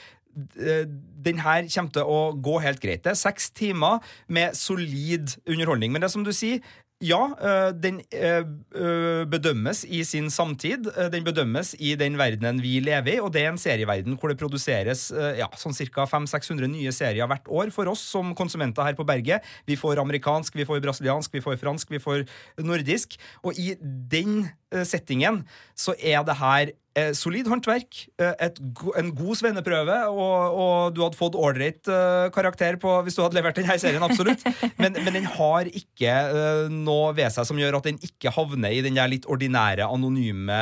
den 1.28 1.40
her 1.44 1.66
kommer 1.68 1.94
til 1.94 2.10
å 2.10 2.20
gå 2.34 2.58
helt 2.64 2.82
greit. 2.82 3.04
Det 3.04 3.14
er 3.14 3.22
seks 3.22 3.50
timer 3.50 4.04
med 4.28 4.56
solid 4.58 5.34
underholdning. 5.46 5.92
Men 5.92 6.02
det 6.02 6.10
er 6.10 6.16
som 6.16 6.26
du 6.26 6.34
sier, 6.36 6.62
ja, 6.98 7.28
øh, 7.30 7.82
den 7.82 8.00
øh, 8.10 9.26
bedømmes 9.30 9.84
i 9.84 10.02
sin 10.04 10.30
samtid. 10.30 10.88
Den 11.12 11.24
bedømmes 11.24 11.76
i 11.78 11.94
den 11.94 12.18
verdenen 12.18 12.58
vi 12.62 12.80
lever 12.80 13.12
i, 13.12 13.20
og 13.22 13.30
det 13.32 13.44
er 13.44 13.52
en 13.52 13.58
serieverden 13.58 14.18
hvor 14.18 14.32
det 14.32 14.38
produseres 14.40 15.12
ja, 15.38 15.46
sånn 15.54 15.76
ca. 15.78 16.08
500-600 16.10 16.66
nye 16.72 16.92
serier 16.92 17.30
hvert 17.30 17.46
år 17.46 17.70
for 17.70 17.86
oss 17.86 18.02
som 18.02 18.34
konsumenter 18.34 18.82
her 18.82 18.98
på 18.98 19.06
berget. 19.06 19.46
Vi 19.66 19.78
får 19.78 20.02
amerikansk, 20.02 20.58
vi 20.58 20.66
får 20.66 20.82
brasiliansk, 20.82 21.38
vi 21.38 21.44
får 21.44 21.60
fransk, 21.62 21.94
vi 21.94 22.02
får 22.02 22.26
nordisk. 22.66 23.14
Og 23.46 23.54
i 23.54 23.76
den 23.78 24.48
settingen 24.82 25.44
så 25.78 25.94
er 26.02 26.26
det 26.26 26.40
her 26.42 26.74
eh, 26.96 27.10
solid 27.16 27.48
håndverk, 27.50 28.00
eh, 28.20 28.34
et, 28.48 28.60
en 29.00 29.10
god 29.16 29.38
svenneprøve, 29.40 29.98
og, 30.12 30.58
og 30.62 30.96
du 30.96 31.02
hadde 31.04 31.18
fått 31.18 31.38
ålreit 31.38 31.90
eh, 31.92 32.28
karakter 32.34 32.78
på 32.80 32.94
hvis 33.04 33.18
du 33.18 33.22
hadde 33.24 33.38
levert 33.38 33.58
denne 33.58 33.78
serien, 33.80 34.04
absolutt. 34.04 34.44
Men, 34.80 34.94
men 35.02 35.14
den 35.16 35.26
har 35.26 35.66
ikke 35.66 36.12
eh, 36.12 36.70
noe 36.70 37.10
ved 37.16 37.32
seg 37.34 37.46
som 37.48 37.58
gjør 37.58 37.78
at 37.78 37.88
den 37.88 37.98
ikke 38.04 38.30
havner 38.34 38.74
i 38.74 38.82
den 38.84 38.96
der 38.98 39.10
litt 39.10 39.26
ordinære, 39.30 39.88
anonyme 39.90 40.58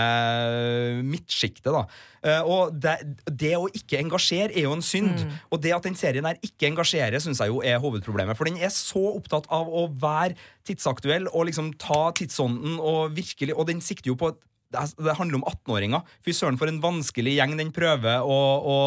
midtsjiktet. 1.05 1.73
da. 1.75 1.85
Uh, 2.27 2.43
og 2.49 2.79
det, 2.83 2.97
det 3.29 3.53
å 3.59 3.69
ikke 3.71 4.01
engasjere 4.01 4.51
er 4.51 4.67
jo 4.67 4.75
en 4.75 4.85
synd. 4.85 5.23
Og 5.53 5.61
det 5.63 5.75
at 5.77 5.87
den 5.87 5.99
serien 5.99 6.27
her 6.27 6.41
ikke 6.45 6.71
engasjerer, 6.71 7.21
syns 7.23 7.43
jeg 7.43 7.53
jo 7.53 7.61
er 7.63 7.79
hovedproblemet. 7.83 8.39
For 8.39 8.49
den 8.49 8.59
er 8.59 8.73
så 8.75 9.05
opptatt 9.13 9.47
av 9.53 9.69
å 9.71 9.87
være 9.93 10.35
tidsaktuell 10.67 11.29
og 11.31 11.47
liksom 11.51 11.75
ta 11.81 12.09
tidsånden 12.17 12.81
og 12.83 13.15
virkelig 13.15 13.55
Og 13.55 13.69
den 13.69 13.81
sikter 13.85 14.11
jo 14.11 14.19
på 14.19 14.33
et 14.33 14.41
det 14.73 14.83
er- 14.83 15.05
det 15.05 15.17
handler 15.19 15.39
om 15.41 15.47
18-åringer. 15.47 16.03
Fy 16.25 16.35
søren, 16.35 16.59
for 16.59 16.69
en 16.69 16.81
vanskelig 16.83 17.37
gjeng 17.37 17.57
den 17.59 17.73
prøver 17.73 18.25
å, 18.27 18.41
å 18.67 18.79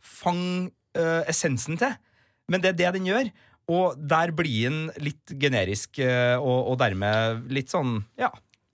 fange 0.00 0.70
uh, 0.98 1.22
essensen 1.30 1.78
til. 1.80 1.94
Men 2.48 2.60
det 2.60 2.72
er 2.74 2.78
det 2.80 2.92
den 2.98 3.08
gjør. 3.08 3.32
Og 3.72 3.96
der 3.96 4.32
blir 4.36 4.68
den 4.68 4.90
litt 5.00 5.32
generisk, 5.40 6.00
uh, 6.02 6.36
og, 6.42 6.72
og 6.72 6.78
dermed 6.82 7.46
litt 7.52 7.72
sånn, 7.72 8.02
ja, 8.20 8.30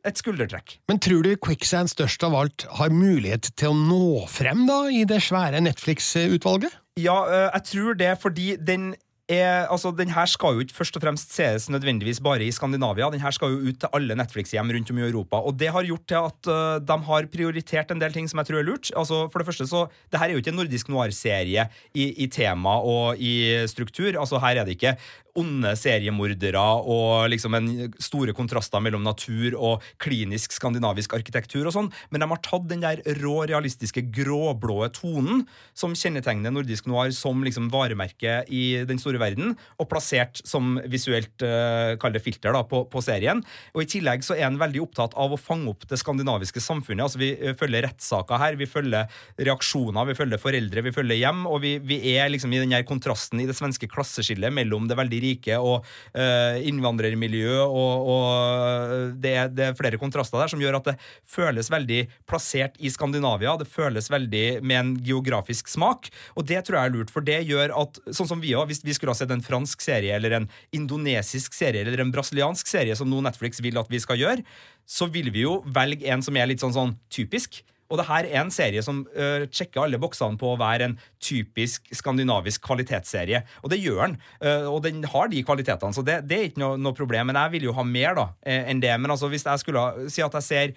et 0.06 0.18
skuldertrekk. 0.18 0.78
Men 0.88 1.00
tror 1.02 1.22
du 1.26 1.34
Quicksand 1.36 1.90
størst 1.92 2.22
av 2.26 2.34
alt 2.38 2.64
har 2.80 2.94
mulighet 2.94 3.50
til 3.58 3.74
å 3.74 3.78
nå 3.78 4.26
frem 4.32 4.64
da, 4.68 4.86
i 4.90 5.04
det 5.08 5.20
svære 5.26 5.60
Netflix-utvalget? 5.64 6.74
Ja, 6.98 7.20
uh, 7.28 7.48
jeg 7.52 7.68
tror 7.70 7.98
det 7.98 8.14
fordi 8.22 8.56
den 8.58 8.94
er, 9.28 9.68
altså 9.68 9.92
Den 9.92 10.10
her 10.10 10.26
skal 10.26 10.56
jo 10.56 10.64
ikke 10.64 10.76
først 10.76 10.96
og 10.96 11.04
fremst 11.04 11.34
sees 11.36 11.68
nødvendigvis 11.70 12.20
bare 12.24 12.44
i 12.44 12.50
Skandinavia. 12.54 13.10
Den 13.12 13.20
her 13.20 13.34
skal 13.34 13.52
jo 13.52 13.68
ut 13.68 13.80
til 13.80 13.92
alle 13.92 14.16
Netflix-hjem 14.16 14.72
rundt 14.74 14.90
om 14.90 14.98
i 14.98 15.06
Europa. 15.06 15.36
Og 15.36 15.58
det 15.60 15.68
har 15.74 15.84
gjort 15.84 16.06
til 16.08 16.20
at 16.20 16.50
uh, 16.50 16.80
de 16.80 16.98
har 17.10 17.28
prioritert 17.32 17.92
en 17.92 18.00
del 18.00 18.12
ting 18.12 18.28
som 18.30 18.40
jeg 18.40 18.50
tror 18.50 18.62
er 18.62 18.68
lurt. 18.68 18.90
Altså 18.96 19.28
For 19.28 19.38
det 19.38 19.48
første 19.50 19.68
så, 19.68 19.86
det 20.10 20.20
her 20.20 20.28
er 20.28 20.36
jo 20.38 20.42
ikke 20.42 20.54
en 20.54 20.60
nordisk 20.62 20.88
noir-serie 20.88 21.68
i, 21.94 22.08
i 22.24 22.26
tema 22.26 22.78
og 22.80 23.20
i 23.20 23.66
struktur. 23.68 24.16
Altså 24.16 24.40
Her 24.40 24.62
er 24.62 24.64
det 24.64 24.78
ikke 24.78 24.96
onde 25.38 25.74
seriemordere 25.78 26.62
og 26.88 27.28
liksom 27.32 27.56
store 28.02 28.34
kontraster 28.36 28.82
mellom 28.84 29.04
natur 29.06 29.56
og 29.56 29.84
klinisk 30.02 30.54
skandinavisk 30.56 31.14
arkitektur 31.16 31.66
og 31.68 31.74
sånn, 31.74 31.90
men 32.10 32.22
de 32.22 32.28
har 32.30 32.42
tatt 32.44 32.68
den 32.70 32.82
der 32.84 33.02
rå, 33.20 33.36
realistiske 33.48 34.04
gråblå 34.14 34.80
tonen 34.96 35.44
som 35.78 35.96
kjennetegner 35.96 36.54
nordisk 36.54 36.88
noir 36.90 37.12
som 37.16 37.42
liksom 37.46 37.70
varemerke 37.72 38.42
i 38.48 38.82
den 38.88 39.00
store 39.00 39.20
verden, 39.22 39.54
og 39.78 39.88
plassert 39.90 40.42
som 40.46 40.76
visuelt 40.90 41.44
uh, 41.44 42.18
filter 42.22 42.54
da, 42.54 42.64
på, 42.66 42.84
på 42.90 43.02
serien. 43.04 43.42
Og 43.74 43.84
I 43.84 43.88
tillegg 43.90 44.24
så 44.26 44.36
er 44.36 44.46
han 44.48 44.58
veldig 44.60 44.82
opptatt 44.84 45.14
av 45.18 45.34
å 45.34 45.40
fange 45.40 45.70
opp 45.70 45.86
det 45.88 46.00
skandinaviske 46.00 46.62
samfunnet. 46.62 47.04
altså 47.04 47.20
Vi 47.20 47.30
eh, 47.36 47.54
følger 47.58 47.84
rettssaker 47.86 48.40
her, 48.40 48.58
vi 48.58 48.68
følger 48.68 49.06
reaksjoner, 49.38 50.08
vi 50.08 50.16
følger 50.18 50.42
foreldre, 50.42 50.84
vi 50.86 50.94
følger 50.94 51.20
hjem, 51.20 51.44
og 51.50 51.62
vi, 51.64 51.76
vi 51.84 52.00
er 52.16 52.32
liksom 52.32 52.52
i 52.54 52.62
den 52.62 52.74
kontrasten 52.88 53.42
i 53.42 53.46
det 53.48 53.56
svenske 53.58 53.88
klasseskillet 53.90 54.54
mellom 54.54 54.88
det 54.88 54.98
veldig 54.98 55.22
rike 55.28 55.58
og 55.60 55.86
uh, 56.16 56.58
innvandrermiljø, 56.66 57.60
og, 57.64 58.10
og 58.12 59.14
det, 59.22 59.34
er, 59.44 59.52
det 59.52 59.66
er 59.68 59.78
flere 59.78 60.00
kontraster 60.00 60.40
der 60.40 60.52
som 60.52 60.62
gjør 60.62 60.80
at 60.80 60.90
det 60.90 60.96
føles 61.28 61.70
veldig 61.72 62.02
plassert 62.28 62.78
i 62.80 62.90
Skandinavia. 62.92 63.56
Det 63.60 63.68
føles 63.70 64.10
veldig 64.12 64.46
med 64.64 64.80
en 64.80 64.92
geografisk 65.04 65.70
smak, 65.70 66.10
og 66.34 66.48
det 66.48 66.64
tror 66.66 66.80
jeg 66.80 66.90
er 66.90 66.96
lurt, 66.96 67.12
for 67.14 67.24
det 67.24 67.40
gjør 67.48 67.74
at 67.78 68.00
sånn 68.08 68.30
som 68.30 68.42
vi 68.42 68.54
også, 68.54 68.68
Hvis 68.68 68.84
vi 68.84 68.94
skulle 68.96 69.14
ha 69.14 69.18
sett 69.18 69.32
en 69.32 69.44
fransk 69.44 69.80
serie 69.80 70.16
eller 70.16 70.34
en 70.36 70.48
indonesisk 70.76 71.54
serie 71.56 71.84
eller 71.84 72.02
en 72.02 72.12
brasiliansk 72.12 72.68
serie, 72.68 72.96
som 72.98 73.08
nå 73.08 73.22
Netflix 73.24 73.62
vil 73.64 73.78
at 73.80 73.88
vi 73.90 74.00
skal 74.02 74.20
gjøre, 74.20 74.44
så 74.88 75.08
vil 75.12 75.32
vi 75.34 75.44
jo 75.44 75.58
velge 75.64 76.08
en 76.08 76.24
som 76.24 76.36
er 76.36 76.48
litt 76.50 76.62
sånn, 76.64 76.74
sånn 76.76 76.96
typisk. 77.12 77.62
Og 77.88 78.00
det 78.00 78.06
her 78.08 78.26
er 78.28 78.42
en 78.42 78.52
serie 78.52 78.82
som 78.84 79.00
uh, 79.16 79.46
sjekker 79.48 79.80
alle 79.84 80.00
boksene 80.00 80.36
på 80.40 80.52
å 80.52 80.58
være 80.60 80.90
en 80.90 80.96
typisk 81.24 81.88
skandinavisk 81.96 82.62
kvalitetsserie. 82.66 83.42
Og 83.64 83.72
det 83.72 83.80
gjør 83.80 84.02
den. 84.04 84.18
Uh, 84.44 84.68
og 84.74 84.82
den 84.84 85.00
har 85.08 85.32
de 85.32 85.42
kvalitetene, 85.46 85.96
så 85.96 86.04
det, 86.04 86.20
det 86.28 86.38
er 86.38 86.50
ikke 86.50 86.62
noe, 86.64 86.78
noe, 86.80 86.96
problem. 86.98 87.30
Men 87.30 87.40
jeg 87.40 87.56
vil 87.56 87.68
jo 87.70 87.76
ha 87.78 87.84
mer 87.88 88.16
da, 88.18 88.26
eh, 88.44 88.68
enn 88.68 88.82
det. 88.84 88.92
Men 89.00 89.14
altså, 89.14 89.30
hvis 89.32 89.46
jeg 89.48 89.64
skulle 89.64 90.08
si 90.12 90.24
at 90.24 90.36
jeg 90.40 90.48
ser 90.48 90.74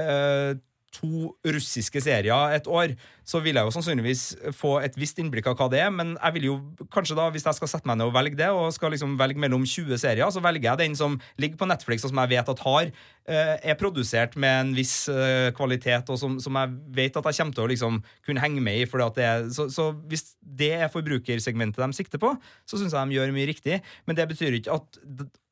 uh, 0.00 0.56
to 0.92 1.32
russiske 1.46 2.02
serier 2.04 2.56
et 2.56 2.68
år, 2.68 2.94
så 3.24 3.38
vil 3.42 3.56
jeg 3.56 3.64
jo 3.64 3.72
sannsynligvis 3.74 4.22
få 4.56 4.74
et 4.82 4.96
visst 4.98 5.18
innblikk 5.22 5.46
av 5.50 5.56
hva 5.58 5.68
det 5.72 5.80
er. 5.84 5.90
Men 5.94 6.14
jeg 6.16 6.36
vil 6.36 6.46
jo 6.48 6.56
kanskje 6.92 7.16
da, 7.18 7.28
hvis 7.32 7.46
jeg 7.46 7.58
skal 7.58 7.70
sette 7.70 7.88
meg 7.88 7.98
ned 7.98 8.10
og 8.10 8.16
velge 8.16 8.38
det, 8.38 8.50
og 8.50 8.72
skal 8.74 8.92
liksom 8.94 9.14
velge 9.20 9.40
mellom 9.40 9.64
20 9.68 10.00
serier, 10.02 10.28
så 10.34 10.42
velger 10.44 10.70
jeg 10.70 10.82
den 10.82 10.96
som 10.98 11.18
ligger 11.40 11.60
på 11.60 11.68
Netflix, 11.70 12.04
og 12.04 12.12
som 12.12 12.22
jeg 12.24 12.32
vet 12.34 12.52
at 12.52 12.64
har 12.66 12.90
eh, 12.90 13.54
er 13.72 13.78
produsert 13.80 14.34
med 14.40 14.58
en 14.64 14.72
viss 14.76 14.96
eh, 15.12 15.50
kvalitet, 15.56 16.10
og 16.12 16.18
som, 16.20 16.38
som, 16.42 16.58
jeg 16.58 16.74
vet 16.98 17.18
at 17.18 17.30
jeg 17.30 17.40
kommer 17.40 17.58
til 17.58 17.64
å 17.64 17.70
liksom 17.72 18.00
kunne 18.26 18.42
henge 18.42 18.64
med 18.64 18.82
i. 18.82 18.88
Fordi 18.90 19.06
at 19.06 19.20
det 19.20 19.28
er, 19.28 19.46
så, 19.54 19.68
så 19.72 19.90
hvis 20.10 20.32
det 20.42 20.72
er 20.82 20.92
forbrukersegmentet 20.92 21.82
de 21.82 21.98
sikter 21.98 22.22
på, 22.22 22.34
så 22.66 22.80
syns 22.80 22.96
jeg 22.96 23.12
de 23.12 23.20
gjør 23.20 23.36
mye 23.36 23.48
riktig. 23.48 23.78
Men 24.06 24.18
det 24.18 24.26
betyr 24.34 24.58
ikke 24.58 24.80
at 24.80 25.00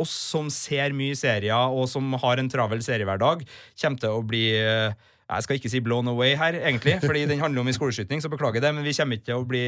oss 0.01 0.13
som 0.33 0.51
ser 0.53 0.97
mye 0.97 1.17
serier, 1.19 1.71
og 1.71 1.87
som 1.91 2.19
har 2.21 2.43
en 2.43 2.51
travel 2.51 2.83
seriehverdag, 2.85 3.47
kommer 3.81 4.03
til 4.03 4.19
å 4.19 4.27
bli 4.27 4.45
eh, 4.59 5.09
jeg 5.31 5.47
skal 5.47 5.61
ikke 5.61 5.73
si 5.73 5.83
blown 5.85 6.11
away 6.11 6.35
her, 6.39 6.59
egentlig, 6.61 6.99
fordi 7.09 7.27
den 7.31 7.43
handler 7.43 7.65
om 7.65 7.71
i 7.71 7.77
skoleskyting, 7.77 8.23
så 8.23 8.33
beklager 8.33 8.65
det, 8.65 8.75
men 8.75 8.87
vi 8.87 8.97
kommer 8.97 9.19
ikke 9.21 9.31
til 9.31 9.39
å 9.43 9.47
bli, 9.49 9.67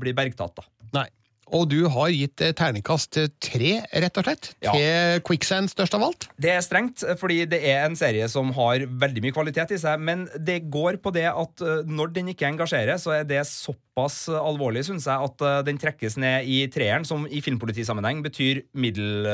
bli 0.00 0.16
bergtatt, 0.16 0.60
da. 0.60 0.68
Nei. 1.00 1.08
Og 1.54 1.68
du 1.70 1.78
har 1.92 2.10
gitt 2.12 2.42
eh, 2.44 2.54
terningkast 2.56 3.18
tre, 3.40 3.70
rett 4.04 4.20
og 4.20 4.26
slett, 4.26 4.50
ja. 4.64 4.74
til 4.74 5.22
Quicksand 5.26 5.72
størst 5.72 5.96
av 5.96 6.04
alt? 6.08 6.28
Det 6.40 6.52
er 6.52 6.64
strengt, 6.64 7.04
fordi 7.20 7.42
det 7.48 7.62
er 7.70 7.86
en 7.86 7.96
serie 7.98 8.28
som 8.28 8.52
har 8.56 8.84
veldig 8.84 9.24
mye 9.24 9.36
kvalitet 9.36 9.72
i 9.76 9.80
seg, 9.80 10.00
men 10.04 10.26
det 10.36 10.60
går 10.72 11.00
på 11.04 11.12
det 11.16 11.28
at 11.30 11.64
eh, 11.64 11.88
når 11.88 12.12
den 12.18 12.32
ikke 12.34 12.48
engasjerer, 12.50 13.00
så 13.00 13.16
er 13.20 13.28
det 13.28 13.46
såpass 13.48 14.26
alvorlig, 14.28 14.84
syns 14.88 15.08
jeg, 15.08 15.30
at 15.30 15.46
eh, 15.48 15.58
den 15.70 15.80
trekkes 15.80 16.18
ned 16.20 16.48
i 16.48 16.60
treeren, 16.72 17.08
som 17.08 17.24
i 17.24 17.42
filmpolitisammenheng 17.44 18.22
betyr 18.26 18.64
middel, 18.76 19.28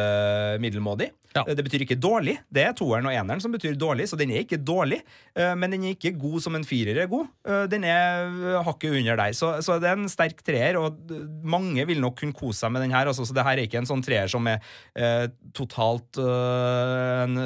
middelmådig. 0.62 1.10
Ja. 1.34 1.42
Det 1.50 1.64
betyr 1.66 1.82
ikke 1.82 1.98
dårlig. 1.98 2.36
Det 2.54 2.62
er 2.62 2.74
toeren 2.78 3.08
og 3.10 3.14
eneren 3.14 3.40
som 3.42 3.50
betyr 3.54 3.74
dårlig, 3.78 4.06
så 4.06 4.18
den 4.18 4.30
er 4.30 4.44
ikke 4.44 4.60
dårlig. 4.62 5.00
Eh, 5.34 5.54
men 5.58 5.72
den 5.74 5.82
er 5.88 5.96
ikke 5.96 6.14
god 6.14 6.44
som 6.44 6.54
en 6.54 6.66
firer 6.66 7.00
er 7.02 7.10
god. 7.10 7.26
Eh, 7.42 7.64
den 7.72 7.86
er 7.90 8.28
eh, 8.30 8.60
hakket 8.62 8.94
under 9.00 9.18
der. 9.18 9.34
Så, 9.34 9.50
så, 9.66 9.80
det 9.82 9.90
er 9.90 9.98
en 9.98 10.10
sterk 10.10 10.44
treer, 10.46 10.78
og 10.78 11.10
mange 11.42 11.82
vil 11.90 11.98
nok 12.04 12.20
kunne 12.20 12.36
kose 12.38 12.62
seg 12.62 12.74
med 12.74 12.86
den 12.86 12.94
her. 12.94 13.10
Altså, 13.10 13.26
så 13.26 13.34
det 13.34 13.46
her 13.48 13.58
er 13.58 13.66
ikke 13.66 13.82
en 13.82 13.90
sånn 13.90 14.04
treer 14.06 14.30
som 14.30 14.46
er 14.46 14.62
eh, 14.94 15.26
totalt 15.58 16.22
eh, 16.22 17.24
en 17.24 17.38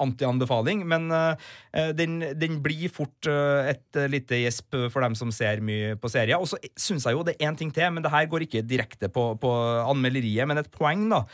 anti-anbefaling, 0.00 0.86
men 0.88 1.12
eh, 1.12 1.92
den, 1.98 2.22
den, 2.40 2.62
blir 2.64 2.88
fort 2.88 3.26
et 3.28 3.98
lite 4.08 4.38
gjesp 4.40 4.76
for 4.92 5.04
dem 5.04 5.16
som 5.18 5.32
ser 5.34 5.60
mye 5.60 5.98
på 6.00 6.08
serier. 6.08 6.40
Og 6.40 6.48
så 6.48 6.56
syns 6.80 7.04
jeg 7.04 7.18
jo 7.18 7.26
det 7.26 7.36
er 7.36 7.50
én 7.50 7.58
ting 7.60 7.72
til, 7.74 7.90
men 7.92 8.04
det 8.04 8.12
her 8.14 8.30
går 8.30 8.46
ikke 8.46 8.64
direkte 8.64 9.12
på, 9.12 9.34
på 9.42 9.52
anmelderiet, 9.84 10.48
men 10.48 10.62
et 10.62 10.72
poeng, 10.72 11.10
da 11.12 11.26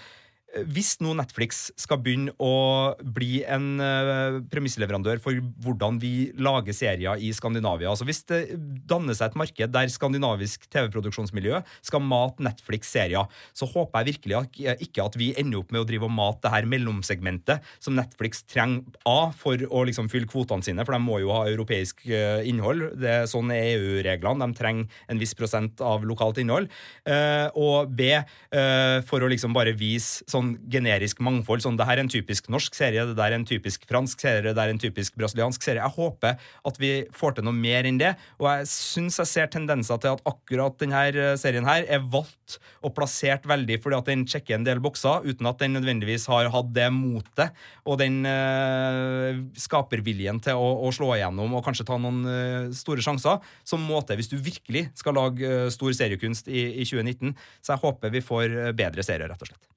hvis 0.51 0.97
nå 1.03 1.13
Netflix 1.15 1.69
skal 1.79 2.01
begynne 2.03 2.33
å 2.43 2.95
bli 3.01 3.43
en 3.47 3.79
uh, 3.79 4.41
premissleverandør 4.51 5.21
for 5.23 5.39
hvordan 5.63 6.01
vi 6.03 6.31
lager 6.43 6.75
serier 6.75 7.21
i 7.23 7.31
Skandinavia 7.35 7.91
altså 7.93 8.07
Hvis 8.09 8.25
det 8.29 8.41
danner 8.91 9.15
seg 9.17 9.31
et 9.31 9.39
marked 9.39 9.75
der 9.75 9.93
skandinavisk 9.93 10.67
TV-produksjonsmiljø 10.73 11.61
skal 11.87 12.03
mate 12.03 12.43
Netflix-serier, 12.43 13.29
så 13.55 13.69
håper 13.71 14.01
jeg 14.01 14.15
virkelig 14.15 14.41
ikke 14.83 15.05
at 15.05 15.19
vi 15.19 15.31
ender 15.39 15.61
opp 15.61 15.75
med 15.75 15.85
å 15.85 15.89
drive 15.89 16.09
og 16.09 16.15
mate 16.15 16.43
det 16.47 16.53
her 16.55 16.69
mellomsegmentet 16.71 17.71
som 17.83 17.97
Netflix 17.99 18.43
trenger 18.51 18.83
A 19.09 19.31
for 19.37 19.61
å 19.71 19.85
liksom 19.87 20.11
fylle 20.11 20.29
kvotene 20.31 20.65
sine, 20.67 20.85
for 20.87 20.97
de 20.97 21.03
må 21.05 21.21
jo 21.23 21.33
ha 21.35 21.45
europeisk 21.51 22.03
uh, 22.11 22.41
innhold. 22.47 22.89
Det 23.01 23.13
er 23.21 23.31
sånn 23.31 23.53
er 23.55 23.77
EU-reglene. 23.77 24.51
De 24.51 24.59
trenger 24.59 25.03
en 25.11 25.21
viss 25.21 25.37
prosent 25.39 25.83
av 25.85 26.05
lokalt 26.09 26.41
innhold. 26.43 26.71
Uh, 27.07 27.47
og 27.59 27.93
B 27.95 28.13
for 29.07 29.23
å 29.23 29.29
liksom 29.31 29.53
bare 29.55 29.73
vise 29.77 30.25
sånn 30.31 30.40
sånn 30.41 30.57
generisk 30.73 31.21
mangfold. 31.21 31.63
sånn, 31.63 31.77
Det 31.77 31.87
her 31.87 31.99
er 31.99 32.05
en 32.05 32.13
typisk 32.13 32.49
norsk 32.49 32.75
serie, 32.75 33.07
det 33.07 33.17
der 33.17 33.33
er 33.33 33.39
en 33.39 33.45
typisk 33.45 33.87
fransk 33.89 34.21
serie, 34.21 34.55
det 34.55 34.59
er 34.59 34.73
en 34.73 34.81
typisk 34.81 35.17
brasiliansk 35.17 35.63
serie. 35.63 35.85
Jeg 35.85 35.97
håper 35.97 36.39
at 36.67 36.81
vi 36.81 37.07
får 37.13 37.37
til 37.37 37.45
noe 37.45 37.57
mer 37.57 37.85
enn 37.85 38.01
det. 38.01 38.17
Og 38.41 38.49
jeg 38.49 38.67
syns 38.73 39.21
jeg 39.21 39.31
ser 39.31 39.47
tendenser 39.53 40.01
til 40.01 40.17
at 40.17 40.25
akkurat 40.29 40.77
denne 40.81 41.03
eh, 41.13 41.37
serien 41.41 41.69
her 41.69 41.85
er 41.89 42.01
valgt 42.01 42.59
og 42.83 42.95
plassert 42.97 43.47
veldig 43.49 43.79
fordi 43.83 43.99
at 43.99 44.11
den 44.11 44.25
sjekker 44.29 44.57
en 44.57 44.67
del 44.67 44.81
bokser, 44.83 45.25
uten 45.27 45.49
at 45.51 45.61
den 45.63 45.77
nødvendigvis 45.77 46.27
har 46.31 46.51
hatt 46.53 46.73
det 46.75 46.89
motet 46.95 47.55
og 47.87 47.99
den 48.01 48.21
uh, 48.27 49.39
skaperviljen 49.59 50.41
til 50.45 50.59
å, 50.59 50.69
å, 50.87 50.93
slå 50.95 51.13
igjennom 51.17 51.57
og 51.57 51.65
kanskje 51.67 51.87
ta 51.89 51.99
noen 52.01 52.23
uh, 52.27 52.71
store 52.77 53.05
sjanser, 53.05 53.41
som 53.67 53.83
må 53.87 54.03
til 54.07 54.21
hvis 54.21 54.33
du 54.33 54.39
virkelig 54.39 54.89
skal 54.99 55.19
lage 55.19 55.47
uh, 55.47 55.69
stor 55.73 55.95
seriekunst 55.97 56.51
i, 56.51 56.67
i 56.83 56.87
2019. 56.87 57.35
Så 57.61 57.75
jeg 57.75 57.85
håper 57.85 58.15
vi 58.15 58.25
får 58.25 58.57
bedre 58.79 59.07
serier, 59.07 59.31
rett 59.31 59.45
og 59.45 59.53
slett. 59.53 59.70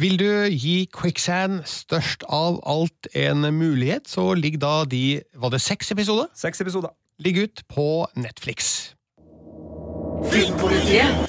Vil 0.00 0.16
du 0.16 0.48
gi 0.48 0.86
Quicksand 0.88 1.66
størst 1.68 2.24
av 2.32 2.62
alt 2.64 3.10
en 3.12 3.44
mulighet, 3.54 4.08
så 4.08 4.32
ligger 4.34 4.62
da 4.62 4.74
de 4.88 5.20
Var 5.36 5.52
det 5.52 5.60
seks 5.60 5.92
episoder? 5.92 6.32
Seks 6.34 6.64
episoder. 6.64 6.94
Ligger 7.20 7.44
ut 7.44 7.62
på 7.68 8.06
Netflix. 8.16 8.94
Filmpolitiet 10.32 11.28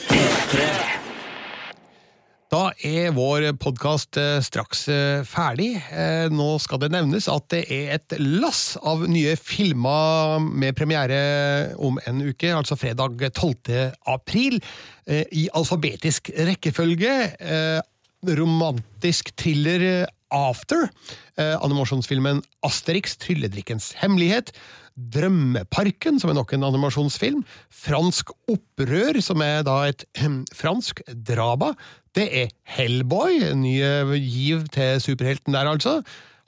Da 2.54 2.68
er 2.86 3.14
vår 3.16 3.48
podkast 3.58 4.18
eh, 4.22 4.38
straks 4.46 4.84
eh, 4.94 5.24
ferdig. 5.26 5.72
Eh, 5.90 6.28
nå 6.30 6.52
skal 6.62 6.84
det 6.84 6.92
nevnes 6.94 7.26
at 7.32 7.48
det 7.50 7.64
er 7.74 7.96
et 7.96 8.16
lass 8.22 8.76
av 8.78 9.02
nye 9.10 9.34
filmer 9.42 10.38
med 10.44 10.78
premiere 10.78 11.74
om 11.82 11.98
en 12.06 12.22
uke, 12.22 12.52
altså 12.54 12.78
fredag 12.78 13.26
12. 13.34 13.90
april, 14.14 14.62
i 15.36 15.50
alfabetisk 15.52 16.30
rekkefølge 16.32 17.16
romantisk 18.28 19.34
thriller 19.40 19.88
eh, 19.88 20.12
After, 20.34 20.88
eh, 21.38 21.54
animasjonsfilmen 21.62 22.42
Asterix, 22.66 23.18
trylledrikkens 23.22 23.92
hemmelighet, 24.02 24.50
Drømmeparken, 24.94 26.20
som 26.22 26.32
er 26.32 26.38
nok 26.38 26.54
en 26.54 26.66
animasjonsfilm, 26.66 27.44
Fransk 27.70 28.34
opprør, 28.50 29.20
som 29.22 29.42
er 29.46 29.62
da 29.66 29.80
et 29.90 30.06
eh, 30.18 30.42
fransk 30.58 31.04
drama, 31.14 31.74
det 32.18 32.28
er 32.44 32.52
Hellboy, 32.76 33.44
en 33.52 33.62
ny 33.66 33.78
giv 34.22 34.68
til 34.74 35.02
superhelten 35.02 35.54
der, 35.54 35.70
altså, 35.70 36.00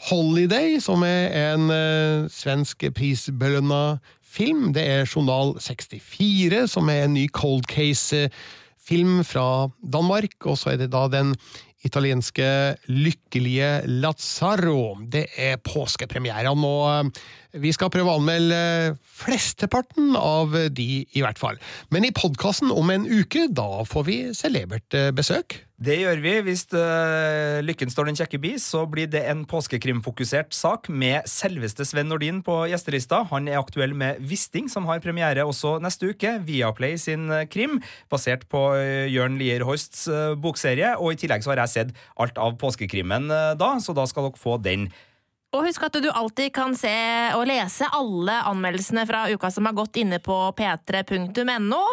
Holiday, 0.10 0.80
som 0.84 1.06
er 1.08 1.54
en 1.54 1.70
eh, 1.72 2.28
svensk 2.30 2.84
prisbelønna 2.96 3.98
film, 4.22 4.74
det 4.76 4.84
er 4.84 5.08
Journal 5.08 5.56
64, 5.62 6.68
som 6.70 6.90
er 6.90 7.06
en 7.06 7.16
ny 7.16 7.28
cold 7.32 7.66
case 7.72 8.28
film 8.86 9.24
fra 9.26 9.68
Danmark, 9.82 10.38
og 10.46 10.60
så 10.62 10.74
er 10.74 10.84
det 10.84 10.92
da 10.94 11.08
den 11.12 11.34
italienske 11.86 12.48
Lykkelige 12.90 13.86
Lazzaro. 14.02 14.98
Det 15.02 15.28
er 15.38 15.62
påskepremiere 15.62 16.54
og 16.54 17.12
Vi 17.56 17.72
skal 17.72 17.92
prøve 17.94 18.12
å 18.12 18.20
anmelde 18.20 18.98
flesteparten 19.06 20.16
av 20.20 20.56
de, 20.76 21.06
i 21.06 21.22
hvert 21.24 21.40
fall. 21.40 21.60
Men 21.94 22.04
i 22.04 22.12
podkasten 22.16 22.74
om 22.74 22.90
en 22.92 23.06
uke, 23.06 23.48
da 23.48 23.86
får 23.88 24.04
vi 24.10 24.18
celebert 24.36 24.98
besøk. 25.16 25.65
Det 25.76 25.98
gjør 26.00 26.22
vi. 26.24 26.32
Hvis 26.46 26.62
uh, 26.72 27.60
lykken 27.60 27.90
står 27.92 28.08
den 28.08 28.16
kjekke 28.16 28.40
bi, 28.40 28.54
så 28.64 28.86
blir 28.88 29.10
det 29.12 29.26
en 29.28 29.42
påskekrimfokusert 29.50 30.56
sak 30.56 30.88
med 30.88 31.28
selveste 31.28 31.84
Sven 31.84 32.08
Nordin 32.08 32.40
på 32.46 32.62
gjestelista. 32.72 33.26
Han 33.34 33.50
er 33.52 33.60
aktuell 33.60 33.92
med 33.92 34.22
Wisting, 34.24 34.70
som 34.72 34.88
har 34.88 35.04
premiere 35.04 35.44
også 35.44 35.76
neste 35.84 36.14
uke. 36.14 36.38
Viaplay 36.48 36.96
sin 37.02 37.28
eh, 37.28 37.44
krim, 37.52 37.82
basert 38.12 38.48
på 38.48 38.62
uh, 38.78 39.04
Jørn 39.12 39.36
Lier 39.42 39.68
Horsts 39.68 40.08
bokserie. 40.40 40.94
Og 40.96 41.12
i 41.12 41.20
tillegg 41.20 41.44
så 41.44 41.52
har 41.52 41.66
jeg 41.66 41.74
sett 41.74 41.92
alt 42.16 42.40
av 42.40 42.56
påskekrimmen 42.62 43.28
da, 43.60 43.76
så 43.84 43.92
da 43.98 44.08
skal 44.08 44.30
dere 44.30 44.40
få 44.40 44.56
den. 44.64 44.88
Og 45.56 45.64
husk 45.64 45.86
at 45.88 45.96
du 46.04 46.10
alltid 46.12 46.52
kan 46.56 46.74
se 46.76 46.92
og 47.38 47.46
lese 47.48 47.88
alle 47.96 48.36
anmeldelsene 48.50 49.06
fra 49.08 49.24
uka 49.32 49.52
som 49.54 49.70
har 49.70 49.76
gått 49.78 50.02
inne 50.02 50.20
på 50.24 50.36
p3.no. 50.58 51.84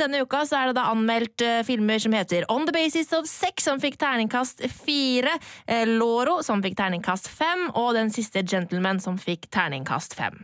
Denne 0.00 0.22
uka 0.24 0.40
er 0.46 0.70
det 0.70 0.78
da 0.78 0.86
anmeldt 0.92 1.44
eh, 1.44 1.60
filmer 1.66 2.00
som 2.00 2.16
heter 2.16 2.46
On 2.52 2.64
the 2.64 2.72
Basis 2.72 3.12
of 3.16 3.28
Sex, 3.28 3.66
som 3.68 3.82
fikk 3.82 3.98
terningkast 4.00 4.64
fire, 4.86 5.36
eh, 5.66 5.84
Loro, 5.88 6.40
som 6.46 6.64
fikk 6.64 6.78
terningkast 6.80 7.28
fem, 7.28 7.68
og 7.76 7.92
Den 7.98 8.12
siste 8.14 8.46
Gentleman, 8.48 9.00
som 9.00 9.20
fikk 9.20 9.50
terningkast 9.52 10.16
fem. 10.16 10.40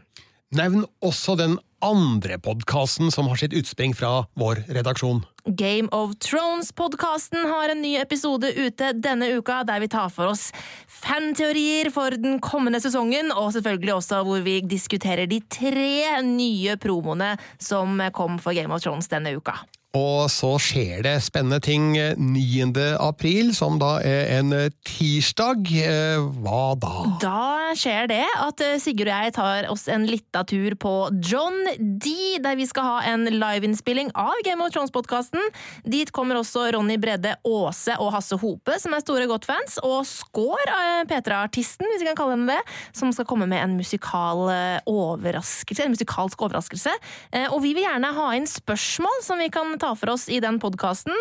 Nevn 0.56 0.84
også 1.04 1.36
den 1.40 1.56
andre 1.84 2.38
podkasten 2.42 3.12
som 3.14 3.28
har 3.30 3.38
sitt 3.40 3.54
utspring 3.56 3.94
fra 3.94 4.26
vår 4.38 4.64
redaksjon. 4.68 5.22
Game 5.48 5.88
of 5.92 6.12
Thrones-podkasten 6.20 7.46
har 7.48 7.72
en 7.72 7.80
ny 7.82 7.94
episode 7.96 8.50
ute 8.52 8.92
denne 9.00 9.30
uka, 9.38 9.62
der 9.64 9.80
vi 9.80 9.88
tar 9.88 10.10
for 10.12 10.32
oss 10.34 10.50
fanteorier 10.88 11.88
for 11.94 12.16
den 12.18 12.36
kommende 12.44 12.82
sesongen, 12.84 13.32
og 13.32 13.54
selvfølgelig 13.56 13.94
også 13.94 14.22
hvor 14.28 14.44
vi 14.44 14.58
diskuterer 14.60 15.30
de 15.30 15.40
tre 15.48 16.20
nye 16.26 16.76
promoene 16.80 17.36
som 17.62 18.02
kom 18.12 18.36
for 18.42 18.56
Game 18.56 18.74
of 18.74 18.84
Thrones 18.84 19.08
denne 19.08 19.36
uka. 19.38 19.56
Og 19.97 20.26
så 20.28 20.51
skjer 20.61 21.01
det 21.07 21.14
spennende 21.24 21.62
ting 21.64 21.95
9. 21.97 22.66
april, 23.01 23.55
som 23.57 23.78
da 23.80 23.95
er 24.05 24.26
en 24.36 24.51
tirsdag. 24.84 25.64
Eh, 25.80 26.26
Hva 26.45 26.74
da? 26.76 26.91
Da 27.22 27.45
skjer 27.78 28.11
det 28.11 28.24
at 28.28 28.61
eh, 28.64 28.74
Sigurd 28.82 29.09
og 29.09 29.24
jeg 29.24 29.34
tar 29.39 29.68
oss 29.72 29.86
en 29.89 30.05
lita 30.09 30.43
tur 30.49 30.76
på 30.76 30.93
John 31.24 31.57
D, 31.80 32.36
der 32.45 32.59
vi 32.61 32.66
skal 32.68 32.84
ha 32.84 32.99
en 33.14 33.24
liveinnspilling 33.32 34.12
av 34.12 34.36
Game 34.45 34.61
of 34.64 34.74
Thrones-podkasten. 34.74 35.41
Dit 35.89 36.12
kommer 36.12 36.36
også 36.43 36.66
Ronny 36.76 36.99
Bredde 37.01 37.39
Aase 37.49 37.97
og 37.97 38.12
Hasse 38.12 38.36
Hope, 38.43 38.76
som 38.82 38.93
er 38.93 39.01
store 39.05 39.24
Godt-fans, 39.30 39.80
og 39.80 40.05
Skår, 40.09 40.68
eh, 40.74 41.01
P3-artisten, 41.09 41.89
hvis 41.95 42.05
vi 42.05 42.11
kan 42.11 42.20
kalle 42.20 42.36
henne 42.36 42.59
det, 42.59 42.76
som 42.93 43.09
skal 43.16 43.28
komme 43.28 43.49
med 43.49 43.64
en 43.64 43.78
musikal 43.80 44.45
eh, 44.53 44.84
en 44.84 45.97
musikalsk 45.97 46.45
overraskelse. 46.45 46.93
Eh, 47.32 47.49
Og 47.49 47.62
vi 47.64 47.72
vil 47.72 47.86
gjerne 47.89 48.12
ha 48.20 48.30
inn 48.36 48.49
spørsmål 48.49 49.24
som 49.24 49.41
vi 49.41 49.49
kan 49.49 49.77
ta 49.80 49.94
for 49.98 50.12
oss 50.14 50.28
i 50.28 50.40
den 50.44 50.60
podkasten. 50.62 51.14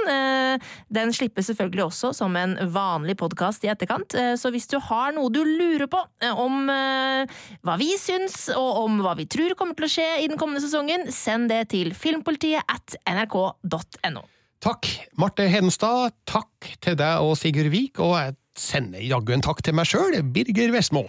Den 0.93 1.13
slippes 1.15 1.47
selvfølgelig 1.49 1.87
også 1.87 2.13
som 2.17 2.35
en 2.39 2.57
vanlig 2.73 3.17
podkast 3.19 3.65
i 3.65 3.71
etterkant, 3.71 4.17
Eh, 4.17 4.35
så 4.39 4.51
hvis 4.53 4.67
du 4.71 4.77
har 4.83 5.13
noe 5.15 5.31
du 5.33 5.41
lurer 5.45 5.87
på 5.91 6.01
eh, 6.23 6.33
om 6.33 6.71
eh, 6.71 7.37
hva 7.65 7.77
vi 7.79 7.91
syns, 8.01 8.47
og 8.55 8.83
om 8.85 9.01
hva 9.05 9.15
vi 9.19 9.27
tror 9.29 9.55
kommer 9.59 9.77
til 9.77 9.87
å 9.87 9.93
skje 9.97 10.09
i 10.23 10.29
den 10.31 10.39
kommende 10.39 10.63
sesongen, 10.63 11.07
send 11.13 11.51
det 11.53 11.67
til 11.73 11.93
filmpolitiet 11.97 12.65
at 12.67 12.97
nrk.no. 13.07 14.25
Takk, 14.63 14.89
Marte 15.21 15.45
Hedenstad. 15.51 16.15
Takk 16.27 16.71
til 16.83 16.97
deg 16.97 17.23
og 17.23 17.37
Sigurd 17.39 17.69
Vik, 17.73 18.01
og 18.01 18.17
jeg 18.17 18.37
sender 18.57 19.05
jaggu 19.05 19.35
en 19.37 19.45
takk 19.45 19.61
til 19.65 19.77
meg 19.77 19.89
sjøl, 19.89 20.17
Birger 20.33 20.73
Vestmo. 20.73 21.05